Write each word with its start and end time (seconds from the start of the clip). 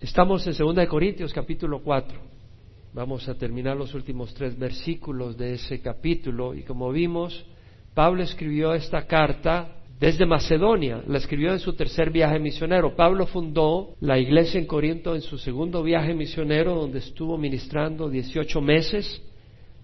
Estamos 0.00 0.46
en 0.46 0.54
2 0.56 0.88
Corintios 0.88 1.30
capítulo 1.30 1.82
4. 1.82 2.18
Vamos 2.94 3.28
a 3.28 3.34
terminar 3.34 3.76
los 3.76 3.92
últimos 3.92 4.32
tres 4.32 4.58
versículos 4.58 5.36
de 5.36 5.52
ese 5.52 5.82
capítulo 5.82 6.54
y 6.54 6.62
como 6.62 6.90
vimos, 6.90 7.44
Pablo 7.92 8.22
escribió 8.22 8.72
esta 8.72 9.06
carta 9.06 9.76
desde 10.00 10.24
Macedonia, 10.24 11.02
la 11.06 11.18
escribió 11.18 11.52
en 11.52 11.58
su 11.58 11.74
tercer 11.74 12.10
viaje 12.10 12.38
misionero. 12.38 12.96
Pablo 12.96 13.26
fundó 13.26 13.94
la 14.00 14.18
iglesia 14.18 14.58
en 14.58 14.66
Corinto 14.66 15.14
en 15.14 15.20
su 15.20 15.36
segundo 15.36 15.82
viaje 15.82 16.14
misionero 16.14 16.74
donde 16.76 17.00
estuvo 17.00 17.36
ministrando 17.36 18.08
18 18.08 18.58
meses. 18.62 19.22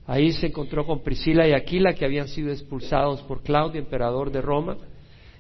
Ahí 0.07 0.33
se 0.33 0.47
encontró 0.47 0.87
con 0.87 1.03
Priscila 1.03 1.47
y 1.47 1.53
Aquila 1.53 1.93
que 1.93 2.07
habían 2.07 2.29
sido 2.29 2.51
expulsados 2.51 3.21
por 3.25 3.43
Claudio, 3.43 3.83
emperador 3.83 4.33
de 4.33 4.41
Roma. 4.41 4.79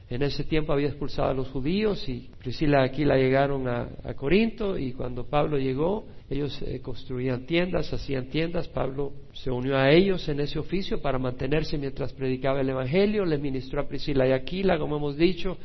En 0.09 0.23
ese 0.23 0.45
tiempo 0.45 0.73
había 0.73 0.87
expulsado 0.87 1.31
a 1.31 1.35
los 1.35 1.49
judíos 1.49 2.09
y 2.09 2.31
Priscila 2.39 2.83
y 2.83 2.89
Aquila 2.89 3.17
llegaron 3.17 3.67
a, 3.67 3.89
Corinto 4.15 4.79
y 4.79 4.93
cuando 4.93 5.25
Pablo 5.25 5.59
llegó, 5.59 6.07
ellos 6.31 6.63
eh, 6.63 6.81
construían 6.81 7.45
tiendas, 7.45 7.93
hacían 7.93 8.27
tiendas, 8.27 8.69
Pablo 8.69 9.13
se 9.33 9.51
unió 9.51 9.77
a 9.77 9.91
ellos 9.91 10.29
en 10.29 10.39
ese 10.39 10.61
oficio 10.61 11.03
para 11.03 11.19
mantenerse 11.19 11.77
mientras 11.77 12.13
predicaba 12.13 12.61
el 12.61 12.69
Evangelio, 12.69 13.25
le 13.25 13.39
ministró 13.39 13.81
a 13.81 13.89
Priscila 13.89 14.29
y 14.29 14.33
Aquila, 14.33 14.79
como 14.79 14.97
hemos 14.97 15.17
dicho, 15.17 15.59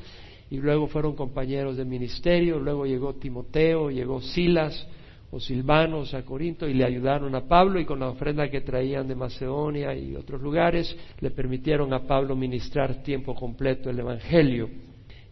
y 0.50 0.58
luego 0.58 0.88
fueron 0.88 1.16
compañeros 1.16 1.78
de 1.78 1.86
ministerio, 1.86 2.60
luego 2.60 2.88
llegó 2.88 3.14
Timoteo, 3.14 3.92
llegó 3.92 4.22
Silas, 4.22 4.88
o 5.32 5.40
silvanos 5.40 6.14
a 6.14 6.24
Corinto 6.24 6.68
y 6.68 6.74
le 6.74 6.84
ayudaron 6.84 7.34
a 7.36 7.48
Pablo 7.48 7.80
y 7.80 7.86
con 7.86 8.02
la 8.02 8.10
ofrenda 8.10 8.50
que 8.50 8.62
traían 8.62 9.08
de 9.08 9.16
Macedonia 9.16 9.96
y 9.96 10.14
otros 10.14 10.42
lugares 10.42 10.96
le 11.22 11.32
permitieron 11.32 11.94
a 11.94 12.06
Pablo 12.06 12.36
ministrar 12.36 13.02
tiempo 13.02 13.34
completo 13.34 13.90
el 13.90 14.00
Evangelio. 14.00 14.70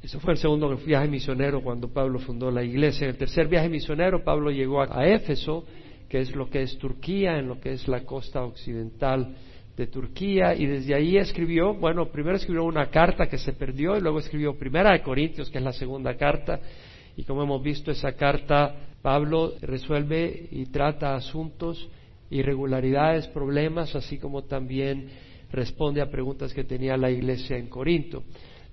Eso 0.02 0.22
fue 0.22 0.31
el 0.31 0.39
segundo 0.39 0.73
viaje 0.77 1.09
misionero 1.09 1.62
cuando 1.62 1.89
Pablo 1.89 2.20
fundó 2.20 2.49
la 2.49 2.63
iglesia. 2.63 3.03
En 3.03 3.12
el 3.12 3.17
tercer 3.17 3.49
viaje 3.49 3.67
misionero 3.67 4.23
Pablo 4.23 4.49
llegó 4.52 4.81
a, 4.81 5.05
Éfeso, 5.05 5.66
que 6.08 6.22
es 6.22 6.34
lo 6.34 6.50
que 6.50 6.61
es 6.61 6.77
Turquía, 6.77 7.38
en 7.38 7.50
lo 7.50 7.59
que 7.59 7.73
es 7.73 7.86
la 7.89 8.06
costa 8.06 8.44
occidental 8.44 9.36
de 9.75 9.88
Turquía, 9.88 10.56
y 10.56 10.66
desde 10.66 10.95
ahí 10.95 11.17
escribió, 11.17 11.73
bueno, 11.73 12.09
primero 12.09 12.38
escribió 12.38 12.63
una 12.63 12.89
carta 12.89 13.28
que 13.28 13.38
se 13.38 13.52
perdió 13.53 13.97
y 13.97 14.02
luego 14.02 14.19
escribió 14.19 14.58
Primera 14.58 14.94
de 14.94 15.02
Corintios, 15.02 15.50
que 15.50 15.58
es 15.58 15.63
la 15.63 15.73
segunda 15.73 16.16
carta, 16.16 16.59
y 17.16 17.23
como 17.23 17.44
hemos 17.44 17.61
visto 17.61 17.91
esa 17.91 18.13
carta 18.13 18.89
Pablo 19.02 19.53
resuelve 19.61 20.47
y 20.52 20.66
trata 20.66 21.16
asuntos, 21.16 21.89
irregularidades, 22.30 23.28
problemas, 23.28 23.95
así 23.95 24.17
como 24.17 24.44
también 24.44 25.09
responde 25.52 26.02
a 26.02 26.11
preguntas 26.11 26.53
que 26.53 26.64
tenía 26.64 26.97
la 26.97 27.09
iglesia 27.09 27.58
en 27.58 27.67
Corinto. 27.67 28.23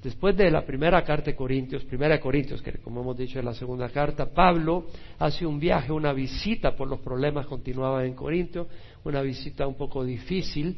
Después 0.02 0.36
de 0.36 0.50
la 0.50 0.64
primera 0.64 1.02
carta 1.02 1.30
de 1.30 1.36
Corintios, 1.36 1.84
primera 1.84 2.14
de 2.14 2.20
Corintios, 2.20 2.62
que 2.62 2.72
como 2.78 3.00
hemos 3.00 3.16
dicho 3.16 3.38
es 3.38 3.44
la 3.44 3.55
segunda 3.55 3.88
carta, 3.88 4.27
Pablo 4.27 4.86
hace 5.18 5.46
un 5.46 5.58
viaje, 5.58 5.91
una 5.91 6.12
visita 6.12 6.77
por 6.77 6.88
los 6.88 7.00
problemas 7.00 7.46
continuaban 7.46 8.05
en 8.05 8.14
Corinto, 8.14 8.68
una 9.05 9.22
visita 9.22 9.66
un 9.66 9.74
poco 9.74 10.05
difícil, 10.05 10.77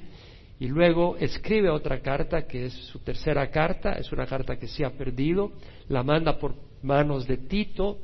y 0.61 0.67
luego 0.69 1.17
escribe 1.19 1.69
otra 1.69 2.01
carta 2.01 2.47
que 2.47 2.67
es 2.67 2.73
su 2.73 3.01
tercera 3.01 3.51
carta, 3.51 3.93
es 3.93 4.11
una 4.13 4.27
carta 4.27 4.57
que 4.57 4.67
se 4.67 4.85
ha 4.85 4.91
perdido, 4.91 5.53
la 5.89 6.03
manda 6.03 6.39
por 6.39 6.55
manos 6.83 7.27
de 7.27 7.37
Tito, 7.37 7.99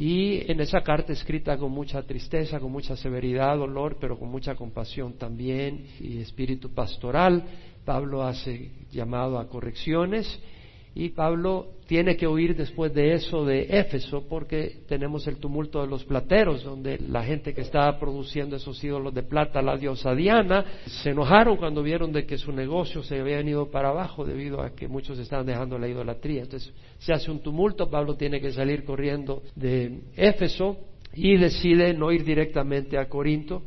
y 0.00 0.50
en 0.50 0.58
esa 0.60 0.80
carta 0.80 1.12
escrita 1.12 1.58
con 1.58 1.72
mucha 1.72 2.02
tristeza, 2.04 2.58
con 2.58 2.72
mucha 2.72 2.96
severidad, 2.96 3.58
dolor, 3.58 3.98
pero 4.00 4.18
con 4.18 4.30
mucha 4.30 4.54
compasión 4.54 5.18
también 5.18 5.84
y 6.00 6.22
espíritu 6.22 6.72
pastoral, 6.72 7.44
Pablo 7.84 8.22
hace 8.22 8.70
llamado 8.90 9.38
a 9.38 9.46
correcciones 9.46 10.40
y 10.94 11.10
Pablo 11.10 11.74
tiene 11.90 12.16
que 12.16 12.28
huir 12.28 12.54
después 12.54 12.94
de 12.94 13.14
eso 13.14 13.44
de 13.44 13.62
Éfeso 13.68 14.24
porque 14.28 14.76
tenemos 14.86 15.26
el 15.26 15.38
tumulto 15.38 15.80
de 15.80 15.88
los 15.88 16.04
plateros, 16.04 16.62
donde 16.62 17.00
la 17.00 17.24
gente 17.24 17.52
que 17.52 17.62
estaba 17.62 17.98
produciendo 17.98 18.54
esos 18.54 18.84
ídolos 18.84 19.12
de 19.12 19.24
plata, 19.24 19.60
la 19.60 19.76
diosa 19.76 20.14
Diana, 20.14 20.64
se 20.86 21.10
enojaron 21.10 21.56
cuando 21.56 21.82
vieron 21.82 22.12
de 22.12 22.26
que 22.26 22.38
su 22.38 22.52
negocio 22.52 23.02
se 23.02 23.18
había 23.18 23.40
ido 23.40 23.72
para 23.72 23.88
abajo 23.88 24.24
debido 24.24 24.62
a 24.62 24.70
que 24.70 24.86
muchos 24.86 25.18
estaban 25.18 25.46
dejando 25.46 25.80
la 25.80 25.88
idolatría. 25.88 26.42
Entonces 26.42 26.72
se 27.00 27.12
hace 27.12 27.28
un 27.28 27.40
tumulto, 27.40 27.90
Pablo 27.90 28.14
tiene 28.14 28.40
que 28.40 28.52
salir 28.52 28.84
corriendo 28.84 29.42
de 29.56 29.98
Éfeso 30.14 30.76
y 31.12 31.38
decide 31.38 31.92
no 31.92 32.12
ir 32.12 32.22
directamente 32.22 32.98
a 32.98 33.08
Corinto, 33.08 33.64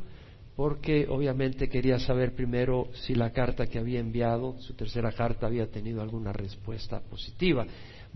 porque 0.56 1.06
obviamente 1.10 1.68
quería 1.68 1.98
saber 1.98 2.34
primero 2.34 2.88
si 2.94 3.14
la 3.14 3.32
carta 3.32 3.66
que 3.66 3.78
había 3.78 4.00
enviado, 4.00 4.56
su 4.60 4.72
tercera 4.72 5.12
carta, 5.12 5.46
había 5.46 5.66
tenido 5.66 6.00
alguna 6.00 6.32
respuesta 6.32 7.00
positiva. 7.00 7.66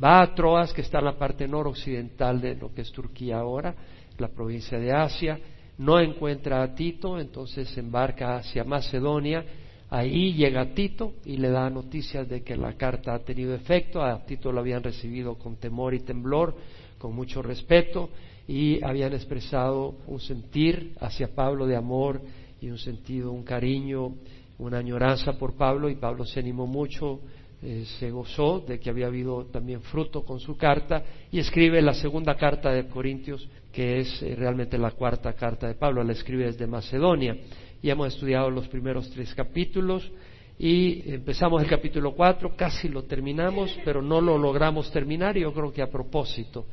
Va 0.02 0.22
a 0.22 0.34
Troas, 0.34 0.72
que 0.72 0.82
está 0.82 1.00
en 1.00 1.06
la 1.06 1.18
parte 1.18 1.48
noroccidental 1.48 2.40
de 2.40 2.54
lo 2.54 2.72
que 2.72 2.82
es 2.82 2.92
Turquía 2.92 3.38
ahora, 3.38 3.74
la 4.18 4.28
provincia 4.28 4.78
de 4.78 4.92
Asia, 4.92 5.38
no 5.78 5.98
encuentra 6.00 6.62
a 6.62 6.74
Tito, 6.74 7.18
entonces 7.18 7.76
embarca 7.76 8.36
hacia 8.36 8.64
Macedonia, 8.64 9.44
ahí 9.90 10.34
llega 10.34 10.72
Tito 10.72 11.14
y 11.24 11.36
le 11.36 11.50
da 11.50 11.68
noticias 11.68 12.28
de 12.28 12.42
que 12.42 12.56
la 12.56 12.74
carta 12.74 13.14
ha 13.14 13.18
tenido 13.20 13.54
efecto, 13.54 14.02
a 14.02 14.24
Tito 14.24 14.52
lo 14.52 14.60
habían 14.60 14.82
recibido 14.82 15.36
con 15.36 15.56
temor 15.56 15.94
y 15.94 16.00
temblor, 16.00 16.54
con 16.98 17.14
mucho 17.14 17.42
respeto, 17.42 18.10
y 18.46 18.82
habían 18.84 19.12
expresado 19.12 19.96
un 20.06 20.20
sentir 20.20 20.94
hacia 21.00 21.34
Pablo 21.34 21.66
de 21.66 21.76
amor 21.76 22.20
y 22.60 22.70
un 22.70 22.78
sentido, 22.78 23.32
un 23.32 23.44
cariño, 23.44 24.14
una 24.58 24.78
añoranza 24.78 25.34
por 25.38 25.54
Pablo 25.54 25.88
y 25.88 25.96
Pablo 25.96 26.24
se 26.24 26.40
animó 26.40 26.66
mucho, 26.66 27.20
eh, 27.62 27.84
se 27.98 28.10
gozó 28.10 28.60
de 28.60 28.78
que 28.78 28.90
había 28.90 29.06
habido 29.06 29.46
también 29.46 29.80
fruto 29.82 30.24
con 30.24 30.40
su 30.40 30.56
carta 30.56 31.02
y 31.30 31.38
escribe 31.38 31.82
la 31.82 31.94
segunda 31.94 32.36
carta 32.36 32.72
de 32.72 32.86
Corintios 32.86 33.48
que 33.72 34.00
es 34.00 34.22
eh, 34.22 34.34
realmente 34.36 34.78
la 34.78 34.92
cuarta 34.92 35.32
carta 35.32 35.66
de 35.66 35.74
Pablo, 35.74 36.04
la 36.04 36.12
escribe 36.12 36.46
desde 36.46 36.66
Macedonia 36.66 37.36
y 37.82 37.90
hemos 37.90 38.14
estudiado 38.14 38.50
los 38.50 38.68
primeros 38.68 39.10
tres 39.10 39.34
capítulos 39.34 40.10
y 40.58 41.12
empezamos 41.12 41.62
el 41.62 41.68
capítulo 41.68 42.14
cuatro, 42.14 42.56
casi 42.56 42.88
lo 42.88 43.04
terminamos, 43.04 43.76
pero 43.84 44.02
no 44.02 44.20
lo 44.20 44.36
logramos 44.36 44.90
terminar 44.90 45.36
y 45.36 45.42
yo 45.42 45.52
creo 45.52 45.72
que 45.72 45.82
a 45.82 45.90
propósito 45.90 46.66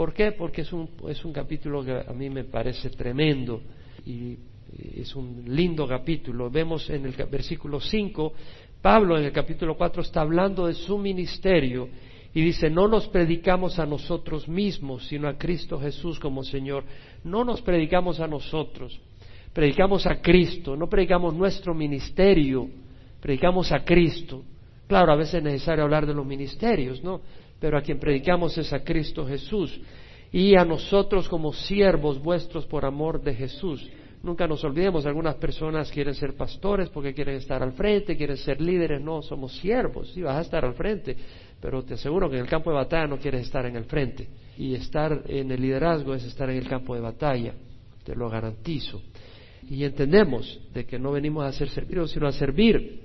¿Por 0.00 0.14
qué? 0.14 0.32
Porque 0.32 0.62
es 0.62 0.72
un, 0.72 0.88
es 1.10 1.22
un 1.26 1.32
capítulo 1.34 1.84
que 1.84 1.92
a 1.92 2.12
mí 2.14 2.30
me 2.30 2.44
parece 2.44 2.88
tremendo 2.88 3.60
y 4.06 4.34
es 4.96 5.14
un 5.14 5.44
lindo 5.46 5.86
capítulo. 5.86 6.48
Vemos 6.48 6.88
en 6.88 7.04
el 7.04 7.12
versículo 7.30 7.80
5, 7.82 8.32
Pablo 8.82 9.18
en 9.18 9.24
el 9.24 9.32
capítulo 9.32 9.76
4 9.76 10.02
está 10.02 10.22
hablando 10.22 10.66
de 10.66 10.74
su 10.74 10.96
ministerio 10.96 11.88
y 12.32 12.40
dice, 12.42 12.70
no 12.70 12.88
nos 12.88 13.08
predicamos 13.08 13.78
a 13.78 13.86
nosotros 13.86 14.48
mismos, 14.48 15.06
sino 15.06 15.28
a 15.28 15.36
Cristo 15.36 15.78
Jesús 15.78 16.18
como 16.18 16.44
Señor. 16.44 16.84
No 17.24 17.44
nos 17.44 17.60
predicamos 17.60 18.20
a 18.20 18.26
nosotros, 18.26 18.98
predicamos 19.52 20.06
a 20.06 20.22
Cristo, 20.22 20.76
no 20.76 20.88
predicamos 20.88 21.34
nuestro 21.34 21.74
ministerio, 21.74 22.68
predicamos 23.20 23.70
a 23.72 23.84
Cristo. 23.84 24.42
Claro, 24.86 25.12
a 25.12 25.16
veces 25.16 25.34
es 25.34 25.42
necesario 25.42 25.84
hablar 25.84 26.06
de 26.06 26.14
los 26.14 26.24
ministerios, 26.24 27.02
¿no? 27.02 27.20
pero 27.60 27.76
a 27.76 27.82
quien 27.82 28.00
predicamos 28.00 28.56
es 28.56 28.72
a 28.72 28.82
Cristo 28.82 29.26
Jesús 29.26 29.78
y 30.32 30.56
a 30.56 30.64
nosotros 30.64 31.28
como 31.28 31.52
siervos 31.52 32.20
vuestros 32.20 32.64
por 32.64 32.86
amor 32.86 33.22
de 33.22 33.34
Jesús. 33.34 33.88
Nunca 34.22 34.46
nos 34.46 34.62
olvidemos, 34.64 35.06
algunas 35.06 35.36
personas 35.36 35.90
quieren 35.90 36.14
ser 36.14 36.34
pastores 36.36 36.90
porque 36.90 37.14
quieren 37.14 37.36
estar 37.36 37.62
al 37.62 37.72
frente, 37.72 38.18
quieren 38.18 38.36
ser 38.36 38.60
líderes, 38.60 39.00
no, 39.00 39.22
somos 39.22 39.56
siervos, 39.56 40.12
sí, 40.12 40.20
vas 40.20 40.36
a 40.36 40.42
estar 40.42 40.62
al 40.62 40.74
frente, 40.74 41.16
pero 41.58 41.82
te 41.82 41.94
aseguro 41.94 42.28
que 42.28 42.36
en 42.36 42.42
el 42.42 42.48
campo 42.48 42.70
de 42.70 42.76
batalla 42.76 43.06
no 43.06 43.18
quieres 43.18 43.42
estar 43.42 43.64
en 43.64 43.76
el 43.76 43.84
frente. 43.84 44.28
Y 44.58 44.74
estar 44.74 45.22
en 45.26 45.50
el 45.50 45.62
liderazgo 45.62 46.14
es 46.14 46.24
estar 46.24 46.50
en 46.50 46.58
el 46.58 46.68
campo 46.68 46.94
de 46.94 47.00
batalla, 47.00 47.54
te 48.04 48.14
lo 48.14 48.28
garantizo. 48.28 49.00
Y 49.70 49.84
entendemos 49.84 50.60
de 50.74 50.84
que 50.84 50.98
no 50.98 51.12
venimos 51.12 51.44
a 51.44 51.52
ser 51.52 51.70
servidos, 51.70 52.10
sino 52.10 52.26
a 52.26 52.32
servir 52.32 53.00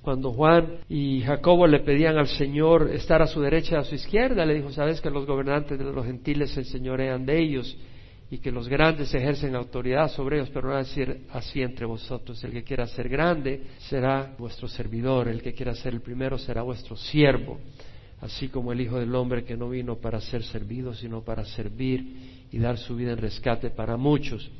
cuando 0.00 0.32
Juan 0.32 0.78
y 0.88 1.20
Jacobo 1.20 1.66
le 1.66 1.80
pedían 1.80 2.16
al 2.16 2.28
Señor 2.28 2.90
estar 2.92 3.20
a 3.20 3.26
su 3.26 3.40
derecha 3.42 3.74
y 3.74 3.78
a 3.78 3.82
su 3.82 3.96
izquierda, 3.96 4.46
le 4.46 4.54
dijo, 4.54 4.70
sabes 4.70 5.00
que 5.02 5.10
los 5.10 5.26
gobernantes 5.26 5.78
de 5.78 5.84
los 5.84 6.06
gentiles 6.06 6.52
se 6.52 6.60
enseñorean 6.60 7.26
de 7.26 7.42
ellos 7.42 7.76
y 8.30 8.38
que 8.38 8.50
los 8.50 8.68
grandes 8.68 9.14
ejercen 9.14 9.54
autoridad 9.54 10.10
sobre 10.10 10.36
ellos, 10.36 10.50
pero 10.52 10.66
no 10.66 10.74
va 10.74 10.80
a 10.80 10.84
decir 10.84 11.26
así 11.30 11.62
entre 11.62 11.86
vosotros. 11.86 12.42
El 12.42 12.52
que 12.52 12.64
quiera 12.64 12.86
ser 12.86 13.08
grande 13.08 13.62
será 13.78 14.34
vuestro 14.36 14.66
servidor, 14.66 15.28
el 15.28 15.42
que 15.42 15.54
quiera 15.54 15.74
ser 15.74 15.94
el 15.94 16.00
primero 16.00 16.36
será 16.36 16.62
vuestro 16.62 16.96
siervo, 16.96 17.60
así 18.20 18.48
como 18.48 18.72
el 18.72 18.80
Hijo 18.80 18.98
del 18.98 19.14
Hombre 19.14 19.44
que 19.44 19.56
no 19.56 19.68
vino 19.68 19.96
para 19.96 20.20
ser 20.20 20.42
servido, 20.42 20.92
sino 20.92 21.22
para 21.22 21.44
servir 21.44 22.46
y 22.50 22.58
dar 22.58 22.78
su 22.78 22.96
vida 22.96 23.12
en 23.12 23.18
rescate 23.18 23.70
para 23.70 23.96
muchos. 23.96 24.50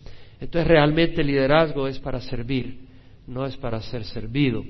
Entonces 0.41 0.69
realmente 0.69 1.23
el 1.23 1.27
liderazgo 1.27 1.89
es 1.89 1.99
para 1.99 2.21
servir, 2.21 2.87
no 3.27 3.47
es 3.47 3.57
para 3.57 3.81
ser 3.83 4.05
servido. 4.05 4.63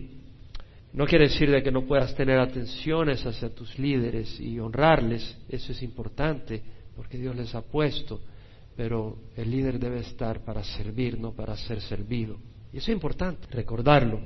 No 0.95 1.05
quiere 1.05 1.29
decir 1.29 1.51
de 1.51 1.63
que 1.63 1.71
no 1.71 1.85
puedas 1.85 2.15
tener 2.15 2.39
atenciones 2.39 3.27
hacia 3.27 3.55
tus 3.55 3.79
líderes 3.79 4.41
y 4.41 4.59
honrarles, 4.59 5.37
eso 5.51 5.73
es 5.73 5.83
importante 5.83 6.63
porque 6.95 7.19
Dios 7.19 7.37
les 7.37 7.55
ha 7.55 7.61
puesto, 7.61 8.23
pero 8.77 9.17
el 9.37 9.51
líder 9.51 9.79
debe 9.79 10.01
estar 10.01 10.45
para 10.45 10.63
servir, 10.63 11.19
no 11.19 11.33
para 11.33 11.57
ser 11.57 11.81
servido. 11.81 12.37
Y 12.73 12.79
eso 12.79 12.91
es 12.91 12.95
importante, 12.95 13.47
recordarlo. 13.51 14.21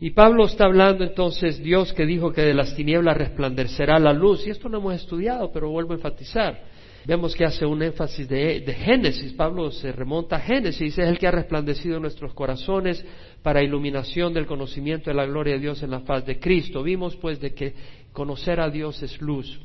Y 0.00 0.10
Pablo 0.10 0.46
está 0.46 0.64
hablando 0.64 1.04
entonces, 1.04 1.62
Dios 1.62 1.92
que 1.92 2.04
dijo 2.04 2.32
que 2.32 2.40
de 2.42 2.54
las 2.54 2.74
tinieblas 2.74 3.16
resplandecerá 3.16 4.00
la 4.00 4.12
luz, 4.12 4.44
y 4.44 4.50
esto 4.50 4.68
no 4.68 4.78
hemos 4.78 4.96
estudiado, 4.96 5.52
pero 5.52 5.70
vuelvo 5.70 5.92
a 5.92 5.96
enfatizar. 5.96 6.60
vemos 7.06 7.36
que 7.36 7.44
hace 7.44 7.64
un 7.64 7.80
énfasis 7.80 8.28
de, 8.28 8.60
de, 8.60 8.74
Génesis. 8.74 9.32
Pablo 9.34 9.70
se 9.70 9.92
remonta 9.92 10.36
a 10.36 10.40
Génesis, 10.40 10.98
es 10.98 11.08
el 11.08 11.18
que 11.18 11.28
ha 11.28 11.30
resplandecido 11.30 12.00
nuestros 12.00 12.34
corazones 12.34 13.04
para 13.44 13.62
iluminación 13.62 14.34
del 14.34 14.46
conocimiento 14.46 15.10
de 15.10 15.14
la 15.14 15.26
gloria 15.26 15.54
de 15.54 15.60
Dios 15.60 15.82
en 15.84 15.92
la 15.92 16.00
faz 16.00 16.26
de 16.26 16.40
Cristo. 16.40 16.82
Vimos 16.82 17.14
pues 17.16 17.40
de 17.40 17.54
que 17.54 17.72
conocer 18.12 18.58
a 18.58 18.70
Dios 18.70 19.00
es 19.04 19.20
luz. 19.20 19.60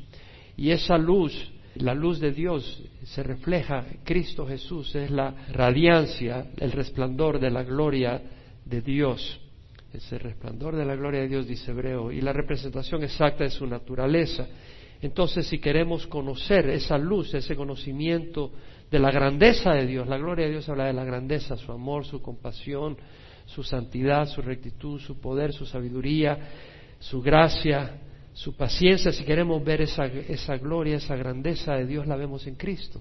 Y 0.56 0.70
esa 0.70 0.96
luz, 0.98 1.52
la 1.80 1.94
luz 1.94 2.20
de 2.20 2.32
Dios, 2.32 2.82
se 3.04 3.22
refleja 3.22 3.84
Cristo 4.04 4.46
Jesús, 4.46 4.94
es 4.94 5.10
la 5.10 5.34
radiancia, 5.52 6.46
el 6.58 6.72
resplandor 6.72 7.38
de 7.38 7.50
la 7.50 7.62
gloria 7.62 8.20
de 8.64 8.80
Dios. 8.80 9.40
Ese 9.92 10.18
resplandor 10.18 10.76
de 10.76 10.84
la 10.84 10.96
gloria 10.96 11.20
de 11.20 11.28
Dios, 11.28 11.46
dice 11.46 11.70
Hebreo, 11.70 12.12
y 12.12 12.20
la 12.20 12.32
representación 12.32 13.02
exacta 13.02 13.44
de 13.44 13.50
su 13.50 13.66
naturaleza. 13.66 14.46
Entonces, 15.00 15.46
si 15.46 15.58
queremos 15.58 16.06
conocer 16.06 16.68
esa 16.70 16.98
luz, 16.98 17.32
ese 17.32 17.56
conocimiento 17.56 18.52
de 18.90 18.98
la 18.98 19.10
grandeza 19.10 19.72
de 19.72 19.86
Dios, 19.86 20.08
la 20.08 20.18
gloria 20.18 20.46
de 20.46 20.52
Dios 20.52 20.68
habla 20.68 20.86
de 20.86 20.92
la 20.92 21.04
grandeza, 21.04 21.56
su 21.56 21.72
amor, 21.72 22.04
su 22.04 22.20
compasión, 22.20 22.96
su 23.46 23.62
santidad, 23.62 24.26
su 24.26 24.42
rectitud, 24.42 25.00
su 25.00 25.20
poder, 25.20 25.52
su 25.52 25.64
sabiduría, 25.64 26.38
su 26.98 27.22
gracia, 27.22 28.00
su 28.38 28.54
paciencia. 28.54 29.10
Si 29.10 29.24
queremos 29.24 29.64
ver 29.64 29.80
esa, 29.80 30.06
esa 30.06 30.56
gloria, 30.58 30.96
esa 30.96 31.16
grandeza 31.16 31.74
de 31.74 31.86
Dios, 31.86 32.06
la 32.06 32.14
vemos 32.14 32.46
en 32.46 32.54
Cristo. 32.54 33.00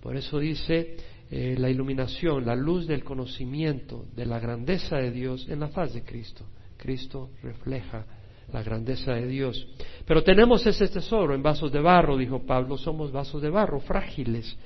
Por 0.00 0.16
eso 0.16 0.38
dice 0.38 0.96
eh, 1.28 1.56
la 1.58 1.68
iluminación, 1.68 2.46
la 2.46 2.54
luz 2.54 2.86
del 2.86 3.02
conocimiento 3.02 4.04
de 4.14 4.26
la 4.26 4.38
grandeza 4.38 4.96
de 4.96 5.10
Dios 5.10 5.48
en 5.48 5.58
la 5.58 5.68
faz 5.68 5.92
de 5.92 6.04
Cristo. 6.04 6.44
Cristo 6.76 7.30
refleja 7.42 8.06
la 8.52 8.62
grandeza 8.62 9.14
de 9.14 9.26
Dios. 9.26 9.66
Pero 10.06 10.22
tenemos 10.22 10.64
ese 10.66 10.86
tesoro 10.86 11.34
en 11.34 11.42
vasos 11.42 11.72
de 11.72 11.80
barro, 11.80 12.16
dijo 12.16 12.46
Pablo, 12.46 12.78
somos 12.78 13.10
vasos 13.10 13.42
de 13.42 13.50
barro, 13.50 13.80
frágiles. 13.80 14.56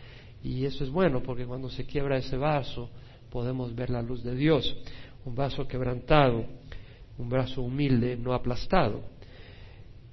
Y 0.45 0.67
eso 0.67 0.85
es 0.85 0.91
bueno 0.91 1.23
porque 1.23 1.47
cuando 1.47 1.71
se 1.71 1.87
quiebra 1.87 2.19
ese 2.19 2.37
vaso 2.37 2.91
podemos 3.31 3.75
ver 3.75 3.89
la 3.89 4.03
luz 4.03 4.23
de 4.23 4.35
Dios. 4.35 4.77
Un 5.25 5.35
vaso 5.35 5.67
quebrantado, 5.67 6.45
un 7.17 7.31
vaso 7.31 7.63
humilde, 7.63 8.19
no 8.19 8.35
aplastado. 8.35 9.17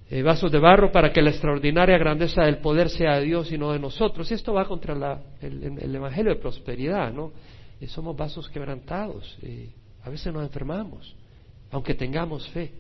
Eh, 0.07 0.21
vasos 0.21 0.51
de 0.51 0.59
barro 0.59 0.91
para 0.91 1.11
que 1.11 1.19
la 1.19 1.31
extraordinaria 1.31 1.97
grandeza 1.97 2.43
del 2.43 2.59
poder 2.59 2.89
sea 2.89 3.17
de 3.17 3.25
Dios 3.25 3.51
y 3.51 3.57
no 3.57 3.71
de 3.71 3.79
nosotros. 3.79 4.31
Esto 4.31 4.53
va 4.53 4.65
contra 4.65 4.93
el, 5.41 5.95
Evangelio 5.95 6.35
de 6.35 6.39
prosperidad, 6.39 7.11
¿no? 7.11 7.31
Eh, 7.81 7.87
somos 7.87 8.15
vasos 8.15 8.47
quebrantados. 8.49 9.35
Eh, 9.41 9.69
a 10.03 10.09
veces 10.11 10.31
nos 10.31 10.43
enfermamos, 10.43 11.15
aunque 11.71 11.95
tengamos 11.95 12.47
fe 12.49 12.71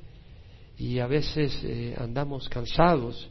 y 0.77 0.99
a 0.99 1.07
veces 1.07 1.65
andamos 1.97 2.47
cansados, 2.49 3.27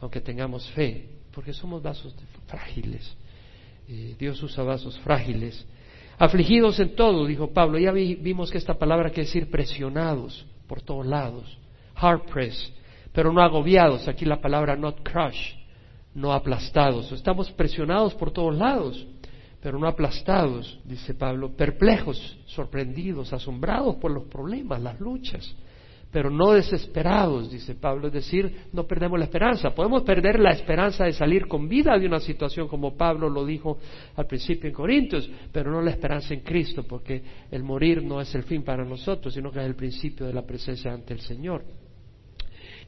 aunque 0.00 0.20
tengamos 0.20 0.68
fe, 0.70 1.08
porque 1.32 1.52
somos 1.52 1.80
vasos 1.80 2.16
frágiles. 2.48 3.16
Dios 4.18 4.42
usa 4.42 4.64
vasos 4.64 4.98
frágiles. 5.00 5.64
Afligidos 6.18 6.80
en 6.80 6.96
todo, 6.96 7.26
dijo 7.26 7.52
Pablo. 7.52 7.78
Ya 7.78 7.92
vimos 7.92 8.50
que 8.50 8.58
esta 8.58 8.74
palabra 8.74 9.10
quiere 9.10 9.26
decir 9.26 9.48
presionados 9.48 10.44
por 10.66 10.80
todos 10.80 11.06
lados. 11.06 11.56
Hard 11.94 12.22
press, 12.22 12.72
pero 13.16 13.32
no 13.32 13.40
agobiados. 13.40 14.06
Aquí 14.08 14.26
la 14.26 14.42
palabra 14.42 14.76
not 14.76 15.00
crush, 15.02 15.54
no 16.14 16.34
aplastados. 16.34 17.10
Estamos 17.12 17.50
presionados 17.50 18.14
por 18.14 18.30
todos 18.30 18.54
lados, 18.54 19.06
pero 19.62 19.78
no 19.78 19.88
aplastados, 19.88 20.78
dice 20.84 21.14
Pablo. 21.14 21.56
Perplejos, 21.56 22.38
sorprendidos, 22.44 23.32
asombrados 23.32 23.96
por 23.96 24.10
los 24.10 24.24
problemas, 24.24 24.82
las 24.82 25.00
luchas 25.00 25.56
pero 26.08 26.30
no 26.30 26.52
desesperados, 26.52 27.50
dice 27.50 27.74
Pablo, 27.74 28.06
es 28.06 28.12
decir, 28.14 28.68
no 28.72 28.86
perdemos 28.86 29.18
la 29.18 29.26
esperanza. 29.26 29.74
Podemos 29.74 30.02
perder 30.02 30.38
la 30.38 30.52
esperanza 30.52 31.04
de 31.04 31.12
salir 31.12 31.46
con 31.46 31.68
vida 31.68 31.98
de 31.98 32.06
una 32.06 32.20
situación 32.20 32.68
como 32.68 32.96
Pablo 32.96 33.28
lo 33.28 33.44
dijo 33.44 33.76
al 34.14 34.26
principio 34.26 34.68
en 34.68 34.74
Corintios, 34.74 35.28
pero 35.52 35.70
no 35.70 35.82
la 35.82 35.90
esperanza 35.90 36.32
en 36.32 36.40
Cristo, 36.40 36.84
porque 36.84 37.22
el 37.50 37.62
morir 37.64 38.02
no 38.02 38.18
es 38.20 38.34
el 38.34 38.44
fin 38.44 38.62
para 38.62 38.82
nosotros, 38.82 39.34
sino 39.34 39.50
que 39.50 39.58
es 39.58 39.66
el 39.66 39.74
principio 39.74 40.26
de 40.26 40.32
la 40.32 40.46
presencia 40.46 40.90
ante 40.90 41.12
el 41.12 41.20
Señor. 41.20 41.64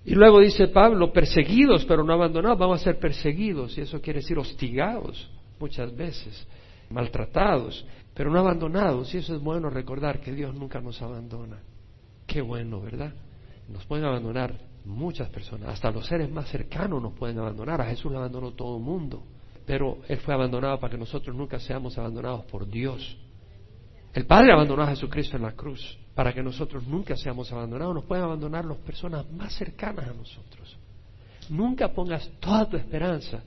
Y 0.04 0.14
luego 0.14 0.40
dice 0.40 0.68
Pablo, 0.68 1.12
perseguidos 1.12 1.84
pero 1.84 2.02
no 2.04 2.12
abandonados, 2.12 2.58
vamos 2.58 2.80
a 2.80 2.84
ser 2.84 2.98
perseguidos, 2.98 3.76
y 3.76 3.82
eso 3.82 4.00
quiere 4.00 4.20
decir 4.20 4.38
hostigados 4.38 5.30
muchas 5.58 5.94
veces, 5.94 6.46
maltratados, 6.90 7.84
pero 8.14 8.30
no 8.30 8.38
abandonados, 8.38 9.14
y 9.14 9.18
eso 9.18 9.34
es 9.34 9.40
bueno 9.42 9.70
recordar 9.70 10.20
que 10.20 10.32
Dios 10.32 10.54
nunca 10.54 10.80
nos 10.80 11.00
abandona. 11.02 11.58
Qué 12.26 12.40
bueno, 12.40 12.80
¿verdad? 12.80 13.12
Nos 13.68 13.84
pueden 13.86 14.04
abandonar 14.04 14.54
muchas 14.84 15.28
personas, 15.28 15.68
hasta 15.70 15.90
los 15.90 16.06
seres 16.06 16.30
más 16.30 16.48
cercanos 16.48 17.02
nos 17.02 17.12
pueden 17.12 17.38
abandonar. 17.38 17.80
A 17.80 17.86
Jesús 17.86 18.10
le 18.10 18.18
abandonó 18.18 18.52
todo 18.52 18.76
el 18.78 18.82
mundo, 18.82 19.22
pero 19.66 19.98
Él 20.08 20.18
fue 20.18 20.34
abandonado 20.34 20.80
para 20.80 20.92
que 20.92 20.98
nosotros 20.98 21.36
nunca 21.36 21.58
seamos 21.60 21.98
abandonados 21.98 22.44
por 22.46 22.66
Dios. 22.68 23.18
El 24.14 24.26
Padre 24.26 24.52
abandonó 24.52 24.82
a 24.82 24.88
Jesucristo 24.88 25.36
en 25.36 25.42
la 25.42 25.52
cruz 25.52 25.98
para 26.18 26.32
que 26.32 26.42
nosotros 26.42 26.84
nunca 26.84 27.16
seamos 27.16 27.52
abandonados. 27.52 27.94
Nos 27.94 28.02
pueden 28.02 28.24
abandonar 28.24 28.64
las 28.64 28.78
personas 28.78 29.24
más 29.30 29.54
cercanas 29.54 30.08
a 30.08 30.12
nosotros. 30.12 30.76
Nunca 31.48 31.92
pongas 31.92 32.28
toda 32.40 32.68
tu 32.68 32.76
esperanza. 32.76 33.40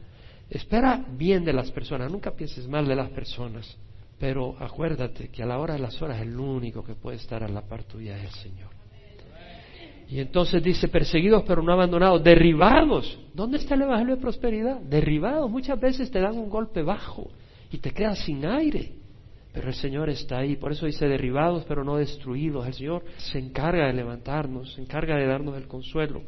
Espera 0.50 1.04
bien 1.18 1.44
de 1.44 1.52
las 1.52 1.70
personas, 1.70 2.10
nunca 2.10 2.32
pienses 2.32 2.70
mal 2.70 2.88
de 2.88 2.96
las 2.96 3.10
personas. 3.10 3.78
Pero 4.18 4.56
acuérdate 4.58 5.28
que 5.28 5.44
a 5.44 5.46
la 5.46 5.60
hora 5.60 5.74
de 5.74 5.82
las 5.82 6.02
horas 6.02 6.22
el 6.22 6.40
único 6.40 6.82
que 6.82 6.96
puede 6.96 7.18
estar 7.18 7.44
a 7.44 7.50
la 7.50 7.60
par 7.60 7.84
tuya 7.84 8.16
es 8.16 8.24
el 8.24 8.52
Señor. 8.52 8.70
Y 10.08 10.22
entonces 10.22 10.64
dice, 10.64 10.88
perseguidos 10.88 11.44
pero 11.46 11.62
no 11.62 11.74
abandonados, 11.74 12.24
derribados. 12.24 13.20
¿Dónde 13.34 13.58
está 13.58 13.76
el 13.76 13.82
Evangelio 13.82 14.16
de 14.16 14.22
prosperidad? 14.22 14.80
Derribados. 14.80 15.52
Muchas 15.52 15.78
veces 15.78 16.10
te 16.10 16.22
dan 16.22 16.38
un 16.38 16.50
golpe 16.50 16.84
bajo 16.84 17.32
y 17.70 17.80
te 17.80 17.92
quedas 17.92 18.20
sin 18.20 18.46
aire. 18.46 19.00
Pero 19.53 19.68
el 19.68 19.74
Señor 19.74 20.09
está 20.09 20.39
ahí. 20.39 20.56
Por 20.56 20.71
eso 20.71 20.86
dice 20.86 21.07
derribados 21.07 21.65
pero 21.68 21.83
no 21.83 21.98
destruidos. 21.98 22.65
El 22.68 22.74
Señor 22.74 23.03
se 23.18 23.39
encarga 23.39 23.88
de 23.88 23.94
levantarnos, 23.94 24.74
se 24.74 24.81
encarga 24.81 25.15
de 25.18 25.25
darnos 25.25 25.57
el 25.57 25.68
consuelo. 25.68 26.21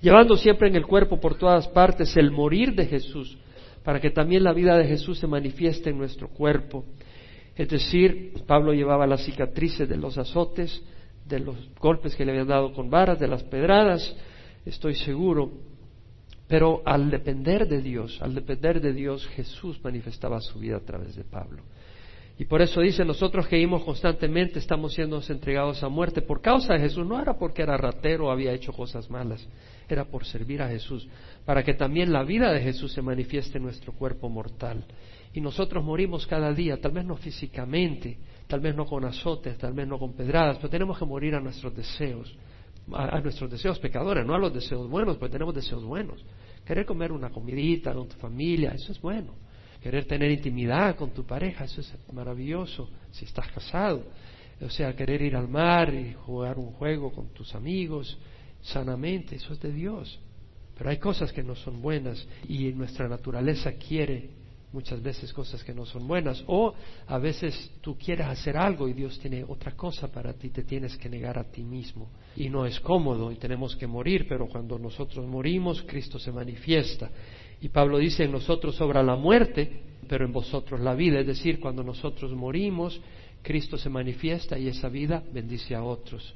Llevando 0.00 0.36
siempre 0.36 0.68
en 0.68 0.76
el 0.76 0.86
cuerpo 0.86 1.20
por 1.20 1.36
todas 1.36 1.68
partes 1.68 2.16
el 2.16 2.30
morir 2.30 2.74
de 2.74 2.86
Jesús 2.86 3.36
para 3.84 4.00
que 4.00 4.10
también 4.10 4.44
la 4.44 4.52
vida 4.52 4.76
de 4.76 4.86
Jesús 4.86 5.18
se 5.18 5.26
manifieste 5.26 5.90
en 5.90 5.98
nuestro 5.98 6.28
cuerpo. 6.28 6.84
Es 7.56 7.68
decir, 7.68 8.34
Pablo 8.46 8.72
llevaba 8.72 9.06
las 9.06 9.24
cicatrices 9.24 9.88
de 9.88 9.96
los 9.96 10.18
azotes, 10.18 10.82
de 11.26 11.40
los 11.40 11.56
golpes 11.78 12.14
que 12.14 12.24
le 12.24 12.32
habían 12.32 12.48
dado 12.48 12.72
con 12.72 12.90
varas, 12.90 13.18
de 13.18 13.28
las 13.28 13.42
pedradas, 13.44 14.16
estoy 14.64 14.94
seguro. 14.94 15.50
Pero 16.48 16.82
al 16.84 17.10
depender 17.10 17.68
de 17.68 17.80
Dios, 17.80 18.20
al 18.20 18.34
depender 18.34 18.80
de 18.80 18.92
Dios, 18.92 19.26
Jesús 19.28 19.80
manifestaba 19.84 20.40
su 20.40 20.58
vida 20.58 20.76
a 20.76 20.84
través 20.84 21.14
de 21.14 21.24
Pablo. 21.24 21.62
Y 22.40 22.46
por 22.46 22.62
eso 22.62 22.80
dice, 22.80 23.04
nosotros 23.04 23.46
que 23.46 23.58
íbamos 23.58 23.84
constantemente 23.84 24.60
estamos 24.60 24.94
siendo 24.94 25.20
entregados 25.28 25.82
a 25.82 25.90
muerte 25.90 26.22
por 26.22 26.40
causa 26.40 26.72
de 26.72 26.80
Jesús. 26.80 27.06
No 27.06 27.20
era 27.20 27.34
porque 27.34 27.60
era 27.60 27.76
ratero 27.76 28.28
o 28.28 28.30
había 28.30 28.54
hecho 28.54 28.72
cosas 28.72 29.10
malas, 29.10 29.46
era 29.86 30.06
por 30.06 30.24
servir 30.24 30.62
a 30.62 30.68
Jesús, 30.70 31.06
para 31.44 31.62
que 31.62 31.74
también 31.74 32.14
la 32.14 32.24
vida 32.24 32.50
de 32.50 32.62
Jesús 32.62 32.94
se 32.94 33.02
manifieste 33.02 33.58
en 33.58 33.64
nuestro 33.64 33.92
cuerpo 33.92 34.30
mortal. 34.30 34.86
Y 35.34 35.42
nosotros 35.42 35.84
morimos 35.84 36.26
cada 36.26 36.50
día, 36.54 36.80
tal 36.80 36.92
vez 36.92 37.04
no 37.04 37.14
físicamente, 37.16 38.16
tal 38.46 38.60
vez 38.60 38.74
no 38.74 38.86
con 38.86 39.04
azotes, 39.04 39.58
tal 39.58 39.74
vez 39.74 39.86
no 39.86 39.98
con 39.98 40.14
pedradas, 40.14 40.56
pero 40.56 40.70
tenemos 40.70 40.98
que 40.98 41.04
morir 41.04 41.34
a 41.34 41.40
nuestros 41.40 41.76
deseos, 41.76 42.34
a, 42.90 43.20
nuestros 43.20 43.50
deseos 43.50 43.78
pecadores, 43.78 44.24
no 44.24 44.34
a 44.34 44.38
los 44.38 44.54
deseos 44.54 44.88
buenos, 44.88 45.18
porque 45.18 45.32
tenemos 45.32 45.54
deseos 45.54 45.84
buenos. 45.84 46.24
Querer 46.64 46.86
comer 46.86 47.12
una 47.12 47.28
comidita 47.28 47.92
con 47.92 48.08
tu 48.08 48.16
familia, 48.16 48.70
eso 48.70 48.92
es 48.92 49.00
bueno. 49.02 49.34
Querer 49.82 50.04
tener 50.04 50.30
intimidad 50.30 50.96
con 50.96 51.10
tu 51.10 51.24
pareja, 51.24 51.64
eso 51.64 51.80
es 51.80 51.92
maravilloso 52.12 52.88
si 53.10 53.24
estás 53.24 53.50
casado. 53.50 54.04
O 54.60 54.68
sea, 54.68 54.94
querer 54.94 55.22
ir 55.22 55.36
al 55.36 55.48
mar 55.48 55.94
y 55.94 56.12
jugar 56.12 56.58
un 56.58 56.72
juego 56.72 57.12
con 57.12 57.28
tus 57.28 57.54
amigos, 57.54 58.18
sanamente, 58.60 59.36
eso 59.36 59.54
es 59.54 59.60
de 59.60 59.72
Dios. 59.72 60.20
Pero 60.76 60.90
hay 60.90 60.98
cosas 60.98 61.32
que 61.32 61.42
no 61.42 61.54
son 61.54 61.80
buenas 61.80 62.26
y 62.48 62.72
nuestra 62.72 63.08
naturaleza 63.08 63.72
quiere 63.72 64.30
muchas 64.72 65.02
veces 65.02 65.32
cosas 65.32 65.62
que 65.64 65.74
no 65.74 65.84
son 65.84 66.06
buenas. 66.06 66.42
O 66.46 66.74
a 67.06 67.18
veces 67.18 67.70
tú 67.80 67.96
quieres 67.98 68.26
hacer 68.26 68.56
algo 68.56 68.88
y 68.88 68.92
Dios 68.92 69.18
tiene 69.18 69.44
otra 69.44 69.72
cosa 69.72 70.10
para 70.10 70.32
ti, 70.34 70.50
te 70.50 70.62
tienes 70.62 70.96
que 70.96 71.08
negar 71.08 71.38
a 71.38 71.44
ti 71.44 71.62
mismo. 71.62 72.08
Y 72.36 72.48
no 72.48 72.66
es 72.66 72.78
cómodo 72.80 73.32
y 73.32 73.36
tenemos 73.36 73.76
que 73.76 73.86
morir, 73.86 74.26
pero 74.28 74.46
cuando 74.46 74.78
nosotros 74.78 75.26
morimos, 75.26 75.82
Cristo 75.82 76.18
se 76.18 76.32
manifiesta. 76.32 77.10
Y 77.60 77.68
Pablo 77.68 77.98
dice, 77.98 78.24
en 78.24 78.32
nosotros 78.32 78.76
sobra 78.76 79.02
la 79.02 79.16
muerte, 79.16 79.70
pero 80.08 80.24
en 80.24 80.32
vosotros 80.32 80.80
la 80.80 80.94
vida. 80.94 81.20
Es 81.20 81.26
decir, 81.26 81.60
cuando 81.60 81.82
nosotros 81.82 82.32
morimos, 82.32 83.00
Cristo 83.42 83.76
se 83.78 83.88
manifiesta 83.88 84.58
y 84.58 84.68
esa 84.68 84.88
vida 84.88 85.22
bendice 85.32 85.74
a 85.74 85.82
otros. 85.82 86.34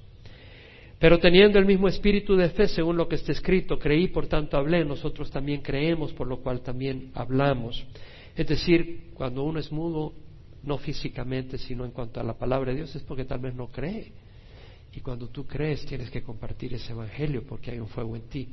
Pero 0.99 1.19
teniendo 1.19 1.59
el 1.59 1.67
mismo 1.67 1.89
espíritu 1.89 2.37
de 2.37 2.51
fe, 2.51 2.69
según 2.69 2.97
lo 2.97 3.09
que 3.09 3.17
está 3.17 3.33
escrito, 3.33 3.79
creí, 3.79 4.09
por 4.09 4.27
tanto 4.27 4.57
hablé, 4.57 4.85
nosotros 4.85 5.31
también 5.31 5.61
creemos, 5.61 6.13
por 6.13 6.27
lo 6.27 6.39
cual 6.39 6.61
también 6.61 7.11
hablamos. 7.15 7.85
Es 8.37 8.47
decir, 8.47 9.11
cuando 9.15 9.43
uno 9.43 9.59
es 9.59 9.71
mudo, 9.71 10.13
no 10.63 10.79
físicamente, 10.79 11.59
sino 11.59 11.85
en 11.85 11.91
cuanto 11.91 12.21
a 12.21 12.23
la 12.23 12.35
palabra 12.35 12.71
de 12.71 12.79
Dios, 12.79 12.95
es 12.97 13.03
porque 13.03 13.25
tal 13.25 13.41
vez 13.41 13.55
no 13.55 13.69
cree. 13.69 14.13
Y 14.95 15.01
cuando 15.01 15.29
tú 15.29 15.47
crees, 15.47 15.85
tienes 15.85 16.11
que 16.11 16.23
compartir 16.23 16.73
ese 16.75 16.93
evangelio 16.93 17.43
porque 17.47 17.73
hay 17.73 17.81
un 17.81 17.89
fuego 17.89 18.15
en 18.17 18.23
ti. 18.29 18.49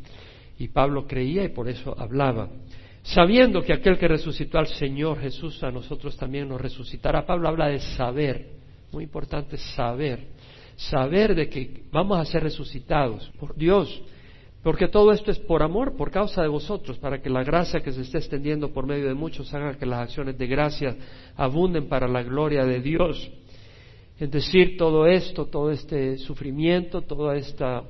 Y 0.62 0.68
Pablo 0.68 1.08
creía 1.08 1.44
y 1.44 1.50
por 1.50 1.68
eso 1.68 1.96
hablaba. 1.98 2.48
sabiendo 3.02 3.64
que 3.64 3.74
aquel 3.74 3.98
que 3.98 4.08
resucitó 4.08 4.60
al 4.60 4.68
Señor 4.68 5.20
Jesús 5.20 5.64
a 5.64 5.72
nosotros 5.72 6.16
también 6.16 6.48
nos 6.48 6.62
resucitará. 6.62 7.26
Pablo 7.26 7.48
habla 7.48 7.68
de 7.68 7.80
saber, 7.80 8.52
muy 8.92 9.06
importante 9.06 9.58
saber, 9.58 10.28
saber 10.76 11.34
de 11.34 11.50
que 11.50 11.86
vamos 11.92 12.20
a 12.20 12.26
ser 12.26 12.44
resucitados 12.44 13.28
por 13.40 13.56
Dios, 13.56 14.04
porque 14.62 14.88
todo 14.88 15.12
esto 15.12 15.32
es 15.32 15.40
por 15.40 15.64
amor, 15.64 15.98
por 15.98 16.12
causa 16.12 16.44
de 16.44 16.48
vosotros, 16.48 17.00
para 17.00 17.20
que 17.24 17.32
la 17.32 17.44
gracia 17.44 17.82
que 17.82 17.92
se 17.92 18.02
esté 18.02 18.20
extendiendo 18.20 18.72
por 18.72 18.86
medio 18.86 19.08
de 19.08 19.16
muchos 19.16 19.52
haga 19.56 19.80
que 19.80 19.88
las 19.88 20.02
acciones 20.02 20.38
de 20.38 20.46
gracia 20.46 20.96
abunden 21.38 21.90
para 21.90 22.08
la 22.08 22.22
gloria 22.22 22.66
de 22.66 22.82
Dios. 22.82 23.32
Es 24.20 24.30
decir, 24.30 24.78
todo 24.78 25.08
esto, 25.08 25.48
todo 25.48 25.72
este 25.72 26.20
sufrimiento, 26.20 27.02
toda 27.02 27.36
esta 27.36 27.82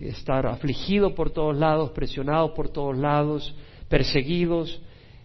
estar 0.00 0.46
afligido 0.46 1.14
por 1.14 1.30
todos 1.30 1.56
lados, 1.56 1.90
presionado 1.90 2.54
por 2.54 2.68
todos 2.68 2.96
lados, 2.96 3.54
perseguidos, 3.88 4.80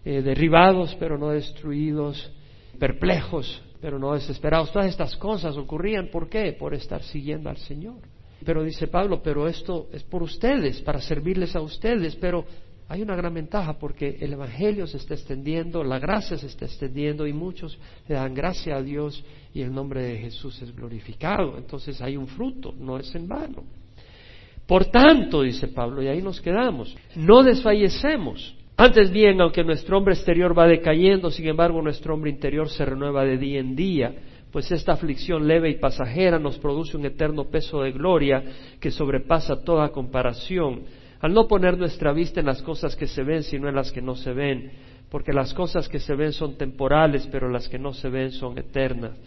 eh, 0.05 0.21
derribados 0.21 0.95
pero 0.99 1.17
no 1.17 1.29
destruidos, 1.29 2.31
perplejos 2.79 3.61
pero 3.81 3.97
no 3.97 4.13
desesperados. 4.13 4.71
Todas 4.71 4.89
estas 4.89 5.15
cosas 5.15 5.55
ocurrían, 5.57 6.09
¿por 6.09 6.29
qué? 6.29 6.53
Por 6.53 6.73
estar 6.73 7.01
siguiendo 7.03 7.49
al 7.49 7.57
Señor. 7.57 8.01
Pero 8.45 8.63
dice 8.63 8.87
Pablo, 8.87 9.21
pero 9.21 9.47
esto 9.47 9.89
es 9.91 10.03
por 10.03 10.23
ustedes, 10.23 10.81
para 10.81 11.01
servirles 11.01 11.55
a 11.55 11.61
ustedes, 11.61 12.15
pero 12.15 12.45
hay 12.87 13.01
una 13.01 13.15
gran 13.15 13.33
ventaja 13.33 13.77
porque 13.77 14.17
el 14.19 14.33
Evangelio 14.33 14.87
se 14.87 14.97
está 14.97 15.13
extendiendo, 15.13 15.83
la 15.83 15.99
gracia 15.99 16.37
se 16.37 16.47
está 16.47 16.65
extendiendo 16.65 17.27
y 17.27 17.33
muchos 17.33 17.77
le 18.07 18.15
dan 18.15 18.33
gracia 18.33 18.77
a 18.77 18.81
Dios 18.81 19.23
y 19.53 19.61
el 19.61 19.73
nombre 19.73 20.03
de 20.03 20.17
Jesús 20.17 20.61
es 20.61 20.75
glorificado. 20.75 21.57
Entonces 21.57 22.01
hay 22.01 22.17
un 22.17 22.27
fruto, 22.27 22.73
no 22.77 22.97
es 22.97 23.13
en 23.13 23.27
vano. 23.27 23.63
Por 24.69 24.85
tanto, 24.85 25.41
dice 25.41 25.67
Pablo, 25.67 26.03
y 26.03 26.09
ahí 26.09 26.21
nos 26.21 26.39
quedamos, 26.41 26.95
no 27.15 27.41
desfallecemos. 27.41 28.55
Antes 28.77 29.09
bien, 29.09 29.41
aunque 29.41 29.63
nuestro 29.63 29.97
hombre 29.97 30.13
exterior 30.13 30.55
va 30.55 30.67
decayendo, 30.67 31.31
sin 31.31 31.47
embargo 31.47 31.81
nuestro 31.81 32.13
hombre 32.13 32.29
interior 32.29 32.69
se 32.69 32.85
renueva 32.85 33.25
de 33.25 33.39
día 33.39 33.59
en 33.61 33.75
día, 33.75 34.13
pues 34.51 34.71
esta 34.71 34.93
aflicción 34.93 35.47
leve 35.47 35.71
y 35.71 35.79
pasajera 35.79 36.37
nos 36.37 36.59
produce 36.59 36.97
un 36.97 37.05
eterno 37.07 37.45
peso 37.45 37.81
de 37.81 37.93
gloria 37.93 38.43
que 38.79 38.91
sobrepasa 38.91 39.63
toda 39.63 39.89
comparación, 39.89 40.83
al 41.19 41.33
no 41.33 41.47
poner 41.47 41.75
nuestra 41.75 42.13
vista 42.13 42.39
en 42.39 42.45
las 42.45 42.61
cosas 42.61 42.95
que 42.95 43.07
se 43.07 43.23
ven, 43.23 43.41
sino 43.41 43.69
en 43.69 43.75
las 43.75 43.91
que 43.91 44.03
no 44.03 44.15
se 44.15 44.33
ven, 44.33 44.71
porque 45.09 45.33
las 45.33 45.51
cosas 45.55 45.89
que 45.89 45.99
se 45.99 46.13
ven 46.13 46.31
son 46.31 46.59
temporales, 46.59 47.27
pero 47.31 47.49
las 47.49 47.67
que 47.67 47.79
no 47.79 47.91
se 47.91 48.07
ven 48.09 48.31
son 48.31 48.55
eternas. 48.59 49.17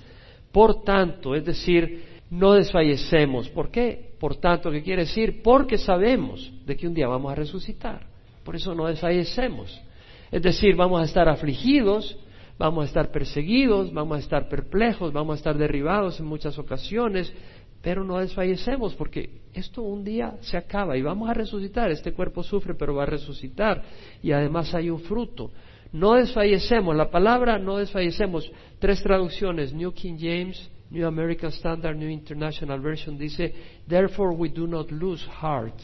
Por 0.52 0.84
tanto, 0.84 1.34
es 1.34 1.44
decir, 1.44 2.04
no 2.30 2.52
desfallecemos. 2.52 3.48
¿Por 3.48 3.70
qué? 3.70 4.11
Por 4.22 4.36
tanto, 4.36 4.70
¿qué 4.70 4.84
quiere 4.84 5.02
decir? 5.02 5.42
Porque 5.42 5.76
sabemos 5.76 6.52
de 6.64 6.76
que 6.76 6.86
un 6.86 6.94
día 6.94 7.08
vamos 7.08 7.32
a 7.32 7.34
resucitar. 7.34 8.06
Por 8.44 8.54
eso 8.54 8.72
no 8.72 8.86
desfallecemos. 8.86 9.82
Es 10.30 10.40
decir, 10.40 10.76
vamos 10.76 11.00
a 11.00 11.04
estar 11.06 11.28
afligidos, 11.28 12.16
vamos 12.56 12.84
a 12.84 12.86
estar 12.86 13.10
perseguidos, 13.10 13.92
vamos 13.92 14.18
a 14.18 14.20
estar 14.20 14.48
perplejos, 14.48 15.12
vamos 15.12 15.32
a 15.32 15.38
estar 15.38 15.58
derribados 15.58 16.20
en 16.20 16.26
muchas 16.26 16.56
ocasiones, 16.56 17.34
pero 17.82 18.04
no 18.04 18.18
desfallecemos 18.18 18.94
porque 18.94 19.40
esto 19.54 19.82
un 19.82 20.04
día 20.04 20.36
se 20.42 20.56
acaba 20.56 20.96
y 20.96 21.02
vamos 21.02 21.28
a 21.28 21.34
resucitar. 21.34 21.90
Este 21.90 22.12
cuerpo 22.12 22.44
sufre, 22.44 22.74
pero 22.74 22.94
va 22.94 23.02
a 23.02 23.06
resucitar 23.06 23.82
y 24.22 24.30
además 24.30 24.72
hay 24.72 24.88
un 24.88 25.00
fruto. 25.00 25.50
No 25.90 26.12
desfallecemos. 26.12 26.94
La 26.94 27.10
palabra 27.10 27.58
no 27.58 27.78
desfallecemos. 27.78 28.52
Tres 28.78 29.02
traducciones, 29.02 29.74
New 29.74 29.90
King 29.90 30.16
James, 30.16 30.70
New 30.92 31.06
American 31.06 31.50
Standard, 31.52 31.96
New 31.96 32.10
International 32.10 32.78
Version 32.78 33.16
dice, 33.16 33.54
therefore 33.88 34.34
we 34.34 34.50
do 34.50 34.66
not 34.66 34.90
lose 34.92 35.24
heart. 35.40 35.74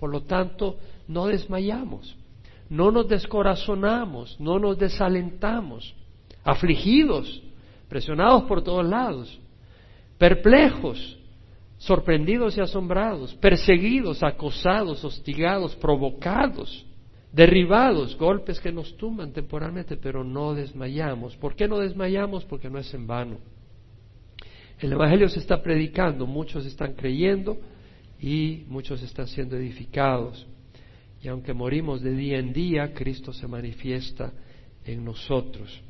Por 0.00 0.10
lo 0.10 0.22
tanto, 0.22 0.78
no 1.06 1.26
desmayamos, 1.26 2.16
no 2.70 2.90
nos 2.90 3.06
descorazonamos, 3.06 4.40
no 4.40 4.58
nos 4.58 4.78
desalentamos, 4.78 5.94
afligidos, 6.42 7.42
presionados 7.88 8.44
por 8.44 8.62
todos 8.62 8.86
lados, 8.86 9.38
perplejos, 10.16 11.18
sorprendidos 11.76 12.56
y 12.56 12.62
asombrados, 12.62 13.34
perseguidos, 13.34 14.22
acosados, 14.22 15.04
hostigados, 15.04 15.76
provocados, 15.76 16.86
derribados, 17.32 18.16
golpes 18.16 18.58
que 18.60 18.72
nos 18.72 18.96
tumban 18.96 19.32
temporalmente, 19.32 19.98
pero 19.98 20.24
no 20.24 20.54
desmayamos. 20.54 21.36
¿Por 21.36 21.54
qué 21.54 21.68
no 21.68 21.80
desmayamos? 21.80 22.46
Porque 22.46 22.70
no 22.70 22.78
es 22.78 22.94
en 22.94 23.06
vano. 23.06 23.36
El 24.80 24.92
Evangelio 24.92 25.28
se 25.28 25.38
está 25.38 25.62
predicando, 25.62 26.26
muchos 26.26 26.66
están 26.66 26.94
creyendo 26.94 27.58
y 28.20 28.64
muchos 28.68 29.02
están 29.02 29.26
siendo 29.26 29.56
edificados. 29.56 30.46
Y 31.22 31.28
aunque 31.28 31.54
morimos 31.54 32.02
de 32.02 32.12
día 32.14 32.38
en 32.38 32.52
día, 32.52 32.92
Cristo 32.92 33.32
se 33.32 33.46
manifiesta 33.46 34.32
en 34.84 35.04
nosotros. 35.04 35.82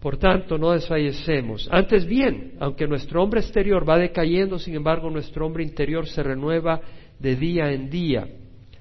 Por 0.00 0.16
tanto, 0.16 0.58
no 0.58 0.72
desfallecemos. 0.72 1.68
Antes 1.70 2.04
bien, 2.04 2.54
aunque 2.58 2.88
nuestro 2.88 3.22
hombre 3.22 3.40
exterior 3.40 3.88
va 3.88 3.96
decayendo, 3.96 4.58
sin 4.58 4.74
embargo, 4.74 5.08
nuestro 5.08 5.46
hombre 5.46 5.62
interior 5.62 6.08
se 6.08 6.22
renueva 6.22 6.80
de 7.20 7.36
día 7.36 7.70
en 7.70 7.88
día. 7.88 8.26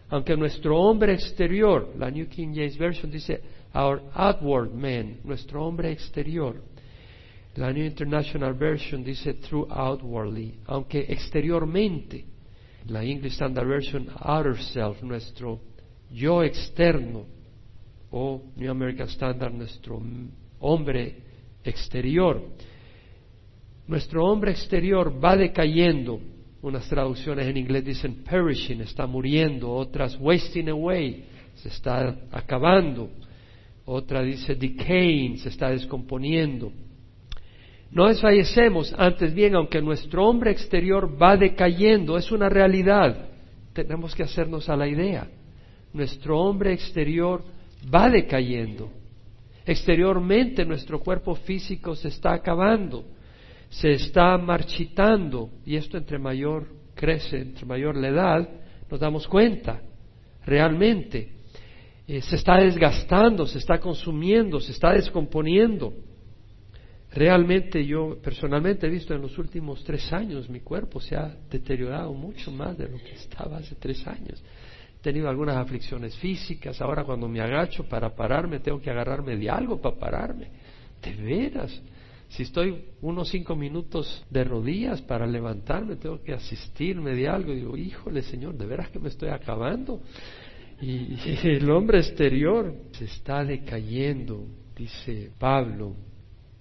Aunque 0.09 0.35
nuestro 0.35 0.79
hombre 0.79 1.13
exterior, 1.13 1.93
la 1.97 2.09
New 2.09 2.27
King 2.27 2.53
James 2.55 2.77
Version 2.77 3.11
dice, 3.11 3.39
our 3.73 4.01
outward 4.13 4.73
man, 4.73 5.17
nuestro 5.23 5.63
hombre 5.63 5.91
exterior, 5.91 6.61
la 7.55 7.71
New 7.71 7.85
International 7.85 8.53
Version 8.53 9.03
dice 9.03 9.33
through 9.41 9.67
outwardly, 9.69 10.59
aunque 10.67 11.05
exteriormente. 11.09 12.25
La 12.87 13.03
English 13.03 13.33
Standard 13.33 13.67
Version, 13.67 14.09
outer 14.19 14.57
self, 14.57 15.01
nuestro 15.01 15.59
yo 16.09 16.41
externo. 16.43 17.25
O 18.11 18.41
New 18.55 18.69
American 18.69 19.07
Standard, 19.07 19.53
nuestro 19.53 20.01
hombre 20.59 21.15
exterior. 21.63 22.41
Nuestro 23.87 24.25
hombre 24.25 24.51
exterior 24.51 25.13
va 25.23 25.35
decayendo. 25.35 26.19
Unas 26.61 26.87
traducciones 26.87 27.47
en 27.47 27.57
inglés 27.57 27.83
dicen 27.83 28.23
perishing, 28.23 28.81
está 28.81 29.07
muriendo. 29.07 29.71
Otras 29.71 30.17
wasting 30.19 30.69
away, 30.69 31.25
se 31.55 31.69
está 31.69 32.17
acabando. 32.31 33.09
Otra 33.85 34.21
dice 34.21 34.55
decaying, 34.55 35.37
se 35.37 35.49
está 35.49 35.69
descomponiendo. 35.69 36.71
No 37.91 38.07
desfallecemos, 38.07 38.93
antes 38.97 39.33
bien, 39.33 39.53
aunque 39.55 39.81
nuestro 39.81 40.25
hombre 40.25 40.51
exterior 40.51 41.21
va 41.21 41.35
decayendo, 41.35 42.17
es 42.17 42.31
una 42.31 42.47
realidad, 42.47 43.29
tenemos 43.73 44.15
que 44.15 44.23
hacernos 44.23 44.69
a 44.69 44.77
la 44.77 44.87
idea. 44.87 45.27
Nuestro 45.93 46.39
hombre 46.39 46.71
exterior 46.71 47.43
va 47.93 48.09
decayendo. 48.09 48.89
Exteriormente 49.65 50.65
nuestro 50.65 51.01
cuerpo 51.01 51.35
físico 51.35 51.93
se 51.95 52.07
está 52.07 52.33
acabando, 52.33 53.03
se 53.69 53.91
está 53.91 54.37
marchitando, 54.37 55.49
y 55.65 55.75
esto 55.75 55.97
entre 55.97 56.17
mayor 56.17 56.67
crece, 56.95 57.41
entre 57.41 57.65
mayor 57.65 57.97
la 57.97 58.07
edad, 58.07 58.49
nos 58.89 58.99
damos 58.99 59.27
cuenta, 59.27 59.81
realmente. 60.45 61.29
Eh, 62.07 62.21
se 62.21 62.37
está 62.37 62.57
desgastando, 62.57 63.45
se 63.45 63.57
está 63.57 63.79
consumiendo, 63.79 64.59
se 64.61 64.71
está 64.71 64.93
descomponiendo. 64.93 65.93
Realmente 67.13 67.85
yo 67.85 68.17
personalmente 68.21 68.87
he 68.87 68.89
visto 68.89 69.13
en 69.13 69.21
los 69.21 69.37
últimos 69.37 69.83
tres 69.83 70.11
años 70.13 70.49
mi 70.49 70.61
cuerpo 70.61 71.01
se 71.01 71.15
ha 71.17 71.35
deteriorado 71.49 72.13
mucho 72.13 72.51
más 72.51 72.77
de 72.77 72.87
lo 72.87 72.97
que 72.97 73.11
estaba 73.13 73.57
hace 73.57 73.75
tres 73.75 74.07
años. 74.07 74.41
He 74.97 75.03
tenido 75.03 75.27
algunas 75.27 75.57
aflicciones 75.57 76.15
físicas, 76.17 76.79
ahora 76.79 77.03
cuando 77.03 77.27
me 77.27 77.41
agacho 77.41 77.83
para 77.83 78.15
pararme 78.15 78.59
tengo 78.59 78.79
que 78.79 78.89
agarrarme 78.89 79.35
de 79.35 79.49
algo 79.49 79.81
para 79.81 79.97
pararme. 79.97 80.47
De 81.01 81.13
veras, 81.15 81.81
si 82.29 82.43
estoy 82.43 82.85
unos 83.01 83.27
cinco 83.27 83.57
minutos 83.57 84.23
de 84.29 84.45
rodillas 84.45 85.01
para 85.01 85.27
levantarme 85.27 85.97
tengo 85.97 86.21
que 86.21 86.31
asistirme 86.31 87.13
de 87.13 87.27
algo. 87.27 87.51
Y 87.51 87.57
digo, 87.57 87.75
híjole 87.75 88.21
Señor, 88.21 88.57
de 88.57 88.65
veras 88.65 88.89
que 88.89 88.99
me 88.99 89.09
estoy 89.09 89.29
acabando. 89.29 90.01
y 90.79 91.17
el 91.43 91.69
hombre 91.71 91.97
exterior 91.99 92.73
se 92.93 93.03
está 93.03 93.43
decayendo, 93.43 94.47
dice 94.77 95.31
Pablo, 95.37 95.93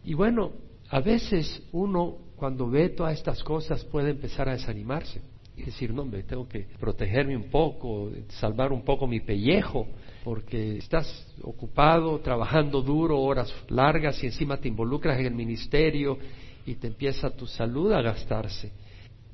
y 0.05 0.15
bueno, 0.15 0.53
a 0.89 1.01
veces 1.01 1.63
uno 1.73 2.17
cuando 2.37 2.69
ve 2.69 2.89
todas 2.89 3.15
estas 3.15 3.43
cosas 3.43 3.85
puede 3.85 4.11
empezar 4.11 4.49
a 4.49 4.53
desanimarse 4.53 5.21
y 5.57 5.63
decir, 5.63 5.93
no, 5.93 6.07
me 6.07 6.23
tengo 6.23 6.49
que 6.49 6.67
protegerme 6.79 7.37
un 7.37 7.51
poco, 7.51 8.11
salvar 8.29 8.73
un 8.73 8.83
poco 8.83 9.07
mi 9.07 9.21
pellejo, 9.21 9.87
porque 10.25 10.79
estás 10.79 11.27
ocupado, 11.43 12.19
trabajando 12.21 12.81
duro, 12.81 13.21
horas 13.21 13.53
largas 13.69 14.23
y 14.23 14.27
encima 14.27 14.57
te 14.57 14.69
involucras 14.69 15.19
en 15.21 15.27
el 15.27 15.35
ministerio 15.35 16.19
y 16.65 16.77
te 16.77 16.87
empieza 16.87 17.31
tu 17.31 17.47
salud 17.47 17.93
a 17.93 18.01
gastarse. 18.01 18.73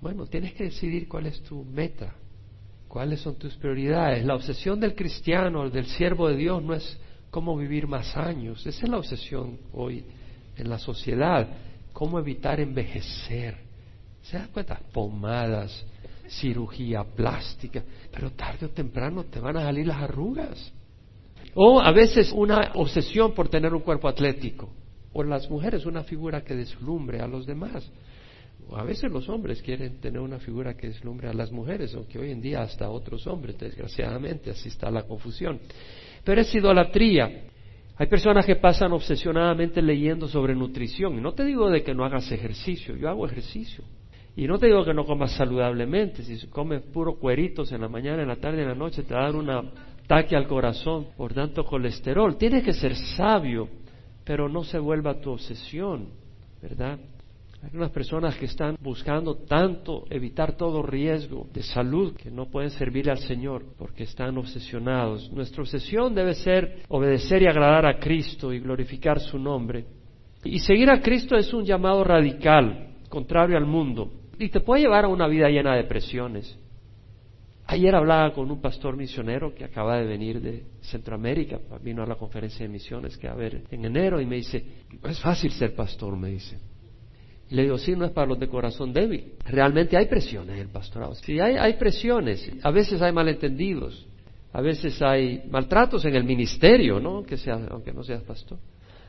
Bueno, 0.01 0.27
tienes 0.27 0.53
que 0.55 0.65
decidir 0.65 1.09
cuál 1.09 1.27
es 1.27 1.41
tu 1.43 1.65
meta, 1.65 2.15
cuáles 2.89 3.21
son 3.21 3.37
tus 3.37 3.55
prioridades. 3.55 4.25
La 4.25 4.35
obsesión 4.35 4.81
del 4.81 4.95
cristiano, 4.97 5.71
del 5.71 5.87
siervo 5.87 6.29
de 6.29 6.37
Dios, 6.37 6.63
no 6.63 6.75
es 6.75 6.99
cómo 7.31 7.57
vivir 7.57 7.87
más 7.87 8.17
años, 8.17 8.67
esa 8.67 8.85
es 8.85 8.89
la 8.89 8.99
obsesión 8.99 9.59
hoy 9.73 10.05
en 10.57 10.69
la 10.69 10.79
sociedad, 10.79 11.49
cómo 11.93 12.19
evitar 12.19 12.61
envejecer. 12.61 13.57
¿Se 14.23 14.39
dan 14.39 14.49
cuenta? 14.49 14.81
Pomadas, 14.93 15.85
cirugía 16.29 17.05
plástica, 17.05 17.83
pero 18.13 18.33
tarde 18.33 18.67
o 18.67 18.71
temprano 18.71 19.25
te 19.25 19.41
van 19.41 19.57
a 19.57 19.63
salir 19.63 19.87
las 19.87 20.03
arrugas. 20.03 20.73
O 21.55 21.81
a 21.81 21.91
veces 21.93 22.33
una 22.33 22.73
obsesión 22.75 23.33
por 23.33 23.49
tener 23.49 23.73
un 23.73 23.81
cuerpo 23.81 24.09
atlético. 24.09 24.69
O 25.13 25.23
las 25.23 25.49
mujeres 25.49 25.87
una 25.87 26.03
figura 26.03 26.43
que 26.45 26.55
deslumbre 26.55 27.21
a 27.21 27.27
los 27.27 27.47
demás. 27.47 27.91
O 28.69 28.77
a 28.77 28.83
veces 28.83 29.11
los 29.11 29.29
hombres 29.29 29.63
quieren 29.63 30.01
tener 30.01 30.21
una 30.21 30.39
figura 30.39 30.77
que 30.77 30.89
deslumbre 30.89 31.29
a 31.29 31.33
las 31.33 31.53
mujeres, 31.53 31.95
aunque 31.95 32.19
hoy 32.19 32.33
en 32.33 32.43
día 32.43 32.63
hasta 32.63 32.91
otros 32.91 33.27
hombres, 33.27 33.57
desgraciadamente, 33.59 34.51
así 34.51 34.69
está 34.69 34.91
la 34.91 35.05
confusión. 35.05 35.61
Pero 36.25 36.41
es 36.41 36.55
idolatría. 36.55 37.45
Hay 37.99 38.09
personas 38.09 38.45
que 38.45 38.57
pasan 38.57 38.93
obsesionadamente 38.93 39.81
leyendo 39.81 40.29
sobre 40.29 40.55
nutrición. 40.55 41.17
Y 41.17 41.21
no 41.21 41.33
te 41.33 41.45
digo 41.45 41.71
de 41.71 41.83
que 41.83 41.95
no 41.95 42.05
hagas 42.05 42.31
ejercicio, 42.31 42.95
yo 42.97 43.09
hago 43.09 43.27
ejercicio. 43.27 43.85
Y 44.37 44.47
no 44.47 44.59
te 44.59 44.67
digo 44.67 44.85
que 44.85 44.93
no 44.93 45.07
comas 45.07 45.33
saludablemente. 45.33 46.23
Si 46.23 46.47
comes 46.49 46.83
puro 46.83 47.15
cueritos 47.17 47.73
en 47.73 47.81
la 47.81 47.89
mañana, 47.89 48.21
en 48.21 48.29
la 48.29 48.37
tarde, 48.37 48.63
en 48.63 48.69
la 48.69 48.75
noche, 48.75 49.03
te 49.03 49.15
va 49.15 49.21
a 49.21 49.25
dar 49.25 49.37
un 49.37 49.49
ataque 49.49 50.37
al 50.37 50.47
corazón 50.47 51.07
por 51.17 51.33
tanto 51.33 51.65
colesterol. 51.65 52.37
Tienes 52.37 52.63
que 52.63 52.75
ser 52.75 52.95
sabio, 52.95 53.67
pero 54.25 54.47
no 54.47 54.63
se 54.63 54.79
vuelva 54.79 55.19
tu 55.19 55.31
obsesión, 55.31 56.09
¿verdad? 56.61 56.99
Hay 57.67 57.77
unas 57.77 57.91
personas 57.91 58.37
que 58.37 58.45
están 58.45 58.77
buscando 58.81 59.39
tanto 59.39 60.05
evitar 60.09 60.57
todo 60.57 60.85
riesgo 60.85 61.49
de 61.53 61.65
salud 61.65 62.15
que 62.15 62.31
no 62.31 62.47
pueden 62.47 62.71
servir 62.71 63.11
al 63.11 63.19
Señor 63.19 63.65
porque 63.77 64.05
están 64.05 64.39
obsesionados. 64.39 65.33
Nuestra 65.33 65.63
obsesión 65.63 66.15
debe 66.15 66.35
ser 66.35 66.83
obedecer 66.89 67.43
y 67.43 67.47
agradar 67.47 67.85
a 67.87 67.99
Cristo 67.99 68.53
y 68.53 68.61
glorificar 68.61 69.19
su 69.19 69.37
nombre. 69.37 69.85
Y 70.45 70.61
seguir 70.61 70.91
a 70.91 71.01
Cristo 71.01 71.35
es 71.35 71.53
un 71.53 71.65
llamado 71.65 72.05
radical, 72.05 72.99
contrario 73.09 73.57
al 73.57 73.67
mundo, 73.67 74.13
y 74.39 74.49
te 74.49 74.61
puede 74.61 74.83
llevar 74.83 75.05
a 75.05 75.09
una 75.09 75.27
vida 75.27 75.49
llena 75.49 75.75
de 75.75 75.85
presiones. 75.85 76.57
Ayer 77.67 77.97
hablaba 77.97 78.33
con 78.33 78.49
un 78.49 78.61
pastor 78.61 78.97
misionero 78.97 79.53
que 79.53 79.65
acaba 79.65 79.97
de 79.97 80.07
venir 80.07 80.41
de 80.41 80.67
Centroamérica, 80.83 81.59
vino 81.83 82.05
a 82.05 82.07
la 82.07 82.15
conferencia 82.15 82.65
de 82.65 82.73
misiones 82.73 83.17
que 83.17 83.27
va 83.27 83.33
a 83.33 83.37
haber 83.37 83.65
en 83.73 83.85
enero 83.85 84.21
y 84.21 84.27
me 84.27 84.37
dice, 84.37 84.65
es 85.03 85.21
fácil 85.21 85.51
ser 85.51 85.75
pastor, 85.75 86.17
me 86.17 86.29
dice. 86.29 86.61
Le 87.51 87.63
digo, 87.63 87.79
sí, 87.79 87.95
no 87.95 88.05
es 88.05 88.11
para 88.11 88.27
los 88.27 88.41
de 88.41 88.49
corazón 88.49 88.93
débil. 88.93 89.33
Realmente 89.45 89.97
hay 89.97 90.07
presiones 90.07 90.57
en 90.57 90.63
el 90.63 90.69
pastorado. 90.69 91.15
Sí, 91.15 91.39
hay, 91.39 91.57
hay 91.57 91.75
presiones. 91.75 92.51
A 92.63 92.71
veces 92.71 93.01
hay 93.01 93.13
malentendidos. 93.13 94.05
A 94.53 94.61
veces 94.61 95.01
hay 95.03 95.43
maltratos 95.51 96.05
en 96.07 96.17
el 96.17 96.25
ministerio, 96.25 96.99
¿no? 96.99 97.23
Que 97.23 97.37
sea, 97.37 97.61
aunque 97.71 97.93
no 97.93 98.03
seas 98.03 98.23
pastor. 98.23 98.59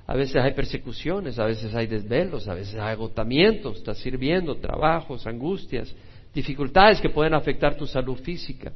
A 0.06 0.16
veces 0.16 0.38
hay 0.38 0.54
persecuciones, 0.54 1.40
a 1.40 1.46
veces 1.46 1.74
hay 1.74 1.88
desvelos, 1.88 2.48
a 2.48 2.54
veces 2.54 2.76
hay 2.76 2.92
agotamientos, 2.92 3.78
estás 3.78 3.98
sirviendo, 3.98 4.56
trabajos, 4.56 5.28
angustias, 5.28 5.94
dificultades 6.34 7.02
que 7.02 7.10
pueden 7.10 7.34
afectar 7.34 7.76
tu 7.76 7.86
salud 7.86 8.18
física. 8.18 8.72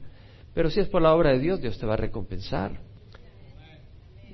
Pero 0.54 0.70
si 0.70 0.82
es 0.82 0.88
por 0.88 1.02
la 1.02 1.14
obra 1.14 1.32
de 1.32 1.40
Dios, 1.40 1.62
Dios 1.62 1.78
te 1.78 1.86
va 1.86 1.94
a 1.94 1.98
recompensar. 1.98 2.80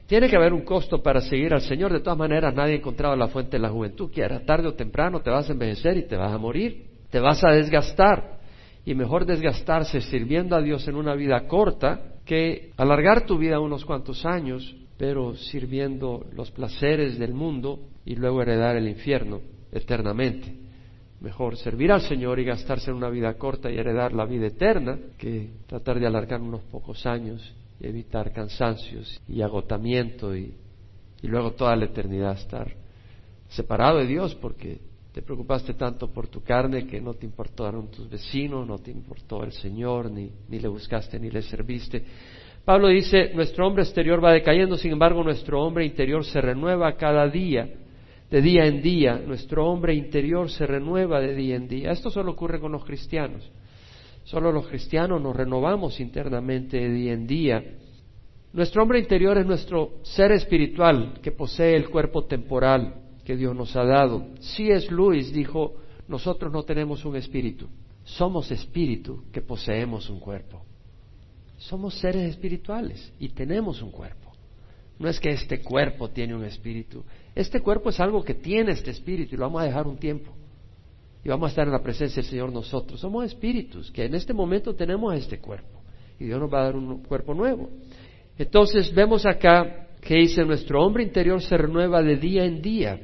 Tiene 0.08 0.30
que 0.30 0.38
haber 0.38 0.54
un 0.54 0.62
costo 0.62 1.04
para 1.04 1.20
seguir 1.20 1.54
al 1.54 1.62
Señor. 1.62 1.92
De 1.92 2.00
todas 2.00 2.18
maneras, 2.18 2.56
nadie 2.56 2.76
ha 2.76 2.78
encontrado 2.78 3.16
la 3.18 3.28
fuente 3.28 3.58
de 3.58 3.60
la 3.60 3.70
juventud. 3.70 4.10
Que 4.10 4.26
tarde 4.46 4.70
o 4.70 4.74
temprano 4.74 5.20
te 5.20 5.30
vas 5.30 5.50
a 5.50 5.52
envejecer 5.52 5.98
y 5.98 6.08
te 6.08 6.16
vas 6.16 6.32
a 6.32 6.38
morir. 6.38 6.86
Te 7.10 7.20
vas 7.20 7.44
a 7.44 7.52
desgastar. 7.52 8.40
Y 8.86 8.96
mejor 8.96 9.26
desgastarse 9.26 10.00
sirviendo 10.00 10.56
a 10.56 10.62
Dios 10.62 10.88
en 10.88 10.96
una 10.96 11.14
vida 11.14 11.46
corta 11.46 12.14
que 12.24 12.72
alargar 12.78 13.26
tu 13.26 13.38
vida 13.38 13.60
unos 13.60 13.84
cuantos 13.84 14.26
años, 14.26 14.76
pero 14.98 15.36
sirviendo 15.36 16.26
los 16.34 16.52
placeres 16.52 17.20
del 17.20 17.34
mundo 17.34 17.82
y 18.06 18.16
luego 18.16 18.42
heredar 18.42 18.78
el 18.78 18.88
infierno 18.88 19.42
eternamente. 19.74 20.56
Mejor 21.20 21.58
servir 21.58 21.92
al 21.92 22.02
Señor 22.02 22.40
y 22.40 22.46
gastarse 22.46 22.92
en 22.92 22.98
una 22.98 23.10
vida 23.10 23.34
corta 23.34 23.70
y 23.70 23.78
heredar 23.78 24.14
la 24.14 24.26
vida 24.26 24.48
eterna 24.48 24.98
que 25.18 25.50
tratar 25.68 26.00
de 26.00 26.08
alargar 26.08 26.40
unos 26.40 26.62
pocos 26.64 27.06
años 27.06 27.54
y 27.80 27.88
evitar 27.88 28.32
cansancios 28.32 29.22
y 29.28 29.42
agotamiento 29.42 30.36
y, 30.36 30.54
luego 31.24 31.52
toda 31.52 31.76
la 31.76 31.86
eternidad 31.86 32.34
estar 32.34 32.74
separado 33.50 34.00
de 34.00 34.08
Dios 34.08 34.36
porque 34.36 34.80
te 35.12 35.22
preocupaste 35.22 35.74
tanto 35.74 36.12
por 36.12 36.28
tu 36.28 36.42
carne 36.42 36.86
que 36.86 37.02
no 37.02 37.14
te 37.16 37.26
importaron 37.26 37.90
tus 37.90 38.10
vecinos, 38.10 38.68
no 38.68 38.78
te 38.78 38.92
importó 38.92 39.44
el 39.44 39.52
Señor, 39.52 40.12
ni, 40.12 40.32
ni 40.48 40.60
le 40.60 40.68
buscaste 40.68 41.20
ni 41.20 41.32
le 41.32 41.42
serviste. 41.42 42.04
Pablo 42.64 42.90
dice, 42.90 43.32
nuestro 43.34 43.66
hombre 43.66 43.84
exterior 43.84 44.24
va 44.24 44.34
decayendo, 44.34 44.76
sin 44.76 44.92
embargo 44.92 45.24
nuestro 45.24 45.64
hombre 45.64 45.86
interior 45.86 46.24
se 46.26 46.40
renueva 46.42 46.96
cada 46.98 47.28
día, 47.28 47.68
de 48.30 48.42
día 48.42 48.66
en 48.66 48.82
día, 48.82 49.22
nuestro 49.26 49.66
hombre 49.66 49.96
interior 49.96 50.50
se 50.52 50.68
renueva 50.68 51.22
de 51.22 51.34
día 51.34 51.56
en 51.56 51.68
día. 51.68 51.92
Esto 51.92 52.10
solo 52.10 52.34
ocurre 52.34 52.60
con 52.60 52.74
los 52.74 52.84
cristianos. 52.84 53.50
Solo 54.28 54.52
los 54.52 54.68
cristianos 54.68 55.22
nos 55.22 55.34
renovamos 55.34 56.02
internamente 56.02 56.90
día 56.90 57.14
en 57.14 57.28
día. 57.28 57.64
Nuestro 58.52 58.84
hombre 58.84 59.00
interior 59.00 59.38
es 59.38 59.46
nuestro 59.46 60.00
ser 60.04 60.34
espiritual 60.34 61.22
que 61.22 61.32
posee 61.32 61.78
el 61.78 61.90
cuerpo 61.90 62.26
temporal 62.26 62.96
que 63.24 63.38
Dios 63.38 63.56
nos 63.56 63.74
ha 63.78 63.86
dado. 63.86 64.28
Si 64.42 64.70
es 64.70 64.92
Luis 64.92 65.32
dijo, 65.32 65.76
nosotros 66.10 66.52
no 66.52 66.64
tenemos 66.64 67.06
un 67.06 67.16
espíritu, 67.16 67.70
somos 68.04 68.52
espíritu 68.52 69.24
que 69.32 69.42
poseemos 69.42 70.10
un 70.10 70.20
cuerpo. 70.20 70.62
Somos 71.56 71.98
seres 71.98 72.30
espirituales 72.30 73.14
y 73.22 73.30
tenemos 73.30 73.82
un 73.82 73.92
cuerpo. 73.92 74.34
No 75.00 75.08
es 75.08 75.22
que 75.22 75.30
este 75.30 75.62
cuerpo 75.62 76.10
tiene 76.10 76.36
un 76.36 76.44
espíritu. 76.44 77.06
Este 77.34 77.62
cuerpo 77.62 77.92
es 77.92 78.00
algo 78.02 78.22
que 78.26 78.34
tiene 78.34 78.74
este 78.74 78.92
espíritu 78.92 79.36
y 79.36 79.38
lo 79.38 79.46
vamos 79.46 79.62
a 79.62 79.66
dejar 79.66 79.88
un 79.88 79.98
tiempo 79.98 80.34
y 81.28 81.30
vamos 81.30 81.48
a 81.48 81.50
estar 81.50 81.68
en 81.68 81.74
la 81.74 81.84
presencia 81.84 82.22
del 82.22 82.32
Señor 82.32 82.54
nosotros. 82.54 83.02
Somos 83.02 83.26
espíritus 83.26 83.92
que 83.92 84.06
en 84.06 84.16
este 84.16 84.32
momento 84.32 84.74
tenemos 84.74 85.14
este 85.14 85.40
cuerpo 85.40 85.82
y 86.18 86.24
Dios 86.24 86.40
nos 86.40 86.52
va 86.52 86.62
a 86.62 86.64
dar 86.64 86.78
un 86.78 87.04
cuerpo 87.04 87.34
nuevo. 87.34 87.70
Entonces 88.38 88.96
vemos 88.96 89.26
acá 89.26 89.90
que 90.00 90.16
dice 90.16 90.46
nuestro 90.46 90.82
hombre 90.82 91.04
interior 91.04 91.42
se 91.42 91.58
renueva 91.58 92.02
de 92.02 92.16
día 92.16 92.46
en 92.46 92.62
día 92.62 93.02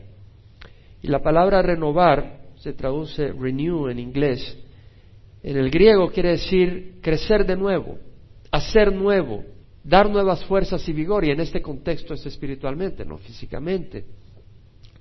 y 1.01 1.07
la 1.09 1.21
palabra 1.21 1.61
renovar 1.61 2.43
se 2.55 2.71
traduce 2.71 3.33
renew 3.33 3.89
en 3.89 3.99
inglés. 3.99 4.57
En 5.43 5.57
el 5.57 5.69
griego 5.69 6.09
quiere 6.09 6.29
decir 6.29 6.99
crecer 7.01 7.45
de 7.45 7.57
nuevo, 7.57 7.97
hacer 8.51 8.93
nuevo, 8.93 9.43
dar 9.83 10.09
nuevas 10.09 10.45
fuerzas 10.45 10.87
y 10.87 10.93
vigor 10.93 11.25
y 11.25 11.31
en 11.31 11.41
este 11.41 11.61
contexto 11.61 12.13
es 12.13 12.25
espiritualmente, 12.25 13.03
no 13.03 13.17
físicamente 13.17 14.05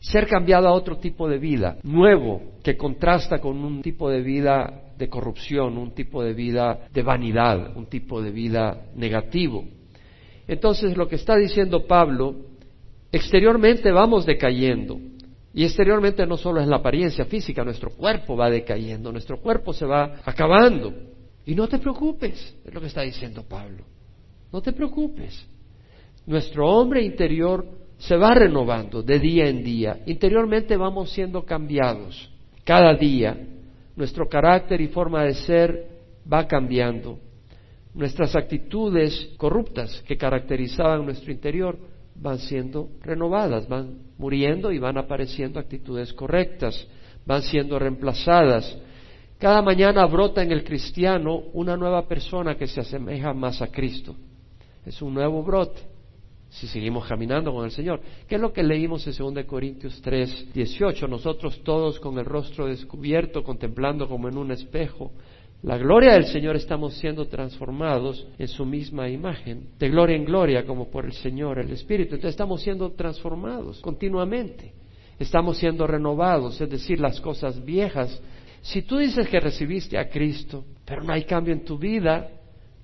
ser 0.03 0.27
cambiado 0.27 0.67
a 0.67 0.73
otro 0.73 0.99
tipo 0.99 1.29
de 1.29 1.39
vida, 1.39 1.79
nuevo, 1.85 2.43
que 2.65 2.77
contrasta 2.77 3.39
con 3.39 3.57
un 3.59 3.83
tipo 3.83 4.11
de 4.11 4.21
vida 4.21 4.93
de 4.99 5.09
corrupción, 5.09 5.79
un 5.79 5.93
tipo 5.93 6.25
de 6.25 6.35
vida 6.35 6.89
de 6.93 7.03
vanidad, 7.03 7.77
un 7.77 7.87
tipo 7.87 8.21
de 8.21 8.33
vida 8.33 8.87
negativo. 8.97 9.65
Entonces 10.49 10.97
lo 10.97 11.07
que 11.07 11.15
está 11.15 11.37
diciendo 11.37 11.87
Pablo, 11.87 12.35
exteriormente 13.13 13.93
vamos 13.93 14.27
decayendo. 14.27 14.99
Y 15.55 15.65
exteriormente 15.65 16.27
no 16.27 16.37
solo 16.37 16.61
es 16.61 16.67
la 16.67 16.77
apariencia 16.77 17.25
física, 17.27 17.63
nuestro 17.63 17.91
cuerpo 17.91 18.37
va 18.37 18.51
decayendo, 18.51 19.13
nuestro 19.13 19.41
cuerpo 19.41 19.73
se 19.73 19.87
va 19.87 20.21
acabando. 20.25 20.93
Y 21.47 21.55
no 21.55 21.69
te 21.69 21.79
preocupes, 21.79 22.57
es 22.65 22.75
lo 22.75 22.81
que 22.81 22.89
está 22.89 23.03
diciendo 23.03 23.45
Pablo. 23.49 23.85
No 24.53 24.61
te 24.61 24.73
preocupes. 24.73 25.47
Nuestro 26.27 26.69
hombre 26.69 27.05
interior 27.05 27.82
se 28.03 28.17
va 28.17 28.35
renovando 28.35 29.01
de 29.03 29.19
día 29.21 29.47
en 29.47 29.63
día. 29.63 30.01
Interiormente 30.07 30.77
vamos 30.77 31.13
siendo 31.13 31.45
cambiados 31.45 32.31
cada 32.65 32.95
día. 32.95 33.37
Nuestro 33.95 34.29
carácter 34.29 34.81
y 34.81 34.89
forma 34.89 35.23
de 35.25 35.35
ser 35.35 35.87
va 36.31 36.49
cambiando. 36.49 37.21
Nuestras 37.95 38.35
actitudes 38.35 39.31
corruptas 39.37 40.03
que 40.07 40.17
caracterizaban 40.17 41.05
nuestro 41.05 41.31
interior 41.31 41.79
van 42.17 42.39
siendo 42.39 42.89
renovadas, 43.03 43.69
van 43.69 43.99
muriendo 44.19 44.73
y 44.73 44.79
van 44.79 44.99
apareciendo 44.99 45.61
actitudes 45.61 46.13
correctas, 46.13 46.89
van 47.25 47.43
siendo 47.43 47.79
reemplazadas. 47.79 48.79
Cada 49.39 49.63
mañana 49.63 50.05
brota 50.07 50.43
en 50.43 50.51
el 50.51 50.65
cristiano 50.65 51.37
una 51.53 51.77
nueva 51.77 52.09
persona 52.09 52.57
que 52.57 52.67
se 52.67 52.81
asemeja 52.81 53.33
más 53.33 53.63
a 53.63 53.69
Cristo. 53.69 54.17
Es 54.85 55.01
un 55.03 55.15
nuevo 55.15 55.45
brote 55.45 55.92
si 56.53 56.67
seguimos 56.67 57.07
caminando 57.07 57.53
con 57.53 57.65
el 57.65 57.71
Señor. 57.71 58.01
¿Qué 58.29 58.35
es 58.35 58.41
lo 58.41 58.53
que 58.53 58.63
leímos 58.63 59.07
en 59.07 59.35
2 59.35 59.45
Corintios 59.47 60.01
3, 60.03 60.53
18? 60.53 61.09
Nosotros 61.09 61.63
todos 61.65 61.99
con 61.99 62.19
el 62.19 62.27
rostro 62.27 62.67
descubierto, 62.67 63.43
contemplando 63.43 64.07
como 64.07 64.29
en 64.29 64.37
un 64.37 64.53
espejo 64.53 65.13
la 65.63 65.79
gloria 65.79 66.15
del 66.15 66.27
Señor, 66.27 66.57
estamos 66.57 66.95
siendo 66.95 67.27
transformados 67.29 68.27
en 68.37 68.49
su 68.49 68.67
misma 68.67 69.09
imagen, 69.09 69.69
de 69.79 69.89
gloria 69.89 70.17
en 70.17 70.25
gloria, 70.25 70.67
como 70.67 70.91
por 70.91 71.05
el 71.05 71.13
Señor, 71.13 71.61
el 71.61 71.71
Espíritu. 71.71 72.17
Entonces 72.17 72.35
estamos 72.35 72.63
siendo 72.63 72.91
transformados 72.91 73.81
continuamente, 73.81 74.73
estamos 75.21 75.59
siendo 75.59 75.87
renovados, 75.87 76.61
es 76.61 76.69
decir, 76.69 76.99
las 76.99 77.21
cosas 77.21 77.65
viejas. 77.65 78.21
Si 78.61 78.83
tú 78.83 78.99
dices 78.99 79.29
que 79.29 79.39
recibiste 79.39 79.97
a 79.97 80.11
Cristo, 80.11 80.65
pero 80.85 81.05
no 81.05 81.13
hay 81.13 81.25
cambio 81.25 81.55
en 81.55 81.65
tu 81.65 81.79
vida, 81.79 82.29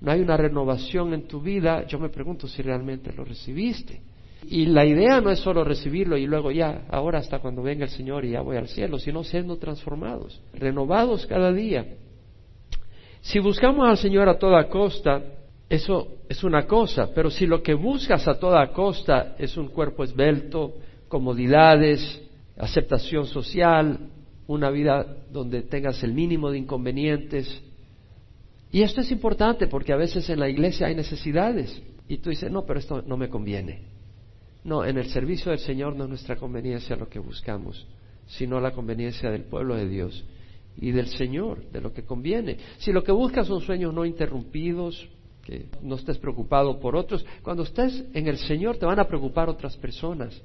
no 0.01 0.11
hay 0.11 0.21
una 0.21 0.37
renovación 0.37 1.13
en 1.13 1.27
tu 1.27 1.41
vida, 1.41 1.85
yo 1.87 1.99
me 1.99 2.09
pregunto 2.09 2.47
si 2.47 2.61
realmente 2.61 3.11
lo 3.13 3.25
recibiste. 3.25 4.01
Y 4.47 4.67
la 4.67 4.85
idea 4.85 5.19
no 5.19 5.31
es 5.31 5.39
solo 5.39 5.65
recibirlo 5.65 6.17
y 6.17 6.25
luego 6.25 6.51
ya, 6.51 6.85
ahora 6.89 7.19
hasta 7.19 7.39
cuando 7.39 7.61
venga 7.61 7.83
el 7.83 7.91
Señor 7.91 8.23
y 8.23 8.31
ya 8.31 8.41
voy 8.41 8.55
al 8.55 8.69
cielo, 8.69 8.97
sino 8.97 9.23
siendo 9.23 9.57
transformados, 9.57 10.41
renovados 10.53 11.25
cada 11.25 11.51
día. 11.51 11.85
Si 13.21 13.39
buscamos 13.39 13.87
al 13.87 13.97
Señor 13.97 14.29
a 14.29 14.39
toda 14.39 14.69
costa, 14.69 15.21
eso 15.69 16.07
es 16.29 16.43
una 16.43 16.65
cosa, 16.65 17.09
pero 17.13 17.29
si 17.29 17.45
lo 17.45 17.61
que 17.61 17.73
buscas 17.73 18.27
a 18.27 18.39
toda 18.39 18.65
costa 18.71 19.35
es 19.37 19.57
un 19.57 19.67
cuerpo 19.67 20.05
esbelto, 20.05 20.75
comodidades, 21.09 22.21
aceptación 22.57 23.25
social, 23.25 23.99
una 24.47 24.69
vida 24.69 25.05
donde 25.31 25.63
tengas 25.63 26.01
el 26.01 26.13
mínimo 26.13 26.49
de 26.49 26.59
inconvenientes, 26.59 27.61
y 28.71 28.83
esto 28.83 29.01
es 29.01 29.11
importante 29.11 29.67
porque 29.67 29.93
a 29.93 29.97
veces 29.97 30.29
en 30.29 30.39
la 30.39 30.49
iglesia 30.49 30.87
hay 30.87 30.95
necesidades 30.95 31.81
y 32.07 32.17
tú 32.17 32.29
dices, 32.29 32.51
no, 32.51 32.65
pero 32.65 32.79
esto 32.79 33.01
no 33.01 33.17
me 33.17 33.29
conviene. 33.29 33.81
No, 34.63 34.83
en 34.85 34.97
el 34.97 35.09
servicio 35.09 35.51
del 35.51 35.59
Señor 35.59 35.95
no 35.95 36.03
es 36.03 36.09
nuestra 36.09 36.35
conveniencia 36.35 36.95
lo 36.95 37.07
que 37.07 37.19
buscamos, 37.19 37.87
sino 38.27 38.59
la 38.59 38.71
conveniencia 38.71 39.31
del 39.31 39.43
pueblo 39.43 39.75
de 39.75 39.87
Dios 39.87 40.25
y 40.77 40.91
del 40.91 41.07
Señor, 41.07 41.69
de 41.71 41.81
lo 41.81 41.93
que 41.93 42.03
conviene. 42.03 42.57
Si 42.77 42.91
lo 42.91 43.03
que 43.03 43.11
buscas 43.11 43.47
son 43.47 43.61
sueños 43.61 43.93
no 43.93 44.05
interrumpidos, 44.05 45.07
que 45.43 45.65
no 45.81 45.95
estés 45.95 46.17
preocupado 46.17 46.79
por 46.79 46.95
otros, 46.95 47.25
cuando 47.41 47.63
estés 47.63 48.05
en 48.13 48.27
el 48.27 48.37
Señor 48.37 48.77
te 48.77 48.85
van 48.85 48.99
a 48.99 49.07
preocupar 49.07 49.49
otras 49.49 49.75
personas. 49.77 50.39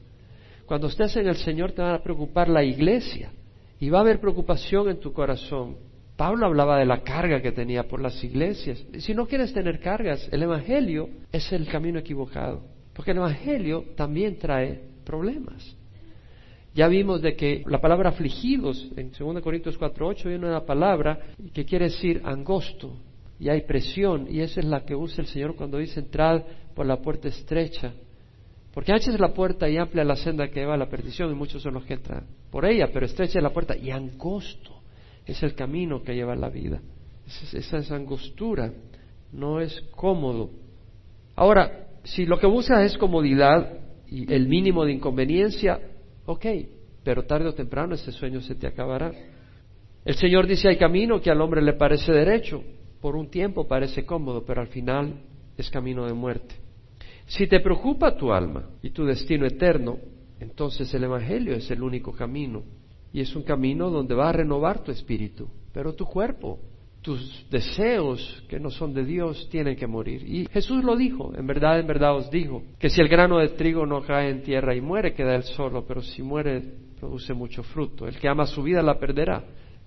Cuando 0.66 0.86
estés 0.86 1.16
en 1.16 1.28
el 1.28 1.36
Señor 1.36 1.72
te 1.72 1.82
van 1.82 1.94
a 1.94 2.02
preocupar 2.02 2.48
la 2.48 2.64
iglesia 2.64 3.32
y 3.78 3.90
va 3.90 3.98
a 3.98 4.02
haber 4.02 4.20
preocupación 4.20 4.88
en 4.88 4.98
tu 4.98 5.12
corazón. 5.12 5.76
Pablo 6.16 6.46
hablaba 6.46 6.78
de 6.78 6.86
la 6.86 7.02
carga 7.02 7.42
que 7.42 7.50
tenía 7.50 7.88
por 7.88 8.00
las 8.00 8.22
iglesias. 8.22 8.84
Si 8.98 9.14
no 9.14 9.26
quieres 9.26 9.52
tener 9.52 9.80
cargas, 9.80 10.28
el 10.30 10.44
Evangelio 10.44 11.08
es 11.32 11.50
el 11.52 11.66
camino 11.66 11.98
equivocado, 11.98 12.62
porque 12.92 13.10
el 13.10 13.16
Evangelio 13.16 13.84
también 13.96 14.38
trae 14.38 14.80
problemas. 15.04 15.76
Ya 16.72 16.86
vimos 16.88 17.20
de 17.20 17.34
que 17.34 17.62
la 17.66 17.80
palabra 17.80 18.10
afligidos 18.10 18.90
en 18.96 19.10
2 19.16 19.42
Corintios 19.42 19.78
4.8 19.78 20.28
viene 20.28 20.46
una 20.46 20.64
palabra 20.64 21.18
que 21.52 21.64
quiere 21.64 21.86
decir 21.86 22.20
angosto 22.24 22.96
y 23.38 23.48
hay 23.48 23.62
presión 23.62 24.26
y 24.28 24.40
esa 24.40 24.60
es 24.60 24.66
la 24.66 24.84
que 24.84 24.94
usa 24.94 25.22
el 25.22 25.28
Señor 25.28 25.54
cuando 25.54 25.78
dice 25.78 26.00
entrad 26.00 26.42
por 26.74 26.86
la 26.86 26.96
puerta 26.96 27.28
estrecha. 27.28 27.92
Porque 28.72 28.92
ancha 28.92 29.12
es 29.12 29.20
la 29.20 29.32
puerta 29.32 29.68
y 29.68 29.76
amplia 29.76 30.02
la 30.02 30.16
senda 30.16 30.48
que 30.48 30.64
va 30.64 30.74
a 30.74 30.76
la 30.76 30.88
perdición 30.88 31.30
y 31.30 31.34
muchos 31.34 31.62
son 31.62 31.74
los 31.74 31.84
que 31.84 31.94
entran 31.94 32.26
por 32.50 32.64
ella, 32.64 32.88
pero 32.92 33.06
estrecha 33.06 33.38
es 33.38 33.42
la 33.42 33.52
puerta 33.52 33.76
y 33.76 33.90
angosto 33.90 34.73
es 35.26 35.42
el 35.42 35.54
camino 35.54 36.02
que 36.02 36.14
lleva 36.14 36.34
la 36.36 36.48
vida. 36.48 36.80
Esa, 37.26 37.78
esa 37.78 37.96
angostura 37.96 38.72
no 39.32 39.60
es 39.60 39.80
cómodo. 39.92 40.50
Ahora, 41.34 41.88
si 42.04 42.26
lo 42.26 42.38
que 42.38 42.46
buscas 42.46 42.84
es 42.84 42.98
comodidad 42.98 43.78
y 44.06 44.32
el 44.32 44.46
mínimo 44.46 44.84
de 44.84 44.92
inconveniencia, 44.92 45.80
ok, 46.26 46.46
pero 47.02 47.24
tarde 47.24 47.48
o 47.48 47.54
temprano 47.54 47.94
ese 47.94 48.12
sueño 48.12 48.40
se 48.40 48.54
te 48.54 48.66
acabará. 48.66 49.12
El 50.04 50.14
Señor 50.16 50.46
dice, 50.46 50.68
hay 50.68 50.76
camino 50.76 51.20
que 51.20 51.30
al 51.30 51.40
hombre 51.40 51.62
le 51.62 51.72
parece 51.72 52.12
derecho, 52.12 52.62
por 53.00 53.16
un 53.16 53.30
tiempo 53.30 53.66
parece 53.66 54.04
cómodo, 54.04 54.44
pero 54.44 54.60
al 54.60 54.68
final 54.68 55.22
es 55.56 55.70
camino 55.70 56.06
de 56.06 56.12
muerte. 56.12 56.54
Si 57.26 57.46
te 57.46 57.60
preocupa 57.60 58.16
tu 58.16 58.32
alma 58.32 58.68
y 58.82 58.90
tu 58.90 59.04
destino 59.04 59.46
eterno, 59.46 59.98
entonces 60.40 60.92
el 60.92 61.04
Evangelio 61.04 61.54
es 61.54 61.70
el 61.70 61.82
único 61.82 62.12
camino 62.12 62.62
y 63.14 63.20
es 63.20 63.36
un 63.36 63.44
camino 63.44 63.90
donde 63.90 64.12
va 64.12 64.28
a 64.28 64.32
renovar 64.32 64.82
tu 64.82 64.90
espíritu, 64.90 65.48
pero 65.72 65.94
tu 65.94 66.04
cuerpo, 66.04 66.58
tus 67.00 67.46
deseos 67.48 68.44
que 68.48 68.58
no 68.58 68.70
son 68.70 68.92
de 68.92 69.04
Dios 69.04 69.48
tienen 69.52 69.76
que 69.76 69.86
morir. 69.86 70.28
Y 70.28 70.46
Jesús 70.46 70.82
lo 70.82 70.96
dijo, 70.96 71.32
en 71.36 71.46
verdad, 71.46 71.78
en 71.78 71.86
verdad 71.86 72.16
os 72.16 72.28
digo, 72.28 72.64
que 72.76 72.90
si 72.90 73.00
el 73.00 73.06
grano 73.06 73.38
de 73.38 73.50
trigo 73.50 73.86
no 73.86 74.02
cae 74.02 74.30
en 74.30 74.42
tierra 74.42 74.74
y 74.74 74.80
muere, 74.80 75.14
queda 75.14 75.36
él 75.36 75.44
solo, 75.44 75.86
pero 75.86 76.02
si 76.02 76.24
muere, 76.24 76.60
produce 76.98 77.32
mucho 77.34 77.62
fruto. 77.62 78.08
El 78.08 78.18
que 78.18 78.28
ama 78.28 78.46
su 78.46 78.64
vida 78.64 78.82
la 78.82 78.98
perderá, 78.98 79.44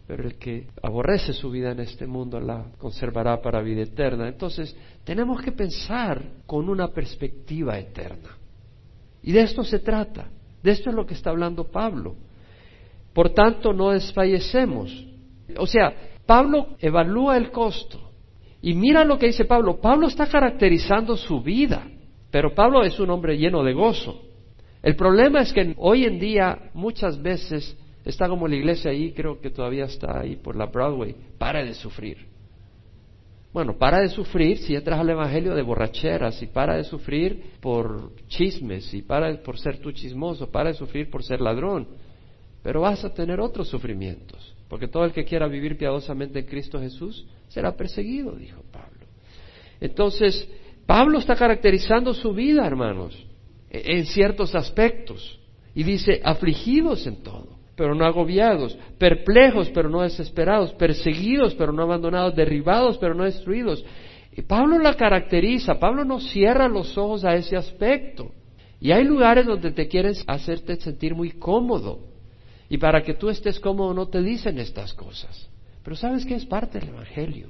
pero 0.07 0.23
el 0.23 0.35
que 0.35 0.67
aborrece 0.81 1.33
su 1.33 1.51
vida 1.51 1.71
en 1.71 1.81
este 1.81 2.07
mundo 2.07 2.39
la 2.39 2.71
conservará 2.77 3.41
para 3.41 3.61
vida 3.61 3.81
eterna. 3.81 4.29
Entonces, 4.29 4.73
tenemos 5.03 5.41
que 5.41 5.51
pensar 5.51 6.23
con 6.45 6.69
una 6.69 6.93
perspectiva 6.93 7.77
eterna. 7.77 8.37
Y 9.21 9.33
de 9.33 9.41
esto 9.41 9.65
se 9.65 9.79
trata. 9.79 10.29
De 10.63 10.71
esto 10.71 10.91
es 10.91 10.95
lo 10.95 11.05
que 11.05 11.13
está 11.13 11.29
hablando 11.31 11.65
Pablo. 11.65 12.15
Por 13.17 13.32
tanto, 13.32 13.73
no 13.73 13.89
desfallecemos. 13.89 14.93
O 15.58 15.65
sea, 15.65 15.91
Pablo 16.27 16.75
evalúa 16.77 17.36
el 17.36 17.49
costo. 17.49 18.12
Y 18.62 18.75
mira 18.75 19.03
lo 19.03 19.17
que 19.17 19.25
dice 19.25 19.45
Pablo. 19.45 19.82
Pablo 19.82 20.06
está 20.06 20.27
caracterizando 20.27 21.17
su 21.17 21.41
vida, 21.41 21.88
pero 22.30 22.53
Pablo 22.53 22.84
es 22.84 22.99
un 22.99 23.10
hombre 23.10 23.36
lleno 23.36 23.63
de 23.63 23.73
gozo. 23.73 24.21
El 24.84 24.95
problema 24.95 25.41
es 25.41 25.51
que 25.51 25.73
hoy 25.77 26.06
en 26.06 26.19
día 26.19 26.69
muchas 26.75 27.19
veces 27.19 27.75
está 28.06 28.30
como 28.30 28.47
la 28.47 28.56
iglesia 28.56 28.91
ahí, 28.91 29.13
creo 29.13 29.41
que 29.41 29.49
todavía 29.49 29.86
está 29.86 30.19
ahí 30.19 30.36
por 30.36 30.56
la 30.56 30.67
Broadway, 30.67 31.15
para 31.39 31.65
de 31.65 31.73
sufrir. 31.73 32.19
Bueno, 33.51 33.80
para 33.80 34.01
de 34.01 34.10
sufrir 34.10 34.60
si 34.60 34.75
entras 34.75 34.99
al 34.99 35.10
Evangelio 35.10 35.56
de 35.56 35.63
borracheras, 35.63 36.39
y 36.43 36.45
para 36.45 36.75
de 36.75 36.84
sufrir 36.84 37.53
por 37.62 38.12
chismes, 38.27 38.93
y 38.93 39.01
para 39.01 39.41
por 39.41 39.58
ser 39.58 39.80
tú 39.80 39.91
chismoso, 39.91 40.51
para 40.51 40.69
de 40.69 40.75
sufrir 40.75 41.10
por 41.10 41.23
ser 41.23 41.41
ladrón. 41.41 41.88
Pero 42.67 42.82
vas 42.82 43.06
a 43.06 43.13
tener 43.13 43.39
otros 43.39 43.69
sufrimientos, 43.69 44.53
porque 44.67 44.89
todo 44.89 45.06
el 45.06 45.13
que 45.13 45.23
quiera 45.23 45.47
vivir 45.47 45.77
piadosamente 45.77 46.39
en 46.39 46.45
Cristo 46.47 46.82
Jesús 46.82 47.25
será 47.47 47.77
perseguido, 47.77 48.36
dijo 48.36 48.62
Pablo. 48.73 49.08
Entonces, 49.80 50.45
Pablo 50.86 51.17
está 51.17 51.38
caracterizando 51.38 52.13
su 52.13 52.34
vida, 52.34 52.67
hermanos, 52.67 53.25
e-, 53.69 53.99
en 53.99 54.06
ciertos 54.06 54.53
aspectos, 54.53 55.39
y 55.73 55.84
dice, 55.84 56.19
afligidos 56.25 57.08
en 57.08 57.23
todo, 57.23 57.58
pero 57.77 57.95
no 57.95 58.03
agobiados, 58.03 58.77
perplejos, 58.97 59.69
pero 59.69 59.88
no 59.88 60.01
desesperados, 60.01 60.73
perseguidos, 60.73 61.56
pero 61.56 61.71
no 61.71 61.84
abandonados, 61.84 62.36
derribados, 62.36 62.97
pero 62.97 63.13
no 63.13 63.23
destruidos. 63.23 63.86
Y 64.36 64.41
Pablo 64.41 64.77
la 64.77 64.95
caracteriza, 64.95 65.80
Pablo 65.80 66.03
no 66.03 66.19
cierra 66.19 66.67
los 66.67 66.97
ojos 66.97 67.23
a 67.23 67.34
ese 67.34 67.56
aspecto. 67.56 68.34
Y 68.82 68.91
hay 68.91 69.06
lugares 69.06 69.45
donde 69.45 69.71
te 69.71 69.88
quieren 69.88 70.15
hacerte 70.27 70.75
sentir 70.75 71.15
muy 71.15 71.32
cómodo, 71.32 72.16
y 72.69 72.77
para 72.77 73.03
que 73.03 73.13
tú 73.13 73.30
estés 73.30 73.60
cómodo 73.60 73.93
no 73.93 74.08
te 74.08 74.21
dicen 74.21 74.60
estas 74.60 74.93
cosas. 74.93 75.49
Pero 75.84 75.95
sabes 75.95 76.25
que 76.25 76.36
es 76.36 76.45
parte 76.45 76.80
del 76.80 76.89
Evangelio. 76.89 77.47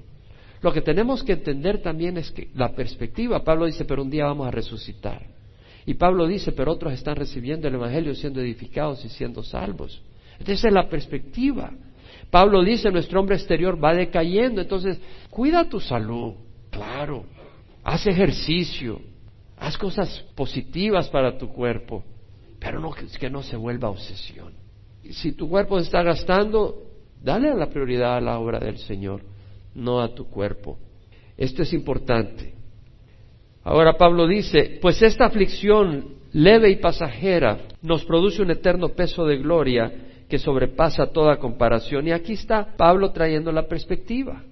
Lo 0.61 0.71
que 0.71 0.81
tenemos 0.81 1.23
que 1.23 1.33
entender 1.33 1.81
también 1.81 2.17
es 2.17 2.31
que 2.31 2.49
la 2.53 2.73
perspectiva, 2.73 3.43
Pablo 3.43 3.65
dice, 3.65 3.85
pero 3.85 4.03
un 4.03 4.09
día 4.09 4.25
vamos 4.25 4.47
a 4.47 4.51
resucitar. 4.51 5.25
Y 5.85 5.95
Pablo 5.95 6.27
dice, 6.27 6.51
pero 6.51 6.73
otros 6.73 6.93
están 6.93 7.15
recibiendo 7.15 7.67
el 7.67 7.75
Evangelio 7.75 8.13
siendo 8.13 8.41
edificados 8.41 9.03
y 9.05 9.09
siendo 9.09 9.43
salvos. 9.43 10.01
Esa 10.39 10.67
es 10.67 10.73
la 10.73 10.89
perspectiva. 10.89 11.71
Pablo 12.29 12.63
dice, 12.63 12.91
nuestro 12.91 13.19
hombre 13.19 13.37
exterior 13.37 13.83
va 13.83 13.93
decayendo, 13.93 14.61
entonces 14.61 14.99
cuida 15.29 15.69
tu 15.69 15.79
salud, 15.79 16.33
claro, 16.69 17.25
haz 17.83 18.05
ejercicio, 18.05 18.99
haz 19.57 19.77
cosas 19.77 20.25
positivas 20.35 21.07
para 21.09 21.37
tu 21.37 21.47
cuerpo, 21.47 22.03
pero 22.59 22.79
no 22.79 22.91
que 22.91 23.29
no 23.29 23.41
se 23.41 23.55
vuelva 23.55 23.89
obsesión 23.89 24.66
si 25.13 25.33
tu 25.33 25.49
cuerpo 25.49 25.77
se 25.79 25.85
está 25.85 26.03
gastando, 26.03 26.83
dale 27.21 27.53
la 27.55 27.69
prioridad 27.69 28.17
a 28.17 28.21
la 28.21 28.39
obra 28.39 28.59
del 28.59 28.77
Señor, 28.77 29.21
no 29.75 30.01
a 30.01 30.13
tu 30.13 30.29
cuerpo. 30.29 30.77
Esto 31.37 31.61
es 31.61 31.73
importante. 31.73 32.53
Ahora 33.63 33.97
Pablo 33.97 34.27
dice, 34.27 34.79
pues 34.81 35.01
esta 35.01 35.25
aflicción 35.25 36.15
leve 36.33 36.69
y 36.69 36.77
pasajera 36.77 37.59
nos 37.81 38.05
produce 38.05 38.41
un 38.41 38.51
eterno 38.51 38.89
peso 38.89 39.25
de 39.25 39.37
gloria 39.37 39.91
que 40.29 40.39
sobrepasa 40.39 41.07
toda 41.07 41.37
comparación. 41.37 42.07
Y 42.07 42.11
aquí 42.11 42.33
está 42.33 42.75
Pablo 42.77 43.11
trayendo 43.11 43.51
la 43.51 43.67
perspectiva. 43.67 44.43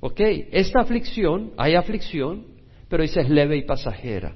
Ok, 0.00 0.20
esta 0.52 0.80
aflicción, 0.80 1.52
hay 1.56 1.74
aflicción, 1.74 2.46
pero 2.88 3.02
dice 3.02 3.20
es 3.20 3.28
leve 3.28 3.56
y 3.56 3.62
pasajera. 3.62 4.34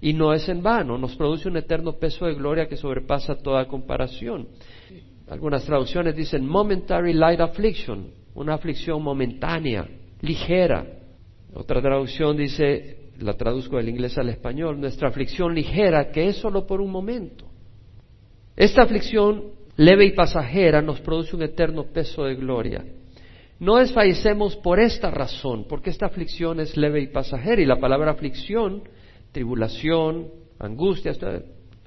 Y 0.00 0.12
no 0.12 0.32
es 0.32 0.48
en 0.48 0.62
vano, 0.62 0.96
nos 0.96 1.16
produce 1.16 1.48
un 1.48 1.56
eterno 1.56 1.94
peso 1.94 2.26
de 2.26 2.34
gloria 2.34 2.68
que 2.68 2.76
sobrepasa 2.76 3.36
toda 3.36 3.66
comparación. 3.66 4.48
Algunas 5.28 5.64
traducciones 5.64 6.14
dicen 6.14 6.46
momentary 6.46 7.12
light 7.12 7.40
affliction, 7.40 8.10
una 8.34 8.54
aflicción 8.54 9.02
momentánea, 9.02 9.88
ligera. 10.20 10.86
Otra 11.52 11.82
traducción 11.82 12.36
dice, 12.36 13.10
la 13.18 13.34
traduzco 13.34 13.76
del 13.76 13.88
inglés 13.88 14.16
al 14.18 14.28
español, 14.28 14.80
nuestra 14.80 15.08
aflicción 15.08 15.54
ligera 15.54 16.10
que 16.10 16.28
es 16.28 16.36
solo 16.36 16.66
por 16.66 16.80
un 16.80 16.90
momento. 16.90 17.46
Esta 18.56 18.82
aflicción 18.82 19.52
leve 19.76 20.06
y 20.06 20.12
pasajera 20.12 20.80
nos 20.80 21.00
produce 21.00 21.34
un 21.34 21.42
eterno 21.42 21.84
peso 21.84 22.24
de 22.24 22.36
gloria. 22.36 22.84
No 23.60 23.76
desfallecemos 23.76 24.56
por 24.56 24.78
esta 24.78 25.10
razón, 25.10 25.66
porque 25.68 25.90
esta 25.90 26.06
aflicción 26.06 26.60
es 26.60 26.76
leve 26.76 27.00
y 27.00 27.08
pasajera 27.08 27.60
y 27.60 27.66
la 27.66 27.80
palabra 27.80 28.12
aflicción 28.12 28.82
tribulación, 29.32 30.28
angustia, 30.58 31.12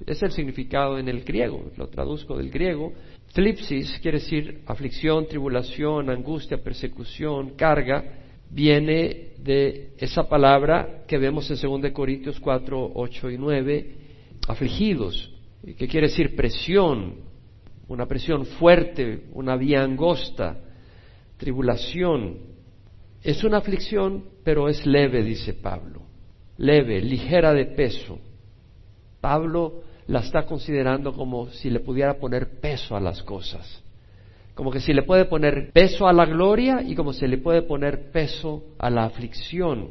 es 0.06 0.22
el 0.22 0.32
significado 0.32 0.98
en 0.98 1.08
el 1.08 1.22
griego, 1.22 1.70
lo 1.76 1.88
traduzco 1.88 2.36
del 2.36 2.50
griego. 2.50 2.92
Flipsis 3.34 3.98
quiere 4.00 4.18
decir 4.18 4.62
aflicción, 4.66 5.26
tribulación, 5.26 6.10
angustia, 6.10 6.62
persecución, 6.62 7.50
carga, 7.56 8.04
viene 8.50 9.32
de 9.38 9.92
esa 9.98 10.28
palabra 10.28 11.04
que 11.06 11.18
vemos 11.18 11.50
en 11.50 11.80
2 11.82 11.92
Corintios 11.92 12.38
4, 12.40 12.92
8 12.94 13.30
y 13.30 13.38
9, 13.38 13.94
afligidos, 14.48 15.32
que 15.64 15.88
quiere 15.88 16.08
decir 16.08 16.36
presión, 16.36 17.14
una 17.88 18.06
presión 18.06 18.44
fuerte, 18.44 19.24
una 19.32 19.56
vía 19.56 19.82
angosta, 19.82 20.58
tribulación, 21.36 22.52
Es 23.24 23.44
una 23.44 23.58
aflicción, 23.58 24.24
pero 24.42 24.68
es 24.68 24.84
leve, 24.84 25.22
dice 25.22 25.54
Pablo. 25.54 26.02
Leve, 26.58 27.00
ligera 27.00 27.52
de 27.52 27.66
peso. 27.66 28.18
Pablo 29.20 29.82
la 30.06 30.20
está 30.20 30.44
considerando 30.44 31.12
como 31.12 31.48
si 31.50 31.70
le 31.70 31.80
pudiera 31.80 32.14
poner 32.14 32.60
peso 32.60 32.96
a 32.96 33.00
las 33.00 33.22
cosas. 33.22 33.82
Como 34.54 34.70
que 34.70 34.80
si 34.80 34.92
le 34.92 35.02
puede 35.02 35.24
poner 35.24 35.70
peso 35.72 36.06
a 36.06 36.12
la 36.12 36.26
gloria 36.26 36.82
y 36.82 36.94
como 36.94 37.12
si 37.12 37.26
le 37.26 37.38
puede 37.38 37.62
poner 37.62 38.10
peso 38.10 38.64
a 38.78 38.90
la 38.90 39.04
aflicción. 39.04 39.90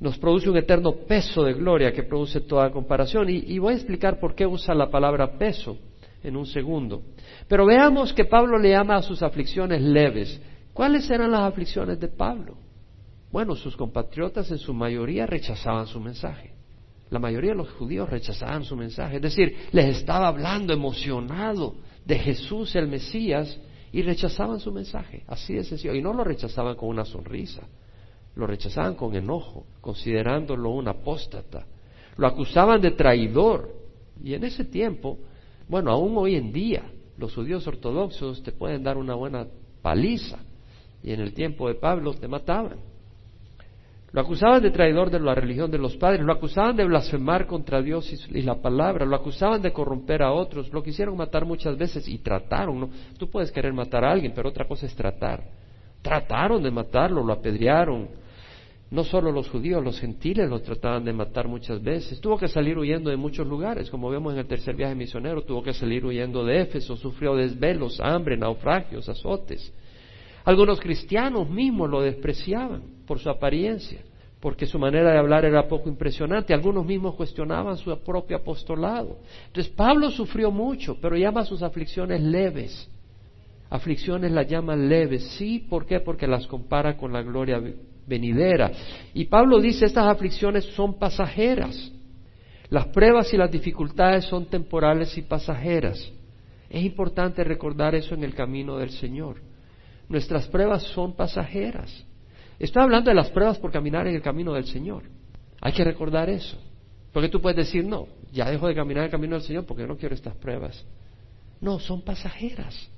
Nos 0.00 0.18
produce 0.18 0.50
un 0.50 0.56
eterno 0.56 0.92
peso 0.92 1.44
de 1.44 1.54
gloria 1.54 1.92
que 1.92 2.02
produce 2.02 2.40
toda 2.40 2.70
comparación. 2.70 3.30
Y, 3.30 3.44
y 3.46 3.58
voy 3.58 3.74
a 3.74 3.76
explicar 3.76 4.18
por 4.18 4.34
qué 4.34 4.46
usa 4.46 4.74
la 4.74 4.90
palabra 4.90 5.38
peso 5.38 5.78
en 6.22 6.36
un 6.36 6.46
segundo. 6.46 7.02
Pero 7.48 7.64
veamos 7.64 8.12
que 8.12 8.24
Pablo 8.24 8.58
le 8.58 8.70
llama 8.70 8.96
a 8.96 9.02
sus 9.02 9.22
aflicciones 9.22 9.80
leves. 9.80 10.40
¿Cuáles 10.72 11.08
eran 11.08 11.30
las 11.30 11.42
aflicciones 11.42 12.00
de 12.00 12.08
Pablo? 12.08 12.56
Bueno, 13.36 13.54
sus 13.54 13.76
compatriotas 13.76 14.50
en 14.50 14.56
su 14.56 14.72
mayoría 14.72 15.26
rechazaban 15.26 15.86
su 15.86 16.00
mensaje. 16.00 16.54
La 17.10 17.18
mayoría 17.18 17.50
de 17.50 17.58
los 17.58 17.70
judíos 17.72 18.08
rechazaban 18.08 18.64
su 18.64 18.74
mensaje. 18.74 19.16
Es 19.16 19.20
decir, 19.20 19.54
les 19.72 19.98
estaba 19.98 20.28
hablando 20.28 20.72
emocionado 20.72 21.74
de 22.06 22.18
Jesús 22.18 22.74
el 22.76 22.88
Mesías 22.88 23.60
y 23.92 24.00
rechazaban 24.00 24.58
su 24.58 24.72
mensaje. 24.72 25.22
Así 25.26 25.52
de 25.52 25.64
sencillo. 25.64 25.94
Y 25.94 26.00
no 26.00 26.14
lo 26.14 26.24
rechazaban 26.24 26.76
con 26.76 26.88
una 26.88 27.04
sonrisa. 27.04 27.68
Lo 28.36 28.46
rechazaban 28.46 28.94
con 28.94 29.14
enojo, 29.14 29.66
considerándolo 29.82 30.70
un 30.70 30.88
apóstata. 30.88 31.66
Lo 32.16 32.28
acusaban 32.28 32.80
de 32.80 32.92
traidor. 32.92 33.70
Y 34.24 34.32
en 34.32 34.44
ese 34.44 34.64
tiempo, 34.64 35.18
bueno, 35.68 35.90
aún 35.90 36.16
hoy 36.16 36.36
en 36.36 36.54
día, 36.54 36.90
los 37.18 37.34
judíos 37.34 37.66
ortodoxos 37.66 38.42
te 38.42 38.52
pueden 38.52 38.82
dar 38.82 38.96
una 38.96 39.14
buena 39.14 39.46
paliza. 39.82 40.38
Y 41.02 41.12
en 41.12 41.20
el 41.20 41.34
tiempo 41.34 41.68
de 41.68 41.74
Pablo 41.74 42.14
te 42.14 42.28
mataban. 42.28 42.95
Lo 44.12 44.20
acusaban 44.20 44.62
de 44.62 44.70
traidor 44.70 45.10
de 45.10 45.20
la 45.20 45.34
religión 45.34 45.70
de 45.70 45.78
los 45.78 45.96
padres, 45.96 46.22
lo 46.22 46.32
acusaban 46.32 46.76
de 46.76 46.84
blasfemar 46.84 47.46
contra 47.46 47.82
Dios 47.82 48.10
y, 48.30 48.42
la 48.42 48.54
palabra, 48.62 49.04
lo 49.04 49.16
acusaban 49.16 49.60
de 49.60 49.72
corromper 49.72 50.22
a 50.22 50.32
otros, 50.32 50.72
lo 50.72 50.82
quisieron 50.82 51.16
matar 51.16 51.44
muchas 51.44 51.76
veces 51.76 52.08
y 52.08 52.18
trataron. 52.18 52.80
¿no? 52.80 52.90
Tú 53.18 53.28
puedes 53.28 53.50
querer 53.50 53.72
matar 53.72 54.04
a 54.04 54.12
alguien, 54.12 54.32
pero 54.34 54.48
otra 54.48 54.66
cosa 54.66 54.86
es 54.86 54.94
tratar. 54.94 55.42
Trataron 56.02 56.62
de 56.62 56.70
matarlo, 56.70 57.22
lo 57.22 57.32
apedrearon. 57.32 58.08
No 58.88 59.02
solo 59.02 59.32
los 59.32 59.48
judíos, 59.48 59.82
los 59.82 59.98
gentiles 59.98 60.48
lo 60.48 60.60
trataban 60.60 61.04
de 61.04 61.12
matar 61.12 61.48
muchas 61.48 61.82
veces. 61.82 62.20
Tuvo 62.20 62.38
que 62.38 62.46
salir 62.46 62.78
huyendo 62.78 63.10
de 63.10 63.16
muchos 63.16 63.44
lugares, 63.44 63.90
como 63.90 64.08
vemos 64.08 64.32
en 64.32 64.38
el 64.38 64.46
tercer 64.46 64.76
viaje 64.76 64.94
misionero, 64.94 65.42
tuvo 65.42 65.62
que 65.62 65.74
salir 65.74 66.06
huyendo 66.06 66.44
de 66.44 66.60
Éfeso, 66.60 66.96
sufrió 66.96 67.34
desvelos, 67.34 67.98
hambre, 68.00 68.36
naufragios, 68.36 69.08
azotes. 69.08 69.72
Algunos 70.46 70.78
cristianos 70.78 71.50
mismos 71.50 71.90
lo 71.90 72.02
despreciaban 72.02 72.80
por 73.04 73.18
su 73.18 73.28
apariencia, 73.28 73.98
porque 74.38 74.64
su 74.64 74.78
manera 74.78 75.10
de 75.10 75.18
hablar 75.18 75.44
era 75.44 75.66
poco 75.66 75.88
impresionante. 75.88 76.54
Algunos 76.54 76.86
mismos 76.86 77.16
cuestionaban 77.16 77.76
su 77.76 77.98
propio 77.98 78.36
apostolado. 78.36 79.18
Entonces 79.48 79.72
Pablo 79.72 80.08
sufrió 80.08 80.52
mucho, 80.52 80.98
pero 81.02 81.16
llama 81.16 81.44
sus 81.44 81.62
aflicciones 81.62 82.22
leves. 82.22 82.88
Aflicciones 83.68 84.30
las 84.30 84.46
llama 84.46 84.76
leves. 84.76 85.24
Sí, 85.36 85.66
¿por 85.68 85.84
qué? 85.84 85.98
Porque 85.98 86.28
las 86.28 86.46
compara 86.46 86.96
con 86.96 87.12
la 87.12 87.22
gloria 87.22 87.60
venidera. 88.06 88.70
Y 89.14 89.24
Pablo 89.24 89.58
dice, 89.58 89.84
estas 89.84 90.06
aflicciones 90.06 90.64
son 90.76 90.96
pasajeras. 90.96 91.90
Las 92.70 92.86
pruebas 92.86 93.34
y 93.34 93.36
las 93.36 93.50
dificultades 93.50 94.26
son 94.26 94.46
temporales 94.46 95.18
y 95.18 95.22
pasajeras. 95.22 96.12
Es 96.70 96.84
importante 96.84 97.42
recordar 97.42 97.96
eso 97.96 98.14
en 98.14 98.22
el 98.22 98.32
camino 98.32 98.76
del 98.76 98.90
Señor. 98.90 99.45
Nuestras 100.08 100.46
pruebas 100.48 100.82
son 100.82 101.14
pasajeras. 101.14 102.04
Estoy 102.58 102.82
hablando 102.82 103.10
de 103.10 103.16
las 103.16 103.30
pruebas 103.30 103.58
por 103.58 103.72
caminar 103.72 104.06
en 104.06 104.14
el 104.14 104.22
camino 104.22 104.52
del 104.54 104.66
Señor. 104.66 105.02
Hay 105.60 105.72
que 105.72 105.84
recordar 105.84 106.30
eso. 106.30 106.56
Porque 107.12 107.28
tú 107.28 107.40
puedes 107.40 107.56
decir, 107.56 107.84
no, 107.84 108.08
ya 108.32 108.50
dejo 108.50 108.68
de 108.68 108.74
caminar 108.74 109.02
en 109.02 109.06
el 109.06 109.10
camino 109.10 109.36
del 109.36 109.44
Señor 109.44 109.64
porque 109.66 109.86
no 109.86 109.96
quiero 109.96 110.14
estas 110.14 110.36
pruebas. 110.36 110.84
No, 111.60 111.78
son 111.78 112.02
pasajeras. 112.02 112.90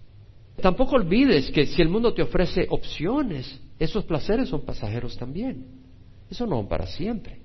Tampoco 0.61 0.97
olvides 0.97 1.51
que 1.51 1.67
si 1.67 1.81
el 1.81 1.89
mundo 1.89 2.13
te 2.13 2.23
ofrece 2.23 2.67
opciones, 2.71 3.61
esos 3.79 4.05
placeres 4.05 4.49
son 4.49 4.63
pasajeros 4.63 5.17
también. 5.17 5.67
Eso 6.29 6.47
no 6.47 6.67
para 6.67 6.87
siempre. 6.87 7.41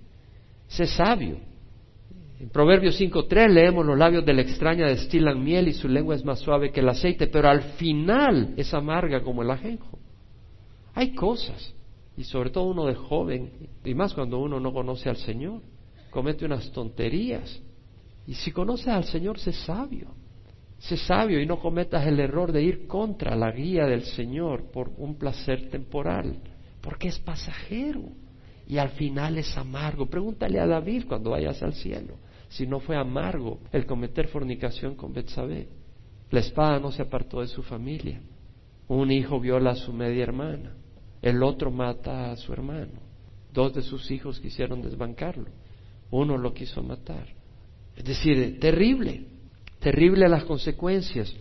Sé 0.67 0.88
sabio. 0.88 1.38
En 2.44 2.50
Proverbios 2.50 3.00
5.3 3.00 3.48
leemos 3.48 3.86
los 3.86 3.98
labios 3.98 4.26
de 4.26 4.34
la 4.34 4.42
extraña 4.42 4.86
destilan 4.86 5.42
miel 5.42 5.70
y 5.70 5.72
su 5.72 5.88
lengua 5.88 6.14
es 6.14 6.26
más 6.26 6.40
suave 6.40 6.74
que 6.74 6.82
el 6.82 6.90
aceite, 6.90 7.28
pero 7.28 7.48
al 7.48 7.62
final 7.62 8.54
es 8.58 8.74
amarga 8.74 9.24
como 9.24 9.44
el 9.44 9.50
ajenjo. 9.50 9.98
Hay 10.94 11.16
cosas, 11.16 11.74
y 12.18 12.26
sobre 12.26 12.50
todo 12.50 12.66
uno 12.66 12.88
de 12.88 12.96
joven, 12.96 13.70
y 13.86 13.94
más 13.94 14.14
cuando 14.14 14.40
uno 14.40 14.60
no 14.60 14.74
conoce 14.74 15.08
al 15.08 15.16
Señor, 15.16 15.62
comete 16.10 16.44
unas 16.44 16.70
tonterías. 16.74 17.62
Y 18.28 18.34
si 18.34 18.52
conoces 18.52 18.90
al 18.90 19.06
Señor, 19.06 19.40
sé 19.40 19.54
sabio. 19.54 20.10
Sé 20.80 20.98
sabio 20.98 21.40
y 21.40 21.46
no 21.46 21.62
cometas 21.62 22.06
el 22.06 22.20
error 22.20 22.52
de 22.52 22.62
ir 22.62 22.88
contra 22.88 23.38
la 23.38 23.52
guía 23.52 23.86
del 23.86 24.04
Señor 24.04 24.70
por 24.70 24.92
un 24.98 25.16
placer 25.16 25.70
temporal, 25.70 26.42
porque 26.82 27.08
es 27.08 27.20
pasajero 27.20 28.02
y 28.68 28.80
al 28.80 28.90
final 28.90 29.38
es 29.38 29.58
amargo. 29.58 30.08
Pregúntale 30.08 30.60
a 30.60 30.68
David 30.68 31.06
cuando 31.08 31.30
vayas 31.30 31.64
al 31.64 31.74
cielo 31.74 32.18
si 32.54 32.68
no 32.68 32.80
fue 32.80 32.96
amargo 32.96 33.60
el 33.72 33.86
cometer 33.86 34.28
fornicación 34.28 34.96
con 34.96 35.12
Betsabé. 35.12 35.68
La 36.30 36.39
espada 36.39 36.80
no 36.80 36.92
se 36.92 37.02
apartó 37.02 37.42
de 37.42 37.48
su 37.48 37.63
familia. 37.63 38.22
Un 38.88 39.12
hijo 39.12 39.39
viola 39.39 39.72
a 39.72 39.76
su 39.76 39.92
media 39.92 40.24
hermana, 40.24 40.76
el 41.22 41.42
otro 41.42 41.72
mata 41.72 42.32
a 42.32 42.36
su 42.36 42.54
hermano. 42.54 43.02
Dos 43.52 43.74
de 43.74 43.82
sus 43.82 44.10
hijos 44.12 44.39
quisieron 44.39 44.82
desbancarlo, 44.82 45.48
uno 46.12 46.38
lo 46.38 46.54
quiso 46.54 46.84
matar. 46.84 47.28
Es 47.96 48.04
decir, 48.04 48.60
terrible, 48.60 49.26
terrible 49.80 50.28
las 50.28 50.44
consecuencias. 50.44 51.36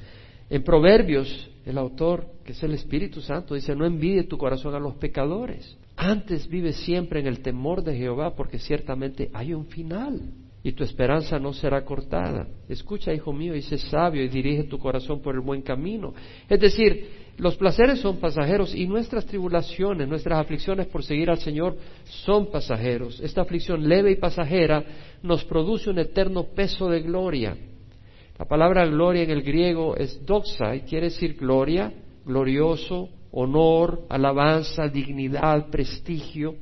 En 0.48 0.62
Proverbios, 0.62 1.50
el 1.66 1.76
autor, 1.78 2.26
que 2.44 2.52
es 2.52 2.62
el 2.62 2.72
Espíritu 2.72 3.20
Santo, 3.20 3.54
dice, 3.54 3.74
no 3.74 3.84
envidie 3.84 4.24
tu 4.24 4.38
corazón 4.38 4.74
a 4.74 4.80
los 4.80 4.94
pecadores. 4.96 5.76
Antes 5.96 6.48
vive 6.48 6.72
siempre 6.72 7.20
en 7.20 7.26
el 7.26 7.40
temor 7.40 7.82
de 7.82 7.96
Jehová, 7.96 8.34
porque 8.34 8.58
ciertamente 8.58 9.30
hay 9.34 9.52
un 9.52 9.66
final 9.66 10.20
y 10.64 10.72
tu 10.72 10.84
esperanza 10.84 11.38
no 11.38 11.52
será 11.52 11.84
cortada. 11.84 12.46
Escucha, 12.68 13.12
hijo 13.12 13.32
mío, 13.32 13.54
y 13.54 13.62
sé 13.62 13.78
sabio 13.78 14.22
y 14.22 14.28
dirige 14.28 14.64
tu 14.64 14.78
corazón 14.78 15.20
por 15.20 15.34
el 15.34 15.40
buen 15.40 15.62
camino. 15.62 16.14
Es 16.48 16.60
decir, 16.60 17.22
los 17.38 17.56
placeres 17.56 17.98
son 17.98 18.18
pasajeros 18.18 18.74
y 18.74 18.86
nuestras 18.86 19.26
tribulaciones, 19.26 20.06
nuestras 20.06 20.38
aflicciones 20.38 20.86
por 20.86 21.02
seguir 21.02 21.30
al 21.30 21.38
Señor 21.38 21.76
son 22.04 22.50
pasajeros. 22.50 23.20
Esta 23.20 23.42
aflicción 23.42 23.88
leve 23.88 24.12
y 24.12 24.16
pasajera 24.16 24.84
nos 25.22 25.44
produce 25.44 25.90
un 25.90 25.98
eterno 25.98 26.44
peso 26.44 26.88
de 26.88 27.00
gloria. 27.00 27.56
La 28.38 28.44
palabra 28.44 28.86
gloria 28.86 29.22
en 29.24 29.30
el 29.30 29.42
griego 29.42 29.96
es 29.96 30.24
doxa 30.24 30.76
y 30.76 30.82
quiere 30.82 31.06
decir 31.06 31.36
gloria, 31.36 31.92
glorioso, 32.24 33.08
honor, 33.32 34.02
alabanza, 34.08 34.86
dignidad, 34.88 35.70
prestigio 35.70 36.54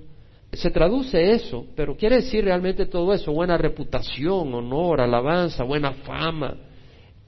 se 0.53 0.71
traduce 0.71 1.33
eso, 1.33 1.67
pero 1.77 1.97
quiere 1.97 2.17
decir 2.17 2.45
realmente 2.45 2.87
todo 2.87 3.13
eso, 3.13 3.33
buena 3.33 3.57
reputación, 3.57 4.53
honor, 4.53 5.01
alabanza, 5.01 5.63
buena 5.63 5.93
fama. 5.93 6.57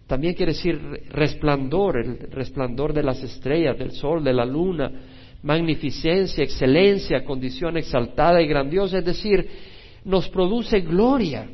También 0.07 0.35
quiere 0.35 0.53
decir 0.53 0.79
resplandor, 1.11 1.99
el 1.99 2.19
resplandor 2.31 2.93
de 2.93 3.03
las 3.05 3.23
estrellas, 3.23 3.79
del 3.79 3.93
sol, 3.93 4.25
de 4.25 4.33
la 4.33 4.45
luna, 4.45 4.91
magnificencia, 5.43 6.43
excelencia, 6.43 7.25
condición 7.25 7.77
exaltada 7.77 8.43
y 8.43 8.47
grandiosa, 8.47 8.99
es 8.99 9.05
decir, 9.05 9.49
nos 10.05 10.29
produce 10.29 10.81
gloria. 10.81 11.49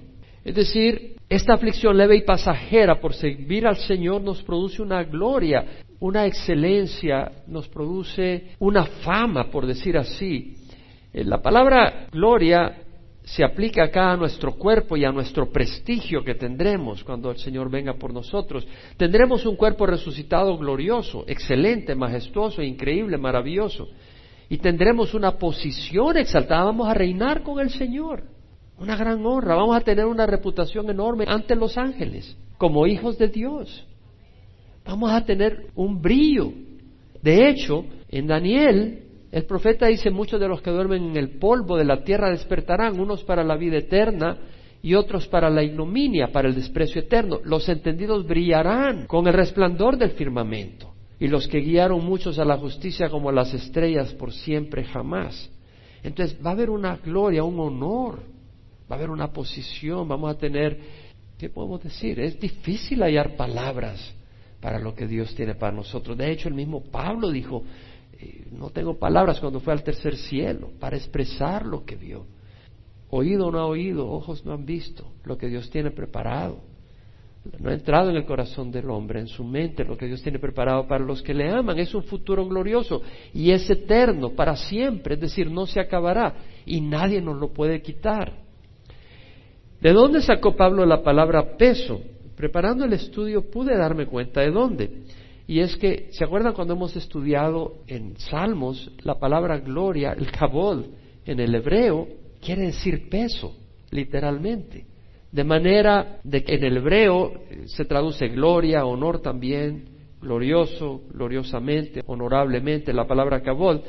Es 0.45 0.55
decir, 0.55 1.17
esta 1.29 1.55
aflicción 1.55 1.97
leve 1.97 2.17
y 2.17 2.23
pasajera 2.23 2.99
por 2.99 3.13
servir 3.13 3.67
al 3.67 3.77
Señor 3.77 4.23
nos 4.23 4.43
produce 4.43 4.81
una 4.81 5.05
gloria, 5.05 5.83
una 6.01 6.25
excelencia, 6.25 7.31
nos 7.47 7.69
produce 7.69 8.53
una 8.59 8.87
fama, 8.87 9.51
por 9.51 9.67
decir 9.67 9.99
así, 9.99 10.55
la 11.25 11.41
palabra 11.41 12.07
gloria 12.13 12.83
se 13.29 13.45
aplica 13.45 13.85
acá 13.85 14.13
a 14.13 14.17
nuestro 14.17 14.55
cuerpo 14.55 14.97
y 14.97 15.05
a 15.05 15.13
nuestro 15.13 15.51
prestigio 15.51 16.25
que 16.25 16.35
tendremos 16.35 17.05
cuando 17.05 17.31
el 17.31 17.37
Señor 17.37 17.71
venga 17.71 17.93
por 17.95 18.13
nosotros. 18.13 18.67
Tendremos 18.97 19.45
un 19.45 19.57
cuerpo 19.57 19.87
resucitado 19.87 20.57
glorioso, 20.57 21.25
excelente, 21.27 21.95
majestuoso, 21.95 22.63
increíble, 22.63 23.19
maravilloso. 23.19 23.89
Y 24.49 24.57
tendremos 24.57 25.13
una 25.13 25.33
posición 25.33 26.17
exaltada. 26.17 26.65
Vamos 26.65 26.89
a 26.89 26.95
reinar 26.95 27.43
con 27.43 27.61
el 27.61 27.69
Señor. 27.69 28.23
Una 28.79 28.97
gran 28.97 29.25
honra. 29.27 29.57
Vamos 29.57 29.77
a 29.77 29.83
tener 29.83 30.07
una 30.07 30.27
reputación 30.27 30.89
enorme 30.89 31.27
ante 31.29 31.55
los 31.55 31.77
ángeles, 31.77 32.35
como 32.57 32.87
hijos 32.87 33.19
de 33.19 33.29
Dios. 33.29 33.87
Vamos 34.87 35.13
a 35.13 35.23
tener 35.27 35.67
un 35.75 36.01
brillo. 36.01 36.51
De 37.21 37.51
hecho, 37.51 37.85
en 38.09 38.27
Daniel 38.27 39.08
el 39.31 39.45
profeta 39.45 39.87
dice, 39.87 40.11
muchos 40.11 40.41
de 40.41 40.49
los 40.49 40.63
que 40.63 40.71
duermen 40.71 41.11
en 41.11 41.17
el 41.17 41.39
polvo 41.39 41.77
de 41.77 41.85
la 41.85 42.03
tierra 42.03 42.31
despertarán, 42.31 42.99
unos 42.99 43.25
para 43.25 43.45
la 43.45 43.57
vida 43.57 43.77
eterna 43.77 44.39
y 44.81 44.95
otros 44.95 45.27
para 45.29 45.51
la 45.51 45.63
ignominia, 45.63 46.33
para 46.33 46.49
el 46.49 46.55
desprecio 46.55 47.03
eterno. 47.03 47.41
Los 47.45 47.69
entendidos 47.69 48.27
brillarán 48.27 49.07
con 49.07 49.27
el 49.27 49.35
resplandor 49.35 49.97
del 49.99 50.13
firmamento. 50.13 50.95
y 51.21 51.27
los 51.27 51.49
que 51.49 51.59
guiaron 51.59 52.05
muchos 52.05 52.39
a 52.39 52.45
la 52.45 52.57
justicia 52.57 53.11
como 53.11 53.33
las 53.33 53.53
estrellas 53.53 54.15
por 54.15 54.33
siempre 54.33 54.85
jamás. 54.85 55.51
Entonces 56.03 56.39
va 56.45 56.51
a 56.51 56.53
haber 56.53 56.71
una 56.71 56.97
gloria, 56.97 57.43
un 57.43 57.59
honor, 57.59 58.21
va 58.89 58.95
a 58.95 58.99
haber 58.99 59.11
una 59.11 59.33
posición, 59.33 60.07
vamos 60.07 60.31
a 60.31 60.39
tener, 60.39 60.79
¿qué 61.37 61.49
podemos 61.49 61.83
decir? 61.83 62.21
Es 62.21 62.39
difícil 62.39 63.03
hallar 63.03 63.35
palabras 63.37 64.15
para 64.61 64.79
lo 64.79 64.95
que 64.95 65.07
Dios 65.07 65.35
tiene 65.35 65.55
para 65.55 65.73
nosotros. 65.73 66.17
De 66.17 66.31
hecho, 66.31 66.49
el 66.49 66.55
mismo 66.55 66.83
Pablo 66.85 67.31
dijo, 67.31 67.65
no 68.53 68.71
tengo 68.71 68.99
palabras 68.99 69.41
cuando 69.41 69.61
fue 69.61 69.73
al 69.73 69.83
tercer 69.83 70.17
cielo 70.17 70.71
para 70.81 70.97
expresar 70.97 71.65
lo 71.65 71.85
que 71.85 71.97
vio. 71.97 72.27
Oído 73.11 73.51
no 73.51 73.59
ha 73.59 73.67
oído, 73.67 74.09
ojos 74.11 74.45
no 74.45 74.53
han 74.53 74.67
visto 74.67 75.13
lo 75.25 75.39
que 75.39 75.49
Dios 75.49 75.71
tiene 75.71 75.91
preparado. 75.91 76.61
No 77.59 77.71
ha 77.71 77.75
entrado 77.75 78.11
en 78.11 78.17
el 78.17 78.27
corazón 78.27 78.71
del 78.71 78.91
hombre, 78.91 79.21
en 79.21 79.29
su 79.29 79.43
mente, 79.45 79.85
lo 79.85 79.97
que 79.97 80.07
Dios 80.07 80.23
tiene 80.23 80.39
preparado 80.39 80.87
para 80.87 81.05
los 81.05 81.23
que 81.23 81.33
le 81.33 81.51
aman. 81.51 81.79
Es 81.79 81.95
un 81.95 82.03
futuro 82.03 82.47
glorioso 82.47 83.01
y 83.33 83.53
es 83.53 83.71
eterno, 83.71 84.31
para 84.31 84.57
siempre, 84.57 85.15
es 85.15 85.21
decir, 85.21 85.51
no 85.51 85.67
se 85.67 85.81
acabará 85.81 86.35
y 86.67 86.81
nadie 86.81 87.23
nos 87.23 87.39
lo 87.39 87.53
puede 87.53 87.81
quitar. 87.81 88.33
¿De 89.81 89.93
dónde 89.93 90.21
sacó 90.21 90.57
Pablo 90.57 90.85
la 90.85 91.03
palabra 91.03 91.57
peso? 91.57 92.01
Preparando 92.37 92.85
el 92.85 92.93
estudio 92.93 93.49
pude 93.51 93.77
darme 93.77 94.07
cuenta 94.07 94.41
de 94.41 94.51
dónde. 94.51 94.91
Y 95.49 95.61
es 95.61 95.79
que, 95.79 96.09
¿se 96.13 96.25
acuerdan 96.25 96.53
cuando 96.53 96.75
hemos 96.75 96.95
estudiado 96.95 97.77
en 97.87 98.19
Salmos 98.19 98.93
la 99.03 99.19
palabra 99.19 99.59
gloria, 99.59 100.13
el 100.13 100.31
kabod, 100.31 100.85
en 101.25 101.41
el 101.41 101.55
hebreo, 101.55 102.07
quiere 102.39 102.67
decir 102.67 103.09
peso, 103.09 103.57
literalmente? 103.91 104.85
De 105.33 105.45
manera 105.45 106.21
de 106.23 106.45
que 106.45 106.57
en 106.57 106.65
el 106.65 106.77
hebreo 106.77 107.33
eh, 107.33 107.63
se 107.65 107.87
traduce 107.87 108.29
gloria, 108.29 108.85
honor 108.85 109.23
también, 109.23 109.89
glorioso, 110.21 111.01
gloriosamente, 111.15 112.03
honorablemente, 112.07 112.93
la 112.93 113.07
palabra 113.07 113.41
kabod, 113.41 113.81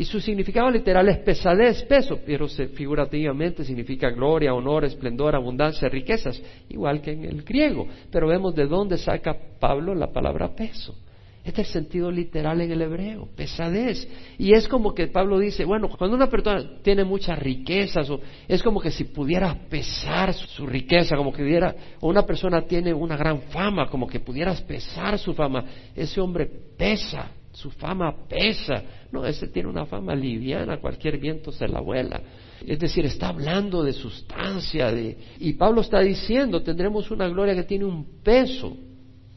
y 0.00 0.06
su 0.06 0.18
significado 0.18 0.70
literal 0.70 1.06
es 1.10 1.18
pesadez, 1.18 1.82
peso, 1.82 2.20
pero 2.24 2.48
figurativamente 2.48 3.64
significa 3.64 4.08
gloria, 4.08 4.54
honor, 4.54 4.86
esplendor, 4.86 5.36
abundancia, 5.36 5.90
riquezas, 5.90 6.42
igual 6.70 7.02
que 7.02 7.10
en 7.12 7.24
el 7.26 7.42
griego. 7.42 7.86
Pero 8.10 8.26
vemos 8.26 8.54
de 8.54 8.66
dónde 8.66 8.96
saca 8.96 9.36
Pablo 9.60 9.94
la 9.94 10.10
palabra 10.10 10.56
peso. 10.56 10.96
Este 11.44 11.60
es 11.60 11.68
el 11.68 11.82
sentido 11.82 12.10
literal 12.10 12.62
en 12.62 12.72
el 12.72 12.80
hebreo, 12.80 13.28
pesadez. 13.36 14.08
Y 14.38 14.54
es 14.54 14.66
como 14.68 14.94
que 14.94 15.08
Pablo 15.08 15.38
dice, 15.38 15.66
bueno, 15.66 15.90
cuando 15.90 16.16
una 16.16 16.30
persona 16.30 16.80
tiene 16.82 17.04
muchas 17.04 17.38
riquezas, 17.38 18.08
o 18.08 18.22
es 18.48 18.62
como 18.62 18.80
que 18.80 18.90
si 18.90 19.04
pudiera 19.04 19.54
pesar 19.68 20.32
su 20.32 20.66
riqueza, 20.66 21.14
como 21.14 21.30
que 21.30 21.42
pudiera, 21.42 21.76
o 22.00 22.08
una 22.08 22.24
persona 22.24 22.62
tiene 22.62 22.94
una 22.94 23.18
gran 23.18 23.42
fama, 23.50 23.86
como 23.90 24.06
que 24.06 24.20
pudieras 24.20 24.62
pesar 24.62 25.18
su 25.18 25.34
fama, 25.34 25.62
ese 25.94 26.22
hombre 26.22 26.50
pesa, 26.78 27.32
su 27.60 27.70
fama 27.70 28.14
pesa. 28.28 28.82
No, 29.12 29.24
ese 29.26 29.48
tiene 29.48 29.68
una 29.68 29.86
fama 29.86 30.14
liviana, 30.14 30.80
cualquier 30.80 31.18
viento 31.18 31.52
se 31.52 31.68
la 31.68 31.80
vuela. 31.80 32.20
Es 32.66 32.78
decir, 32.78 33.04
está 33.04 33.28
hablando 33.28 33.82
de 33.82 33.92
sustancia, 33.92 34.90
de... 34.92 35.16
y 35.38 35.52
Pablo 35.54 35.80
está 35.80 36.00
diciendo, 36.00 36.62
tendremos 36.62 37.10
una 37.10 37.28
gloria 37.28 37.54
que 37.54 37.64
tiene 37.64 37.84
un 37.84 38.22
peso. 38.22 38.76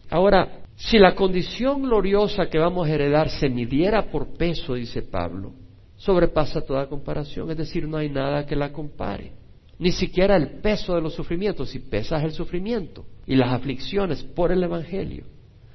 Ahora, 0.09 0.63
si 0.75 0.97
la 0.97 1.15
condición 1.15 1.83
gloriosa 1.83 2.49
que 2.49 2.59
vamos 2.59 2.87
a 2.87 2.91
heredar 2.91 3.29
se 3.29 3.49
midiera 3.49 4.09
por 4.09 4.35
peso, 4.35 4.73
dice 4.73 5.01
Pablo, 5.01 5.53
sobrepasa 5.95 6.61
toda 6.61 6.87
comparación, 6.87 7.49
es 7.51 7.57
decir, 7.57 7.87
no 7.87 7.97
hay 7.97 8.09
nada 8.09 8.45
que 8.45 8.55
la 8.55 8.71
compare. 8.71 9.31
Ni 9.79 9.91
siquiera 9.91 10.35
el 10.35 10.61
peso 10.61 10.95
de 10.95 11.01
los 11.01 11.13
sufrimientos, 11.13 11.69
si 11.69 11.79
pesas 11.79 12.23
el 12.23 12.31
sufrimiento 12.31 13.05
y 13.25 13.35
las 13.35 13.51
aflicciones 13.53 14.23
por 14.23 14.51
el 14.51 14.63
Evangelio. 14.63 15.25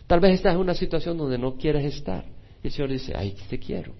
Tal 0.07 0.21
vez 0.21 0.35
estás 0.35 0.55
en 0.55 0.61
una 0.61 0.75
situación 0.75 1.19
donde 1.19 1.39
no 1.39 1.57
quieres 1.57 1.85
estar. 1.85 2.25
Y 2.63 2.69
el 2.69 2.73
Señor 2.73 2.91
dice, 2.91 3.13
ay, 3.17 3.37
te 3.49 3.59
quiero. 3.59 3.93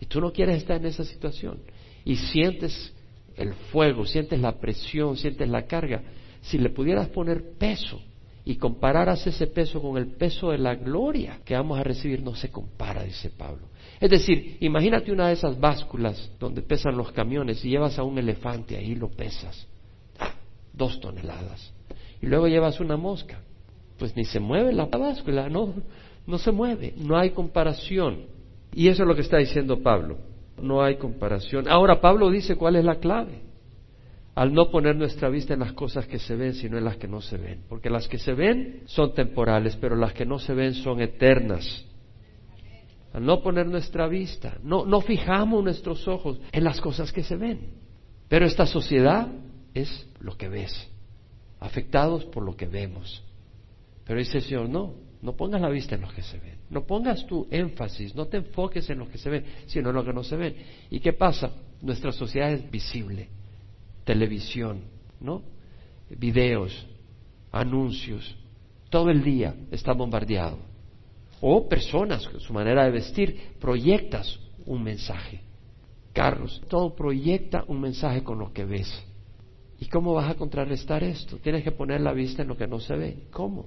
Y 0.00 0.06
tú 0.06 0.20
no 0.20 0.32
quieres 0.32 0.58
estar 0.58 0.76
en 0.76 0.86
esa 0.86 1.04
situación. 1.04 1.58
Y 2.04 2.16
sientes 2.16 2.92
el 3.36 3.54
fuego, 3.54 4.06
sientes 4.06 4.40
la 4.40 4.52
presión, 4.58 5.16
sientes 5.16 5.48
la 5.48 5.66
carga. 5.66 6.02
Si 6.42 6.58
le 6.58 6.70
pudieras 6.70 7.08
poner 7.08 7.42
peso 7.58 8.00
y 8.44 8.56
compararas 8.56 9.26
ese 9.26 9.46
peso 9.48 9.80
con 9.82 9.96
el 9.96 10.08
peso 10.08 10.50
de 10.50 10.58
la 10.58 10.74
gloria 10.74 11.40
que 11.44 11.54
vamos 11.54 11.78
a 11.78 11.82
recibir, 11.82 12.22
no 12.22 12.34
se 12.34 12.50
compara, 12.50 13.02
dice 13.02 13.30
Pablo. 13.30 13.68
Es 14.00 14.10
decir, 14.10 14.58
imagínate 14.60 15.10
una 15.10 15.28
de 15.28 15.34
esas 15.34 15.58
básculas 15.58 16.30
donde 16.38 16.62
pesan 16.62 16.96
los 16.96 17.12
camiones 17.12 17.64
y 17.64 17.70
llevas 17.70 17.98
a 17.98 18.04
un 18.04 18.18
elefante, 18.18 18.76
ahí 18.76 18.94
lo 18.94 19.08
pesas, 19.08 19.66
ah, 20.18 20.34
dos 20.72 21.00
toneladas. 21.00 21.72
Y 22.20 22.26
luego 22.26 22.46
llevas 22.46 22.78
una 22.78 22.96
mosca, 22.96 23.40
pues 23.98 24.14
ni 24.16 24.24
se 24.24 24.38
mueve 24.38 24.72
la 24.72 24.86
báscula, 24.86 25.48
no, 25.48 25.74
no 26.26 26.38
se 26.38 26.52
mueve, 26.52 26.94
no 26.96 27.16
hay 27.16 27.30
comparación. 27.30 28.26
Y 28.72 28.88
eso 28.88 29.02
es 29.02 29.08
lo 29.08 29.14
que 29.14 29.22
está 29.22 29.38
diciendo 29.38 29.82
Pablo, 29.82 30.18
no 30.60 30.82
hay 30.82 30.96
comparación. 30.96 31.68
Ahora 31.68 32.00
Pablo 32.00 32.30
dice 32.30 32.56
cuál 32.56 32.76
es 32.76 32.84
la 32.84 32.96
clave. 32.96 33.42
Al 34.34 34.52
no 34.52 34.70
poner 34.70 34.94
nuestra 34.96 35.30
vista 35.30 35.54
en 35.54 35.60
las 35.60 35.72
cosas 35.72 36.06
que 36.06 36.18
se 36.18 36.36
ven, 36.36 36.52
sino 36.52 36.76
en 36.76 36.84
las 36.84 36.98
que 36.98 37.08
no 37.08 37.22
se 37.22 37.38
ven. 37.38 37.62
Porque 37.70 37.88
las 37.88 38.06
que 38.06 38.18
se 38.18 38.34
ven 38.34 38.82
son 38.84 39.14
temporales, 39.14 39.76
pero 39.80 39.96
las 39.96 40.12
que 40.12 40.26
no 40.26 40.38
se 40.38 40.52
ven 40.52 40.74
son 40.74 41.00
eternas. 41.00 41.86
Al 43.14 43.24
no 43.24 43.40
poner 43.40 43.66
nuestra 43.66 44.06
vista, 44.08 44.58
no, 44.62 44.84
no 44.84 45.00
fijamos 45.00 45.64
nuestros 45.64 46.06
ojos 46.06 46.38
en 46.52 46.64
las 46.64 46.82
cosas 46.82 47.12
que 47.12 47.22
se 47.22 47.36
ven. 47.36 47.70
Pero 48.28 48.44
esta 48.44 48.66
sociedad 48.66 49.28
es 49.72 50.06
lo 50.20 50.36
que 50.36 50.50
ves, 50.50 50.90
afectados 51.58 52.26
por 52.26 52.42
lo 52.42 52.56
que 52.56 52.66
vemos. 52.66 53.24
Pero 54.04 54.18
dice 54.18 54.38
el 54.38 54.44
Señor, 54.44 54.68
no, 54.68 54.94
no 55.26 55.32
pongas 55.32 55.60
la 55.60 55.68
vista 55.68 55.96
en 55.96 56.02
lo 56.02 56.08
que 56.08 56.22
se 56.22 56.38
ven. 56.38 56.54
No 56.70 56.86
pongas 56.86 57.26
tu 57.26 57.48
énfasis, 57.50 58.14
no 58.14 58.26
te 58.26 58.36
enfoques 58.36 58.88
en 58.90 59.00
lo 59.00 59.08
que 59.08 59.18
se 59.18 59.28
ve, 59.28 59.44
sino 59.66 59.90
en 59.90 59.96
lo 59.96 60.04
que 60.04 60.12
no 60.12 60.22
se 60.22 60.36
ve. 60.36 60.54
¿Y 60.88 61.00
qué 61.00 61.14
pasa? 61.14 61.50
Nuestra 61.82 62.12
sociedad 62.12 62.52
es 62.52 62.70
visible. 62.70 63.28
Televisión, 64.04 64.82
¿no? 65.20 65.42
Videos, 66.10 66.86
anuncios. 67.50 68.36
Todo 68.88 69.10
el 69.10 69.24
día 69.24 69.52
está 69.72 69.94
bombardeado. 69.94 70.58
O 71.40 71.68
personas, 71.68 72.22
su 72.38 72.52
manera 72.52 72.84
de 72.84 72.92
vestir, 72.92 73.36
proyectas 73.58 74.38
un 74.64 74.84
mensaje. 74.84 75.40
Carlos, 76.12 76.62
todo 76.68 76.94
proyecta 76.94 77.64
un 77.66 77.80
mensaje 77.80 78.22
con 78.22 78.38
lo 78.38 78.52
que 78.52 78.64
ves. 78.64 79.04
¿Y 79.80 79.86
cómo 79.86 80.14
vas 80.14 80.30
a 80.30 80.36
contrarrestar 80.36 81.02
esto? 81.02 81.38
Tienes 81.38 81.64
que 81.64 81.72
poner 81.72 82.00
la 82.00 82.12
vista 82.12 82.42
en 82.42 82.48
lo 82.48 82.56
que 82.56 82.68
no 82.68 82.78
se 82.78 82.94
ve. 82.94 83.24
¿Cómo? 83.32 83.66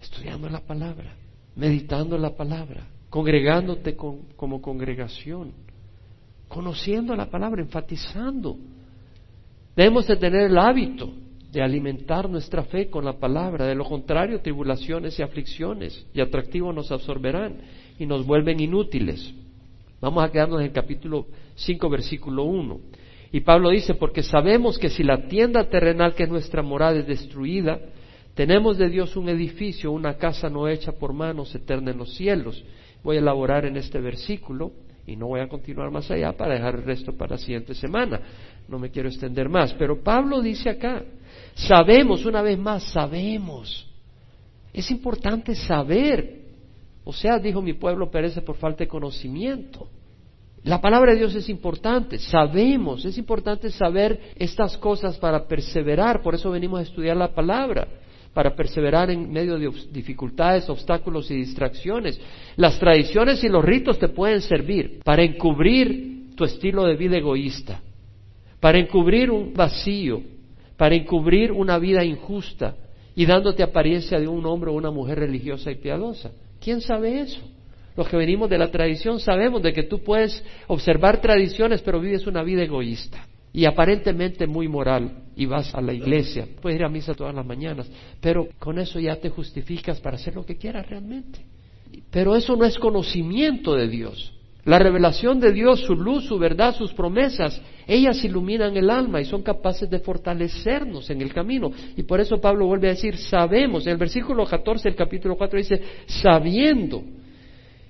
Estudiando 0.00 0.48
la 0.48 0.60
palabra, 0.60 1.14
meditando 1.56 2.18
la 2.18 2.34
palabra, 2.34 2.86
congregándote 3.10 3.96
como 3.96 4.60
congregación, 4.60 5.52
conociendo 6.48 7.14
la 7.14 7.30
palabra, 7.30 7.62
enfatizando. 7.62 8.56
Debemos 9.76 10.06
de 10.06 10.16
tener 10.16 10.50
el 10.50 10.58
hábito 10.58 11.12
de 11.54 11.62
alimentar 11.62 12.28
nuestra 12.28 12.64
fe 12.64 12.90
con 12.90 13.04
la 13.04 13.12
palabra, 13.12 13.66
de 13.66 13.76
lo 13.76 13.84
contrario 13.84 14.40
tribulaciones 14.40 15.18
y 15.18 15.22
aflicciones 15.22 16.04
y 16.12 16.20
atractivos 16.20 16.74
nos 16.74 16.90
absorberán 16.90 17.58
y 17.98 18.06
nos 18.06 18.26
vuelven 18.26 18.58
inútiles. 18.58 19.32
Vamos 20.00 20.22
a 20.24 20.30
quedarnos 20.30 20.60
en 20.60 20.66
el 20.66 20.72
capítulo 20.72 21.26
5, 21.54 21.88
versículo 21.88 22.44
1. 22.44 22.80
Y 23.32 23.40
Pablo 23.40 23.70
dice, 23.70 23.94
porque 23.94 24.22
sabemos 24.22 24.78
que 24.78 24.90
si 24.90 25.02
la 25.02 25.28
tienda 25.28 25.68
terrenal 25.68 26.14
que 26.14 26.24
es 26.24 26.28
nuestra 26.28 26.62
morada 26.62 26.98
es 26.98 27.06
destruida, 27.06 27.80
tenemos 28.34 28.78
de 28.78 28.88
Dios 28.88 29.16
un 29.16 29.28
edificio, 29.28 29.92
una 29.92 30.14
casa 30.14 30.50
no 30.50 30.66
hecha 30.66 30.92
por 30.92 31.12
manos, 31.12 31.54
eterna 31.54 31.92
en 31.92 31.98
los 31.98 32.14
cielos. 32.14 32.64
Voy 33.04 33.16
a 33.16 33.20
elaborar 33.20 33.64
en 33.64 33.76
este 33.76 34.00
versículo 34.00 34.72
y 35.06 35.14
no 35.14 35.28
voy 35.28 35.40
a 35.40 35.48
continuar 35.48 35.90
más 35.92 36.10
allá 36.10 36.32
para 36.32 36.54
dejar 36.54 36.74
el 36.74 36.82
resto 36.82 37.16
para 37.16 37.32
la 37.32 37.38
siguiente 37.38 37.74
semana. 37.74 38.20
No 38.68 38.78
me 38.78 38.90
quiero 38.90 39.08
extender 39.08 39.48
más. 39.48 39.72
Pero 39.74 40.02
Pablo 40.02 40.40
dice 40.40 40.68
acá, 40.68 41.04
sabemos, 41.54 42.24
una 42.24 42.42
vez 42.42 42.58
más, 42.58 42.82
sabemos. 42.84 43.88
Es 44.72 44.90
importante 44.90 45.54
saber. 45.54 46.42
O 47.04 47.12
sea, 47.12 47.38
dijo 47.38 47.62
mi 47.62 47.74
pueblo 47.74 48.10
perece 48.10 48.42
por 48.42 48.56
falta 48.56 48.78
de 48.78 48.88
conocimiento. 48.88 49.88
La 50.64 50.80
palabra 50.80 51.12
de 51.12 51.18
Dios 51.18 51.34
es 51.34 51.50
importante, 51.50 52.18
sabemos, 52.18 53.04
es 53.04 53.18
importante 53.18 53.70
saber 53.70 54.32
estas 54.36 54.78
cosas 54.78 55.18
para 55.18 55.46
perseverar, 55.46 56.22
por 56.22 56.34
eso 56.34 56.50
venimos 56.50 56.80
a 56.80 56.84
estudiar 56.84 57.18
la 57.18 57.34
palabra 57.34 57.86
para 58.34 58.54
perseverar 58.54 59.10
en 59.10 59.32
medio 59.32 59.58
de 59.58 59.70
dificultades, 59.92 60.68
obstáculos 60.68 61.30
y 61.30 61.36
distracciones. 61.36 62.20
Las 62.56 62.78
tradiciones 62.80 63.42
y 63.44 63.48
los 63.48 63.64
ritos 63.64 63.98
te 63.98 64.08
pueden 64.08 64.42
servir 64.42 65.00
para 65.04 65.22
encubrir 65.22 66.34
tu 66.34 66.44
estilo 66.44 66.84
de 66.84 66.96
vida 66.96 67.16
egoísta, 67.16 67.80
para 68.58 68.78
encubrir 68.78 69.30
un 69.30 69.54
vacío, 69.54 70.20
para 70.76 70.96
encubrir 70.96 71.52
una 71.52 71.78
vida 71.78 72.04
injusta 72.04 72.74
y 73.14 73.24
dándote 73.24 73.62
apariencia 73.62 74.18
de 74.18 74.26
un 74.26 74.44
hombre 74.44 74.70
o 74.70 74.74
una 74.74 74.90
mujer 74.90 75.20
religiosa 75.20 75.70
y 75.70 75.76
piadosa. 75.76 76.32
¿Quién 76.60 76.80
sabe 76.80 77.20
eso? 77.20 77.40
Los 77.96 78.08
que 78.08 78.16
venimos 78.16 78.50
de 78.50 78.58
la 78.58 78.72
tradición 78.72 79.20
sabemos 79.20 79.62
de 79.62 79.72
que 79.72 79.84
tú 79.84 80.02
puedes 80.02 80.44
observar 80.66 81.20
tradiciones 81.20 81.80
pero 81.82 82.00
vives 82.00 82.26
una 82.26 82.42
vida 82.42 82.64
egoísta 82.64 83.28
y 83.52 83.66
aparentemente 83.66 84.48
muy 84.48 84.66
moral 84.66 85.23
y 85.36 85.46
vas 85.46 85.74
a 85.74 85.80
la 85.80 85.92
iglesia, 85.92 86.46
puedes 86.60 86.78
ir 86.78 86.84
a 86.84 86.88
misa 86.88 87.14
todas 87.14 87.34
las 87.34 87.44
mañanas, 87.44 87.90
pero 88.20 88.48
con 88.58 88.78
eso 88.78 89.00
ya 89.00 89.16
te 89.16 89.30
justificas 89.30 90.00
para 90.00 90.16
hacer 90.16 90.34
lo 90.34 90.44
que 90.44 90.56
quieras 90.56 90.88
realmente. 90.88 91.44
Pero 92.10 92.34
eso 92.36 92.56
no 92.56 92.64
es 92.64 92.78
conocimiento 92.78 93.74
de 93.74 93.88
Dios. 93.88 94.32
La 94.64 94.78
revelación 94.78 95.40
de 95.40 95.52
Dios, 95.52 95.80
su 95.80 95.94
luz, 95.94 96.24
su 96.24 96.38
verdad, 96.38 96.74
sus 96.74 96.92
promesas, 96.94 97.60
ellas 97.86 98.24
iluminan 98.24 98.74
el 98.76 98.88
alma 98.88 99.20
y 99.20 99.26
son 99.26 99.42
capaces 99.42 99.90
de 99.90 99.98
fortalecernos 99.98 101.10
en 101.10 101.20
el 101.20 101.34
camino. 101.34 101.70
Y 101.96 102.02
por 102.04 102.18
eso 102.18 102.40
Pablo 102.40 102.66
vuelve 102.66 102.88
a 102.88 102.92
decir, 102.92 103.18
sabemos. 103.18 103.86
En 103.86 103.92
el 103.92 103.98
versículo 103.98 104.46
14 104.46 104.88
del 104.88 104.96
capítulo 104.96 105.36
4 105.36 105.58
dice, 105.58 105.82
sabiendo. 106.06 107.02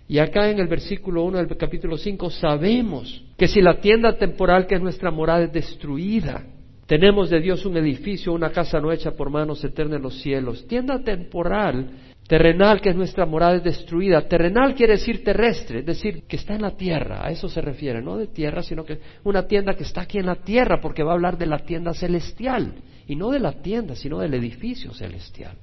Y 0.08 0.18
acá 0.18 0.50
en 0.50 0.58
el 0.58 0.66
versículo 0.66 1.22
1 1.24 1.38
del 1.38 1.56
capítulo 1.56 1.96
5, 1.96 2.28
sabemos 2.30 3.22
que 3.38 3.46
si 3.46 3.62
la 3.62 3.80
tienda 3.80 4.18
temporal 4.18 4.66
que 4.66 4.74
es 4.74 4.82
nuestra 4.82 5.12
morada 5.12 5.44
es 5.44 5.52
destruida, 5.52 6.44
tenemos 6.86 7.30
de 7.30 7.40
Dios 7.40 7.64
un 7.64 7.76
edificio, 7.76 8.32
una 8.32 8.50
casa 8.50 8.80
no 8.80 8.92
hecha 8.92 9.12
por 9.12 9.30
manos 9.30 9.64
eternas 9.64 9.96
en 9.96 10.02
los 10.02 10.20
cielos. 10.20 10.66
Tienda 10.66 10.98
temporal 11.02 11.90
Terrenal, 12.26 12.80
que 12.80 12.88
es 12.88 12.96
nuestra 12.96 13.26
morada, 13.26 13.56
es 13.56 13.64
destruida. 13.64 14.26
Terrenal 14.26 14.74
quiere 14.74 14.94
decir 14.94 15.22
terrestre, 15.22 15.80
es 15.80 15.86
decir, 15.86 16.22
que 16.26 16.36
está 16.36 16.54
en 16.54 16.62
la 16.62 16.70
tierra. 16.70 17.26
A 17.26 17.30
eso 17.30 17.48
se 17.48 17.60
refiere, 17.60 18.00
no 18.00 18.16
de 18.16 18.28
tierra, 18.28 18.62
sino 18.62 18.84
que 18.84 18.98
una 19.24 19.46
tienda 19.46 19.74
que 19.74 19.82
está 19.82 20.02
aquí 20.02 20.18
en 20.18 20.26
la 20.26 20.36
tierra, 20.36 20.80
porque 20.80 21.02
va 21.02 21.10
a 21.10 21.14
hablar 21.14 21.36
de 21.36 21.46
la 21.46 21.58
tienda 21.58 21.92
celestial. 21.92 22.76
Y 23.06 23.16
no 23.16 23.30
de 23.30 23.40
la 23.40 23.52
tienda, 23.52 23.94
sino 23.94 24.20
del 24.20 24.32
edificio 24.32 24.94
celestial. 24.94 25.56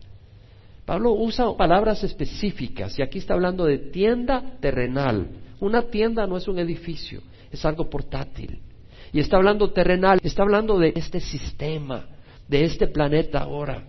Pablo 0.86 1.14
usa 1.14 1.58
palabras 1.58 2.04
específicas 2.04 2.98
y 3.00 3.02
aquí 3.02 3.18
está 3.18 3.34
hablando 3.34 3.66
de 3.66 3.80
tienda 3.80 4.58
terrenal. 4.60 5.30
Una 5.60 5.84
tienda 5.84 6.28
no 6.28 6.38
es 6.38 6.48
un 6.48 6.60
edificio, 6.60 7.22
es 7.52 7.66
algo 7.66 7.90
portátil. 7.90 8.60
Y 9.14 9.20
está 9.20 9.38
hablando 9.38 9.72
terrenal, 9.72 10.20
está 10.24 10.44
hablando 10.44 10.80
de 10.80 10.94
este 10.96 11.20
sistema, 11.20 12.06
de 12.48 12.64
este 12.64 12.88
planeta 12.88 13.40
ahora. 13.40 13.84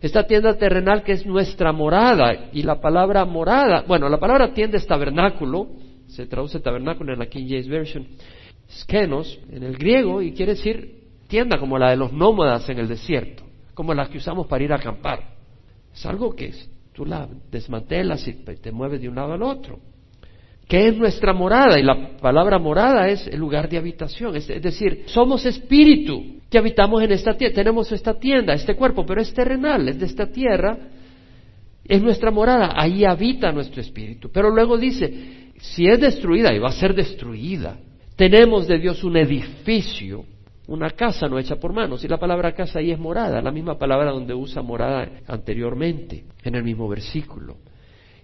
Esta 0.00 0.26
tienda 0.26 0.56
terrenal 0.56 1.02
que 1.02 1.12
es 1.12 1.26
nuestra 1.26 1.72
morada, 1.72 2.50
y 2.52 2.62
la 2.62 2.80
palabra 2.80 3.24
morada, 3.24 3.84
bueno, 3.86 4.08
la 4.08 4.18
palabra 4.18 4.52
tienda 4.52 4.76
es 4.76 4.86
tabernáculo, 4.86 5.68
se 6.06 6.26
traduce 6.26 6.60
tabernáculo 6.60 7.12
en 7.12 7.18
la 7.18 7.26
King 7.26 7.46
James 7.48 7.68
Version, 7.68 8.06
skenos 8.70 9.38
en 9.50 9.62
el 9.62 9.76
griego, 9.76 10.22
y 10.22 10.32
quiere 10.32 10.54
decir 10.54 11.04
tienda 11.28 11.58
como 11.58 11.78
la 11.78 11.90
de 11.90 11.96
los 11.96 12.12
nómadas 12.12 12.68
en 12.68 12.78
el 12.78 12.88
desierto, 12.88 13.42
como 13.74 13.94
la 13.94 14.08
que 14.08 14.18
usamos 14.18 14.46
para 14.46 14.64
ir 14.64 14.72
a 14.72 14.76
acampar. 14.76 15.34
Es 15.94 16.04
algo 16.06 16.34
que 16.34 16.52
tú 16.92 17.04
la 17.04 17.28
desmantelas 17.50 18.26
y 18.28 18.34
te 18.34 18.72
mueves 18.72 19.00
de 19.00 19.08
un 19.08 19.16
lado 19.16 19.32
al 19.32 19.42
otro. 19.42 19.78
¿Qué 20.68 20.88
es 20.88 20.96
nuestra 20.96 21.32
morada? 21.32 21.78
Y 21.78 21.82
la 21.82 22.16
palabra 22.18 22.58
morada 22.58 23.08
es 23.08 23.26
el 23.28 23.38
lugar 23.38 23.68
de 23.68 23.78
habitación, 23.78 24.34
es, 24.36 24.48
decir, 24.48 25.04
somos 25.06 25.46
espíritu 25.46 26.40
que 26.50 26.58
habitamos 26.58 27.02
en 27.02 27.12
esta 27.12 27.34
tierra, 27.34 27.54
tenemos 27.54 27.90
esta 27.92 28.18
tienda, 28.18 28.52
este 28.54 28.74
cuerpo, 28.74 29.04
pero 29.06 29.20
es 29.20 29.32
terrenal, 29.32 29.88
es 29.88 29.98
de 29.98 30.06
esta 30.06 30.26
tierra, 30.26 30.76
es 31.84 32.02
nuestra 32.02 32.32
morada, 32.32 32.72
ahí 32.74 33.04
habita 33.04 33.52
nuestro 33.52 33.80
espíritu. 33.80 34.30
Pero 34.32 34.50
luego 34.50 34.76
dice, 34.76 35.52
si 35.58 35.86
es 35.86 36.00
destruida, 36.00 36.52
y 36.52 36.58
va 36.58 36.68
a 36.68 36.72
ser 36.72 36.94
destruida, 36.94 37.78
tenemos 38.16 38.66
de 38.66 38.78
Dios 38.78 39.04
un 39.04 39.16
edificio, 39.16 40.24
una 40.66 40.90
casa 40.90 41.28
no 41.28 41.38
hecha 41.38 41.56
por 41.56 41.72
manos, 41.72 42.02
y 42.04 42.08
la 42.08 42.18
palabra 42.18 42.54
casa 42.54 42.80
ahí 42.80 42.90
es 42.90 42.98
morada, 42.98 43.40
la 43.40 43.52
misma 43.52 43.78
palabra 43.78 44.10
donde 44.10 44.34
usa 44.34 44.62
morada 44.62 45.08
anteriormente, 45.28 46.24
en 46.42 46.56
el 46.56 46.64
mismo 46.64 46.88
versículo. 46.88 47.56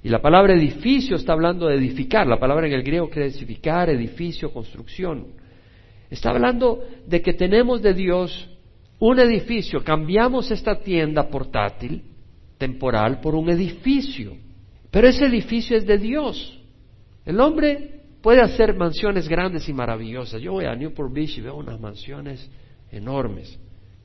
Y 0.02 0.08
la 0.08 0.20
palabra 0.20 0.54
edificio 0.54 1.16
está 1.16 1.32
hablando 1.32 1.68
de 1.68 1.76
edificar. 1.76 2.26
La 2.26 2.40
palabra 2.40 2.66
en 2.66 2.72
el 2.72 2.82
griego 2.82 3.08
quiere 3.08 3.28
edificar, 3.28 3.88
edificio, 3.88 4.52
construcción. 4.52 5.28
Está 6.10 6.30
hablando 6.30 6.82
de 7.06 7.22
que 7.22 7.32
tenemos 7.34 7.80
de 7.82 7.94
Dios 7.94 8.50
un 8.98 9.20
edificio. 9.20 9.84
Cambiamos 9.84 10.50
esta 10.50 10.80
tienda 10.80 11.28
portátil, 11.28 12.02
temporal, 12.58 13.20
por 13.20 13.34
un 13.34 13.48
edificio. 13.50 14.36
Pero 14.90 15.08
ese 15.08 15.26
edificio 15.26 15.76
es 15.76 15.86
de 15.86 15.98
Dios. 15.98 16.60
El 17.24 17.40
hombre 17.40 18.00
puede 18.20 18.40
hacer 18.40 18.74
mansiones 18.74 19.28
grandes 19.28 19.68
y 19.68 19.72
maravillosas. 19.72 20.42
Yo 20.42 20.52
voy 20.52 20.64
a 20.64 20.74
Newport 20.74 21.12
Beach 21.12 21.38
y 21.38 21.42
veo 21.42 21.56
unas 21.56 21.80
mansiones 21.80 22.50
enormes. 22.90 23.58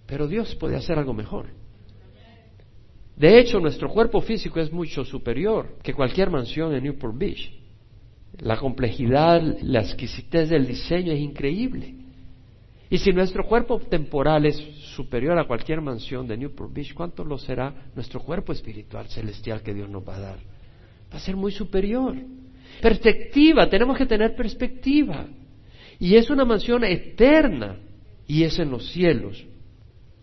Pero 0.06 0.28
Dios 0.28 0.56
puede 0.56 0.76
hacer 0.76 0.98
algo 1.00 1.14
mejor. 1.14 1.57
De 3.18 3.40
hecho, 3.40 3.60
nuestro 3.60 3.90
cuerpo 3.90 4.22
físico 4.22 4.60
es 4.60 4.72
mucho 4.72 5.04
superior 5.04 5.80
que 5.82 5.94
cualquier 5.94 6.30
mansión 6.30 6.76
en 6.76 6.84
Newport 6.84 7.18
Beach. 7.18 7.52
La 8.40 8.58
complejidad, 8.58 9.42
la 9.64 9.82
exquisitez 9.82 10.50
del 10.50 10.68
diseño 10.68 11.12
es 11.12 11.20
increíble. 11.20 11.96
Y 12.90 13.00
si 13.00 13.12
nuestro 13.12 13.44
cuerpo 13.46 13.80
temporal 13.80 14.46
es 14.46 14.58
superior 14.96 15.38
a 15.40 15.48
cualquier 15.48 15.82
mansión 15.82 16.28
de 16.28 16.38
Newport 16.38 16.72
Beach, 16.72 16.94
¿cuánto 16.94 17.24
lo 17.26 17.40
será 17.40 17.74
nuestro 17.96 18.22
cuerpo 18.22 18.54
espiritual 18.54 19.08
celestial 19.08 19.64
que 19.64 19.74
Dios 19.74 19.90
nos 19.90 20.08
va 20.08 20.16
a 20.16 20.20
dar? 20.20 20.38
Va 21.12 21.18
a 21.18 21.20
ser 21.20 21.36
muy 21.36 21.52
superior. 21.52 22.16
Perspectiva, 22.82 23.68
tenemos 23.68 23.98
que 23.98 24.06
tener 24.06 24.36
perspectiva. 24.36 25.26
Y 26.00 26.16
es 26.16 26.30
una 26.30 26.46
mansión 26.46 26.84
eterna 26.84 27.80
y 28.28 28.44
es 28.44 28.60
en 28.60 28.70
los 28.70 28.92
cielos. 28.92 29.44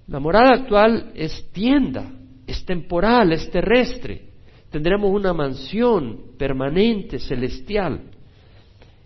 La 0.06 0.20
morada 0.20 0.52
actual 0.52 1.10
es 1.16 1.50
tienda, 1.50 2.12
es 2.46 2.64
temporal, 2.64 3.32
es 3.32 3.50
terrestre. 3.50 4.22
Tendremos 4.70 5.10
una 5.10 5.32
mansión 5.32 6.32
permanente, 6.36 7.18
celestial. 7.18 8.00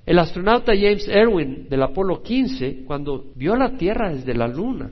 El 0.07 0.19
astronauta 0.19 0.73
James 0.75 1.07
Irwin 1.07 1.69
del 1.69 1.83
Apolo 1.83 2.23
15, 2.23 2.85
cuando 2.87 3.27
vio 3.35 3.55
la 3.55 3.77
Tierra 3.77 4.11
desde 4.11 4.35
la 4.35 4.49
Luna, 4.49 4.91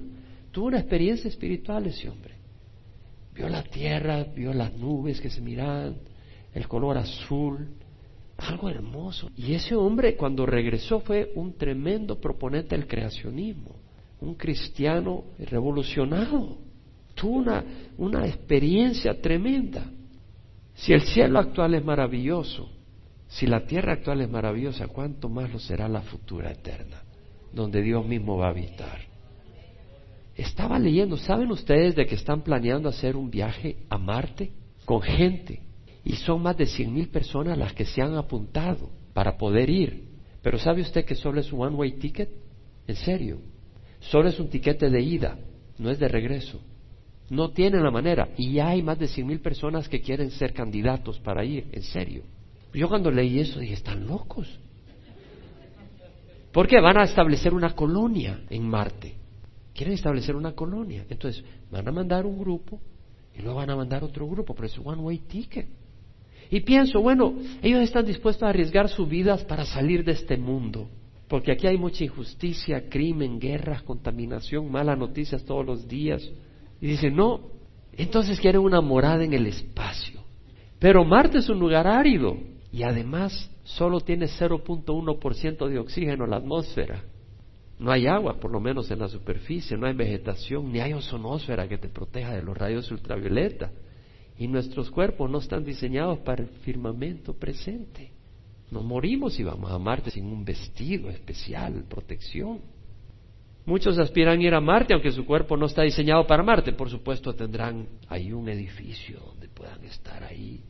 tuvo 0.51 0.67
una 0.67 0.81
experiencia 0.81 1.29
espiritual 1.29 1.87
ese 1.87 2.09
hombre. 2.11 2.35
Vio 3.35 3.49
la 3.49 3.63
Tierra, 3.63 4.25
vio 4.25 4.53
las 4.53 4.75
nubes 4.77 5.21
que 5.21 5.31
se 5.31 5.41
miraban, 5.41 5.97
el 6.53 6.69
color 6.69 6.99
azul, 6.99 7.69
algo 8.37 8.69
hermoso. 8.69 9.31
Y 9.37 9.55
ese 9.55 9.75
hombre 9.75 10.17
cuando 10.17 10.45
regresó 10.45 11.01
fue 11.01 11.33
un 11.35 11.55
tremendo 11.55 12.21
proponente 12.21 12.77
del 12.77 12.87
creacionismo, 12.87 13.77
un 14.21 14.35
cristiano 14.35 15.25
revolucionado 15.39 16.66
tuvo 17.17 17.39
una, 17.39 17.65
una 17.99 18.25
experiencia 18.27 19.21
tremenda. 19.21 19.85
Si 20.75 20.93
el 20.93 21.03
cielo 21.03 21.41
actual 21.41 21.75
es 21.75 21.85
maravilloso, 21.85 22.71
si 23.27 23.47
la 23.47 23.67
tierra 23.67 23.95
actual 23.95 24.21
es 24.21 24.31
maravillosa, 24.31 24.87
¿cuánto 24.87 25.29
más 25.29 25.51
lo 25.53 25.59
será 25.59 25.89
la 25.89 26.03
futura 26.03 26.53
eterna, 26.53 27.03
donde 27.53 27.83
Dios 27.83 28.07
mismo 28.07 28.37
va 28.37 28.47
a 28.47 28.51
habitar? 28.51 29.01
Estaba 30.37 30.79
leyendo, 30.79 31.17
¿saben 31.17 31.51
ustedes 31.51 31.97
de 31.97 32.07
que 32.07 32.15
están 32.15 32.43
planeando 32.43 32.89
hacer 32.89 33.17
un 33.17 33.31
viaje 33.31 33.79
a 33.89 33.97
Marte 33.97 34.53
con 34.85 35.01
gente? 35.01 35.63
Y 36.05 36.15
son 36.17 36.43
más 36.43 36.57
de 36.57 36.67
cien 36.67 36.95
mil 36.95 37.09
personas 37.09 37.59
las 37.59 37.73
que 37.73 37.87
se 37.87 38.03
han 38.03 38.15
apuntado 38.15 38.91
para 39.13 39.39
poder 39.39 39.71
ir. 39.71 40.05
Pero 40.43 40.59
¿sabe 40.59 40.83
usted 40.83 41.05
que 41.05 41.15
solo 41.15 41.41
es 41.41 41.53
un 41.53 41.63
one-way 41.63 41.93
ticket? 41.93 42.31
En 42.87 42.95
serio, 42.95 43.39
solo 43.99 44.29
es 44.29 44.39
un 44.39 44.49
tiquete 44.49 44.91
de 44.91 45.01
ida, 45.01 45.39
no 45.79 45.91
es 45.91 45.99
de 45.99 46.07
regreso. 46.07 46.61
No 47.29 47.51
tienen 47.51 47.83
la 47.83 47.91
manera. 47.91 48.29
Y 48.37 48.53
ya 48.53 48.69
hay 48.69 48.83
más 48.83 48.99
de 48.99 49.09
cien 49.09 49.27
mil 49.27 49.41
personas 49.41 49.89
que 49.89 50.01
quieren 50.01 50.31
ser 50.31 50.53
candidatos 50.53 51.19
para 51.21 51.45
ir, 51.45 51.67
en 51.73 51.83
serio. 51.83 52.23
Yo 52.73 52.89
cuando 52.89 53.11
leí 53.11 53.41
eso 53.41 53.59
dije, 53.59 53.75
están 53.75 54.07
locos. 54.07 54.61
Porque 56.53 56.81
van 56.81 56.99
a 56.99 57.05
establecer 57.05 57.53
una 57.53 57.75
colonia 57.75 58.41
en 58.49 58.69
Marte. 58.69 59.15
Quieren 59.75 59.95
establecer 59.95 60.37
una 60.37 60.53
colonia. 60.53 61.05
Entonces, 61.09 61.45
van 61.71 61.87
a 61.87 61.93
mandar 61.93 62.25
un 62.25 62.39
grupo 62.39 62.81
y 63.37 63.43
luego 63.43 63.59
van 63.59 63.71
a 63.71 63.77
mandar 63.77 64.03
otro 64.05 64.27
grupo, 64.27 64.55
pero 64.55 64.67
es 64.67 64.79
one 64.79 65.03
way 65.03 65.19
ticket. 65.19 65.67
Y 66.51 66.61
pienso, 66.61 67.01
bueno, 67.01 67.35
ellos 67.63 67.81
están 67.81 68.07
dispuestos 68.07 68.45
a 68.45 68.51
arriesgar 68.51 68.89
sus 68.89 69.09
vidas 69.09 69.45
para 69.45 69.65
salir 69.65 70.05
de 70.05 70.13
este 70.13 70.37
mundo. 70.37 70.89
Porque 71.29 71.53
aquí 71.53 71.67
hay 71.67 71.77
mucha 71.77 72.05
injusticia, 72.05 72.89
crimen, 72.89 73.41
guerras, 73.41 73.83
contaminación, 73.83 74.71
malas 74.71 74.97
noticias 74.97 75.45
todos 75.45 75.67
los 75.67 75.89
días. 75.89 76.23
Y 76.81 76.87
dice, 76.89 77.11
no, 77.11 77.41
entonces 77.93 78.41
quiere 78.41 78.59
una 78.59 78.81
morada 78.81 79.25
en 79.25 79.33
el 79.33 79.47
espacio. 79.47 80.21
Pero 80.79 81.05
Marte 81.05 81.39
es 81.39 81.49
un 81.49 81.59
lugar 81.59 81.87
árido 81.87 82.37
y 82.71 82.83
además 82.83 83.51
solo 83.65 84.01
tiene 84.01 84.27
0.1% 84.27 85.69
de 85.69 85.79
oxígeno 85.79 86.25
en 86.25 86.31
la 86.31 86.37
atmósfera. 86.37 87.03
No 87.79 87.91
hay 87.91 88.07
agua, 88.07 88.39
por 88.41 88.51
lo 88.51 88.61
menos 88.61 88.91
en 88.91 89.01
la 89.01 89.09
superficie, 89.09 89.77
no 89.77 89.87
hay 89.87 89.95
vegetación, 89.95 90.73
ni 90.73 90.81
hay 90.81 90.93
ozonósfera 90.93 91.69
que 91.69 91.79
te 91.79 91.89
proteja 91.89 92.35
de 92.35 92.43
los 92.43 92.57
rayos 92.57 92.91
ultravioleta. 92.91 93.71
Y 94.39 94.49
nuestros 94.49 94.91
cuerpos 94.91 95.31
no 95.31 95.39
están 95.39 95.65
diseñados 95.65 96.19
para 96.21 96.43
el 96.43 96.49
firmamento 96.49 97.35
presente. 97.35 98.13
Nos 98.71 98.85
morimos 98.85 99.39
y 99.39 99.45
vamos 99.45 99.71
a 99.71 99.79
Marte 99.79 100.11
sin 100.11 100.27
un 100.27 100.45
vestido 100.45 101.09
especial, 101.11 101.85
protección. 101.89 102.61
Muchos 103.67 103.99
aspiran 103.99 104.39
a 104.39 104.43
ir 104.43 104.55
a 104.55 104.61
Marte, 104.61 104.95
aunque 104.95 105.11
su 105.11 105.27
cuerpo 105.27 105.57
no 105.57 105.67
está 105.67 105.83
diseñado 105.83 106.25
para 106.25 106.45
Marte. 106.45 106.73
Por 106.73 106.89
supuesto, 106.89 107.35
tendrán 107.35 107.89
ahí 108.09 108.33
un 108.33 108.49
edificio 108.49 109.19
donde 109.19 109.49
puedan 109.49 109.85
estar 109.85 110.23
ahí, 110.23 110.63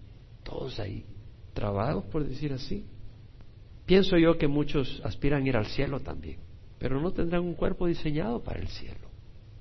todos 0.42 0.80
ahí, 0.80 1.04
trabados, 1.52 2.04
por 2.06 2.26
decir 2.26 2.54
así. 2.54 2.86
Pienso 3.84 4.16
yo 4.16 4.38
que 4.38 4.48
muchos 4.48 5.02
aspiran 5.04 5.44
a 5.44 5.48
ir 5.48 5.56
al 5.58 5.66
cielo 5.66 6.00
también, 6.00 6.38
pero 6.78 6.98
no 6.98 7.12
tendrán 7.12 7.42
un 7.42 7.52
cuerpo 7.52 7.86
diseñado 7.86 8.42
para 8.42 8.60
el 8.60 8.68
cielo. 8.68 9.10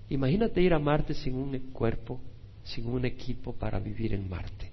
Imagínate 0.09 0.61
ir 0.61 0.73
a 0.73 0.79
Marte 0.79 1.13
sin 1.13 1.35
un 1.35 1.57
cuerpo, 1.73 2.21
sin 2.63 2.87
un 2.87 3.03
equipo 3.03 3.51
para 3.51 3.79
vivir 3.79 4.13
en 4.13 4.29
Marte. 4.29 4.71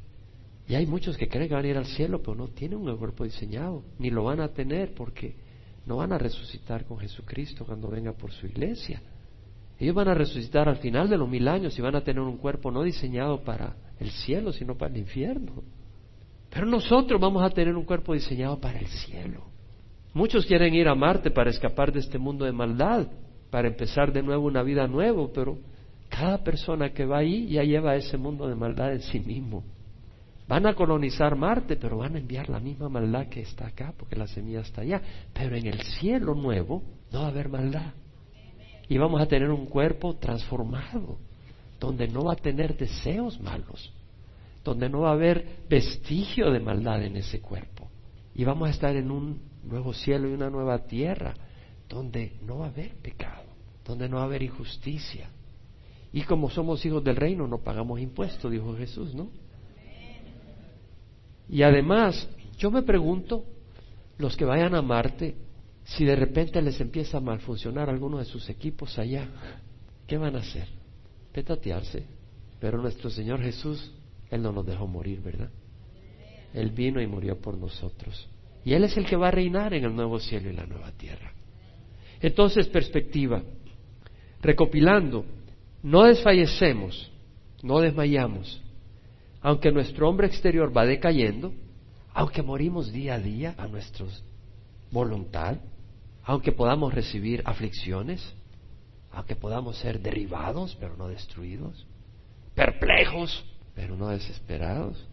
Y 0.69 0.77
hay 0.77 0.87
muchos 0.87 1.17
que 1.17 1.29
creen 1.29 1.49
que 1.49 1.55
van 1.55 1.65
a 1.65 1.69
ir 1.69 1.77
al 1.77 1.87
cielo, 1.87 2.23
pero 2.23 2.37
no 2.37 2.47
tienen 2.47 2.79
un 2.79 2.97
cuerpo 2.97 3.25
diseñado, 3.25 3.83
ni 3.99 4.11
lo 4.11 4.23
van 4.23 4.41
a 4.41 4.49
tener 4.49 4.95
porque 4.95 5.35
no 5.87 5.97
van 5.97 6.13
a 6.13 6.19
resucitar 6.19 6.85
con 6.85 6.99
Jesucristo 6.99 7.65
cuando 7.65 7.89
venga 7.89 8.13
por 8.13 8.33
su 8.33 8.47
iglesia. 8.47 9.03
Ellos 9.79 9.95
van 9.95 10.09
a 10.09 10.15
resucitar 10.15 10.69
al 10.69 10.77
final 10.77 11.09
de 11.11 11.17
los 11.17 11.29
mil 11.29 11.49
años 11.49 11.77
y 11.79 11.83
van 11.83 11.97
a 11.97 12.05
tener 12.05 12.23
un 12.23 12.37
cuerpo 12.37 12.71
no 12.71 12.83
diseñado 12.83 13.43
para 13.43 13.75
el 13.99 14.11
cielo, 14.11 14.53
sino 14.53 14.77
para 14.77 14.93
el 14.93 15.01
infierno. 15.01 15.63
Pero 16.51 16.67
nosotros 16.67 17.21
vamos 17.21 17.43
a 17.43 17.51
tener 17.51 17.75
un 17.75 17.85
cuerpo 17.85 18.13
diseñado 18.13 18.61
para 18.61 18.79
el 18.79 18.87
cielo. 18.87 19.45
Muchos 20.15 20.45
quieren 20.47 20.75
ir 20.75 20.87
a 20.87 20.95
Marte 20.95 21.31
para 21.31 21.51
escapar 21.51 21.93
de 21.93 22.01
este 22.01 22.19
mundo 22.19 22.45
de 22.45 22.53
maldad, 22.53 23.09
para 23.51 23.69
empezar 23.69 24.13
de 24.13 24.23
nuevo 24.23 24.47
una 24.47 24.63
vida 24.63 24.87
nueva, 24.87 25.27
pero 25.35 25.59
cada 26.09 26.45
persona 26.45 26.91
que 26.93 27.07
va 27.07 27.19
ahí 27.19 27.49
ya 27.49 27.63
lleva 27.63 27.97
ese 27.97 28.19
mundo 28.19 28.47
de 28.47 28.55
maldad 28.55 28.93
en 28.93 29.01
sí 29.01 29.19
mismo. 29.19 29.65
Van 30.53 30.67
a 30.67 30.75
colonizar 30.75 31.35
Marte, 31.35 31.77
pero 31.77 31.97
van 31.97 32.15
a 32.15 32.19
enviar 32.19 32.51
la 32.51 32.61
misma 32.61 32.91
maldad 32.91 33.27
que 33.29 33.41
está 33.41 33.69
acá, 33.69 33.95
porque 33.97 34.17
la 34.17 34.27
semilla 34.27 34.61
está 34.61 34.83
allá. 34.83 35.01
Pero 35.33 35.57
en 35.57 35.67
el 35.67 35.81
cielo 35.81 36.35
nuevo 36.35 36.83
no 37.11 37.21
va 37.21 37.29
a 37.29 37.31
haber 37.31 37.49
maldad. 37.49 37.95
Y 38.87 38.99
vamos 38.99 39.23
a 39.23 39.27
tener 39.27 39.49
un 39.49 39.65
cuerpo 39.65 40.17
transformado, 40.17 41.17
donde 41.81 42.07
no 42.07 42.25
va 42.25 42.35
a 42.35 42.37
tener 42.37 42.77
deseos 42.77 43.41
malos, 43.41 43.95
donde 44.63 44.91
no 44.91 45.01
va 45.01 45.09
a 45.09 45.15
haber 45.15 45.61
vestigio 45.71 46.51
de 46.51 46.61
maldad 46.61 47.03
en 47.03 47.17
ese 47.17 47.41
cuerpo. 47.41 47.89
Y 48.35 48.45
vamos 48.45 48.69
a 48.69 48.73
estar 48.73 48.95
en 48.95 49.11
un 49.11 49.41
nuevo 49.65 49.95
cielo 49.95 50.29
y 50.29 50.35
una 50.35 50.51
nueva 50.51 50.81
tierra, 50.81 51.33
donde 51.89 52.37
no 52.43 52.59
va 52.59 52.67
a 52.67 52.69
haber 52.69 52.95
pecado, 52.97 53.45
donde 53.87 54.07
no 54.07 54.17
va 54.17 54.25
a 54.25 54.27
haber 54.27 54.43
injusticia. 54.43 55.31
Y 56.13 56.21
como 56.25 56.51
somos 56.51 56.85
hijos 56.85 57.03
del 57.03 57.17
reino, 57.17 57.49
no 57.49 57.57
pagamos 57.57 58.01
impuestos, 58.01 58.53
dijo 58.53 58.77
Jesús, 58.77 59.15
¿no? 59.15 59.31
Y 61.53 61.63
además, 61.63 62.27
yo 62.57 62.71
me 62.71 62.81
pregunto, 62.81 63.45
los 64.17 64.39
que 64.39 64.47
vayan 64.47 64.75
a 64.75 64.81
Marte, 64.81 65.35
si 65.85 66.03
de 66.03 66.17
repente 66.17 66.63
les 66.63 66.81
empieza 66.81 67.19
a 67.19 67.21
malfuncionar 67.21 67.91
alguno 67.91 68.17
de 68.17 68.25
sus 68.25 68.49
equipos 68.49 68.99
allá, 68.99 69.29
¿qué 70.07 70.17
van 70.17 70.35
a 70.35 70.39
hacer? 70.39 70.67
Petatearse. 71.31 72.07
Pero 72.59 72.81
nuestro 72.81 73.11
Señor 73.11 73.43
Jesús, 73.43 73.93
Él 74.31 74.41
no 74.41 74.51
nos 74.51 74.65
dejó 74.65 74.87
morir, 74.87 75.21
¿verdad? 75.21 75.51
Él 76.55 76.71
vino 76.71 77.03
y 77.03 77.07
murió 77.07 77.39
por 77.39 77.59
nosotros. 77.59 78.27
Y 78.65 78.73
Él 78.73 78.85
es 78.85 78.97
el 78.97 79.05
que 79.05 79.17
va 79.17 79.29
a 79.29 79.33
reinar 79.33 79.75
en 79.75 79.85
el 79.85 79.95
nuevo 79.95 80.19
cielo 80.21 80.49
y 80.49 80.55
la 80.55 80.65
nueva 80.65 80.91
tierra. 80.93 81.35
Entonces, 82.23 82.67
perspectiva. 82.69 83.43
Recopilando, 84.41 85.27
no 85.83 86.05
desfallecemos, 86.05 87.13
no 87.63 87.81
desmayamos, 87.81 88.63
aunque 89.43 89.73
nuestro 89.73 90.09
hombre 90.09 90.29
exterior 90.29 90.75
va 90.75 90.87
decayendo, 90.87 91.53
aunque 92.15 92.43
morimos 92.43 92.93
día 92.93 93.15
a 93.15 93.19
día 93.19 93.55
a 93.59 93.67
nuestra 93.67 94.07
voluntad, 94.91 95.57
aunque 96.23 96.53
podamos 96.53 96.95
recibir 96.95 97.43
aflicciones, 97.45 98.23
aunque 99.11 99.35
podamos 99.35 99.77
ser 99.79 100.01
derribados 100.01 100.77
pero 100.79 100.97
no 100.97 101.09
destruidos, 101.09 101.87
perplejos 102.55 103.45
pero 103.75 103.97
no 103.97 104.09
desesperados, 104.09 105.05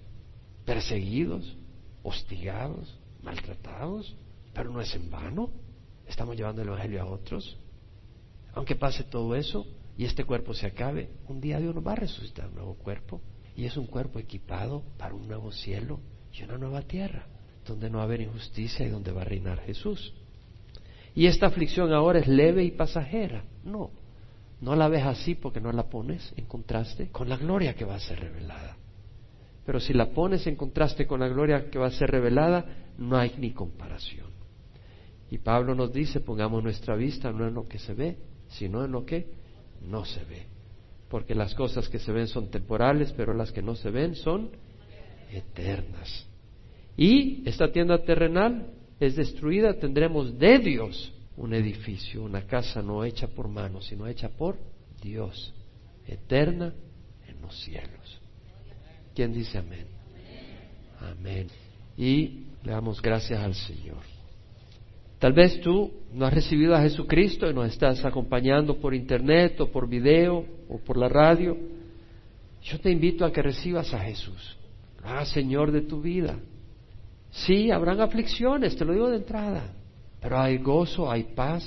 perseguidos, 0.66 1.56
hostigados, 2.04 3.00
maltratados, 3.24 4.16
pero 4.54 4.70
no 4.70 4.82
es 4.82 4.94
en 4.94 5.10
vano. 5.10 5.50
Estamos 6.08 6.36
llevando 6.36 6.62
el 6.62 6.68
Evangelio 6.68 7.02
a 7.02 7.06
otros. 7.06 7.58
Aunque 8.54 8.76
pase 8.76 9.04
todo 9.04 9.36
eso 9.36 9.66
y 9.98 10.06
este 10.06 10.26
cuerpo 10.26 10.54
se 10.54 10.68
acabe, 10.68 11.10
un 11.28 11.40
día 11.40 11.60
Dios 11.60 11.74
nos 11.74 11.86
va 11.86 11.94
a 11.94 11.98
resucitar 11.98 12.50
un 12.50 12.56
nuevo 12.56 12.74
cuerpo 12.76 13.22
y 13.56 13.66
es 13.66 13.78
un 13.78 13.88
cuerpo 13.88 14.20
equipado 14.20 14.84
para 14.98 15.14
un 15.14 15.28
nuevo 15.28 15.52
cielo 15.52 16.00
y 16.34 16.44
una 16.44 16.58
nueva 16.58 16.82
tierra, 16.84 17.26
donde 17.66 17.90
no 17.90 17.98
va 17.98 18.04
a 18.04 18.08
haber 18.08 18.22
injusticia 18.22 18.86
y 18.86 18.90
donde 18.90 19.12
va 19.12 19.22
a 19.22 19.26
reinar 19.26 19.60
Jesús. 19.62 20.14
Y 21.16 21.26
esta 21.26 21.48
aflicción 21.48 21.92
ahora 21.92 22.20
es 22.20 22.28
leve 22.28 22.64
y 22.64 22.72
pasajera. 22.72 23.44
No, 23.64 23.92
no 24.62 24.76
la 24.76 24.88
ves 24.88 25.04
así 25.04 25.36
porque 25.36 25.60
no 25.60 25.72
la 25.72 25.90
pones 25.90 26.34
en 26.38 26.46
contraste 26.46 27.10
con 27.10 27.30
la 27.30 27.38
gloria 27.38 27.76
que 27.76 27.86
va 27.86 27.96
a 27.96 28.00
ser 28.00 28.20
revelada. 28.20 28.78
Pero 29.66 29.80
si 29.80 29.94
la 29.94 30.10
pones 30.12 30.48
en 30.48 30.56
contraste 30.56 31.06
con 31.06 31.20
la 31.20 31.28
gloria 31.28 31.70
que 31.70 31.78
va 31.78 31.88
a 31.88 31.92
ser 31.92 32.10
revelada, 32.10 32.66
no 32.98 33.18
hay 33.18 33.34
ni 33.38 33.52
comparación. 33.52 34.28
Y 35.30 35.38
Pablo 35.38 35.76
nos 35.76 35.94
dice, 35.94 36.22
pongamos 36.22 36.64
nuestra 36.64 36.96
vista 36.96 37.32
no 37.32 37.48
en 37.48 37.54
lo 37.54 37.68
que 37.68 37.78
se 37.78 37.94
ve, 37.94 38.18
sino 38.48 38.84
en 38.84 38.92
lo 38.92 39.06
que 39.06 39.28
no 39.82 40.06
se 40.06 40.24
ve. 40.24 40.48
Porque 41.10 41.36
las 41.36 41.56
cosas 41.56 41.90
que 41.90 42.00
se 42.00 42.12
ven 42.12 42.28
son 42.28 42.50
temporales, 42.50 43.14
pero 43.18 43.34
las 43.34 43.52
que 43.52 43.62
no 43.62 43.76
se 43.76 43.90
ven 43.90 44.16
son 44.16 44.52
eternas. 45.32 46.28
Y 46.96 47.48
esta 47.48 47.72
tienda 47.72 48.04
terrenal 48.04 48.74
es 49.00 49.16
destruida, 49.16 49.74
tendremos 49.80 50.38
de 50.38 50.60
Dios 50.60 51.14
un 51.38 51.54
edificio, 51.54 52.24
una 52.24 52.46
casa 52.46 52.82
no 52.82 53.04
hecha 53.06 53.28
por 53.28 53.48
manos, 53.48 53.86
sino 53.88 54.06
hecha 54.08 54.30
por 54.30 54.58
Dios, 55.02 55.54
eterna 56.06 56.74
en 57.28 57.42
los 57.42 57.58
cielos. 57.62 58.20
¿Quién 59.16 59.34
dice 59.34 59.58
amén? 59.58 59.88
Amén. 61.00 61.48
Y 61.98 62.44
le 62.64 62.72
damos 62.72 63.02
gracias 63.02 63.40
al 63.40 63.56
Señor. 63.56 64.19
Tal 65.20 65.34
vez 65.34 65.60
tú 65.60 65.92
no 66.14 66.26
has 66.26 66.34
recibido 66.34 66.74
a 66.76 66.82
Jesucristo 66.82 67.50
y 67.50 67.54
nos 67.54 67.68
estás 67.68 68.04
acompañando 68.06 68.78
por 68.80 68.96
internet 68.96 69.60
o 69.60 69.70
por 69.70 69.88
video 69.88 70.46
o 70.70 70.78
por 70.80 70.98
la 70.98 71.10
radio. 71.10 71.58
Yo 72.64 72.80
te 72.80 72.90
invito 72.90 73.26
a 73.26 73.32
que 73.32 73.42
recibas 73.42 73.94
a 73.94 74.00
Jesús. 74.00 74.58
Ah, 75.04 75.26
Señor 75.26 75.72
de 75.72 75.82
tu 75.82 76.02
vida. 76.02 76.40
Sí, 77.32 77.70
habrán 77.70 78.00
aflicciones, 78.00 78.76
te 78.76 78.86
lo 78.86 78.94
digo 78.94 79.10
de 79.10 79.18
entrada, 79.18 79.74
pero 80.20 80.40
hay 80.40 80.58
gozo, 80.58 81.12
hay 81.12 81.24
paz, 81.36 81.64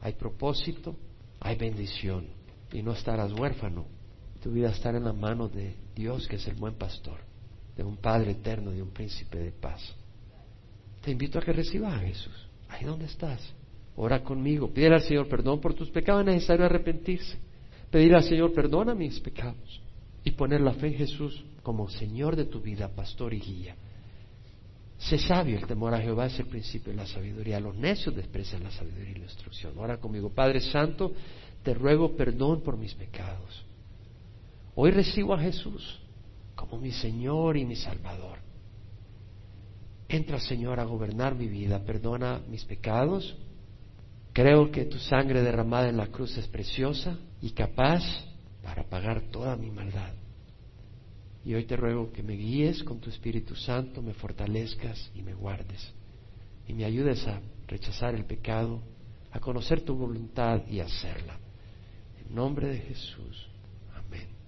hay 0.00 0.14
propósito, 0.14 0.96
hay 1.38 1.56
bendición 1.56 2.26
y 2.72 2.82
no 2.82 2.92
estarás 2.92 3.32
huérfano. 3.32 3.86
Tu 4.42 4.50
vida 4.50 4.70
estará 4.70 4.98
en 4.98 5.04
las 5.04 5.16
manos 5.16 5.52
de 5.54 5.74
Dios 5.94 6.26
que 6.26 6.36
es 6.36 6.48
el 6.48 6.54
buen 6.54 6.74
pastor, 6.74 7.18
de 7.76 7.84
un 7.84 7.96
Padre 7.98 8.32
eterno, 8.32 8.70
de 8.70 8.82
un 8.82 8.90
príncipe 8.90 9.38
de 9.38 9.52
paz. 9.52 9.94
Te 11.02 11.10
invito 11.10 11.38
a 11.38 11.42
que 11.42 11.52
recibas 11.52 11.94
a 11.94 11.98
Jesús. 11.98 12.45
Ahí 12.68 12.84
donde 12.84 13.06
estás. 13.06 13.40
Ora 13.96 14.22
conmigo. 14.22 14.72
Pide 14.72 14.94
al 14.94 15.02
Señor 15.02 15.28
perdón 15.28 15.60
por 15.60 15.74
tus 15.74 15.90
pecados. 15.90 16.22
Es 16.22 16.34
necesario 16.34 16.64
arrepentirse. 16.64 17.38
Pedir 17.90 18.14
al 18.14 18.24
Señor 18.24 18.52
perdona 18.52 18.94
mis 18.94 19.18
pecados. 19.20 19.80
Y 20.24 20.32
poner 20.32 20.60
la 20.60 20.74
fe 20.74 20.88
en 20.88 20.94
Jesús 20.94 21.44
como 21.62 21.88
Señor 21.88 22.36
de 22.36 22.44
tu 22.44 22.60
vida, 22.60 22.88
pastor 22.88 23.32
y 23.32 23.40
guía. 23.40 23.76
Sé 24.98 25.18
sabio, 25.18 25.58
el 25.58 25.66
temor 25.66 25.94
a 25.94 26.00
Jehová 26.00 26.26
es 26.26 26.38
el 26.38 26.46
principio 26.46 26.90
de 26.92 26.96
la 26.96 27.06
sabiduría. 27.06 27.60
Los 27.60 27.76
necios 27.76 28.14
desprecian 28.14 28.64
la 28.64 28.70
sabiduría 28.70 29.12
y 29.12 29.18
la 29.18 29.24
instrucción. 29.24 29.72
Ora 29.76 29.98
conmigo. 29.98 30.30
Padre 30.30 30.60
Santo, 30.60 31.12
te 31.62 31.74
ruego 31.74 32.16
perdón 32.16 32.62
por 32.62 32.76
mis 32.76 32.94
pecados. 32.94 33.64
Hoy 34.74 34.90
recibo 34.90 35.34
a 35.34 35.38
Jesús 35.38 36.00
como 36.54 36.78
mi 36.78 36.92
Señor 36.92 37.56
y 37.56 37.64
mi 37.64 37.76
Salvador. 37.76 38.45
Entra, 40.08 40.38
Señor, 40.38 40.78
a 40.78 40.84
gobernar 40.84 41.34
mi 41.34 41.48
vida, 41.48 41.84
perdona 41.84 42.40
mis 42.48 42.64
pecados. 42.64 43.36
Creo 44.32 44.70
que 44.70 44.84
tu 44.84 44.98
sangre 44.98 45.42
derramada 45.42 45.88
en 45.88 45.96
la 45.96 46.06
cruz 46.08 46.36
es 46.36 46.46
preciosa 46.46 47.18
y 47.40 47.50
capaz 47.50 48.02
para 48.62 48.84
pagar 48.84 49.22
toda 49.30 49.56
mi 49.56 49.70
maldad. 49.70 50.12
Y 51.44 51.54
hoy 51.54 51.64
te 51.64 51.76
ruego 51.76 52.12
que 52.12 52.22
me 52.22 52.34
guíes 52.34 52.82
con 52.82 53.00
tu 53.00 53.08
Espíritu 53.08 53.54
Santo, 53.54 54.02
me 54.02 54.14
fortalezcas 54.14 55.10
y 55.14 55.22
me 55.22 55.34
guardes. 55.34 55.92
Y 56.68 56.74
me 56.74 56.84
ayudes 56.84 57.26
a 57.26 57.40
rechazar 57.68 58.14
el 58.14 58.24
pecado, 58.24 58.80
a 59.30 59.40
conocer 59.40 59.82
tu 59.82 59.94
voluntad 59.94 60.66
y 60.68 60.80
hacerla. 60.80 61.38
En 62.20 62.34
nombre 62.34 62.68
de 62.68 62.78
Jesús. 62.78 63.48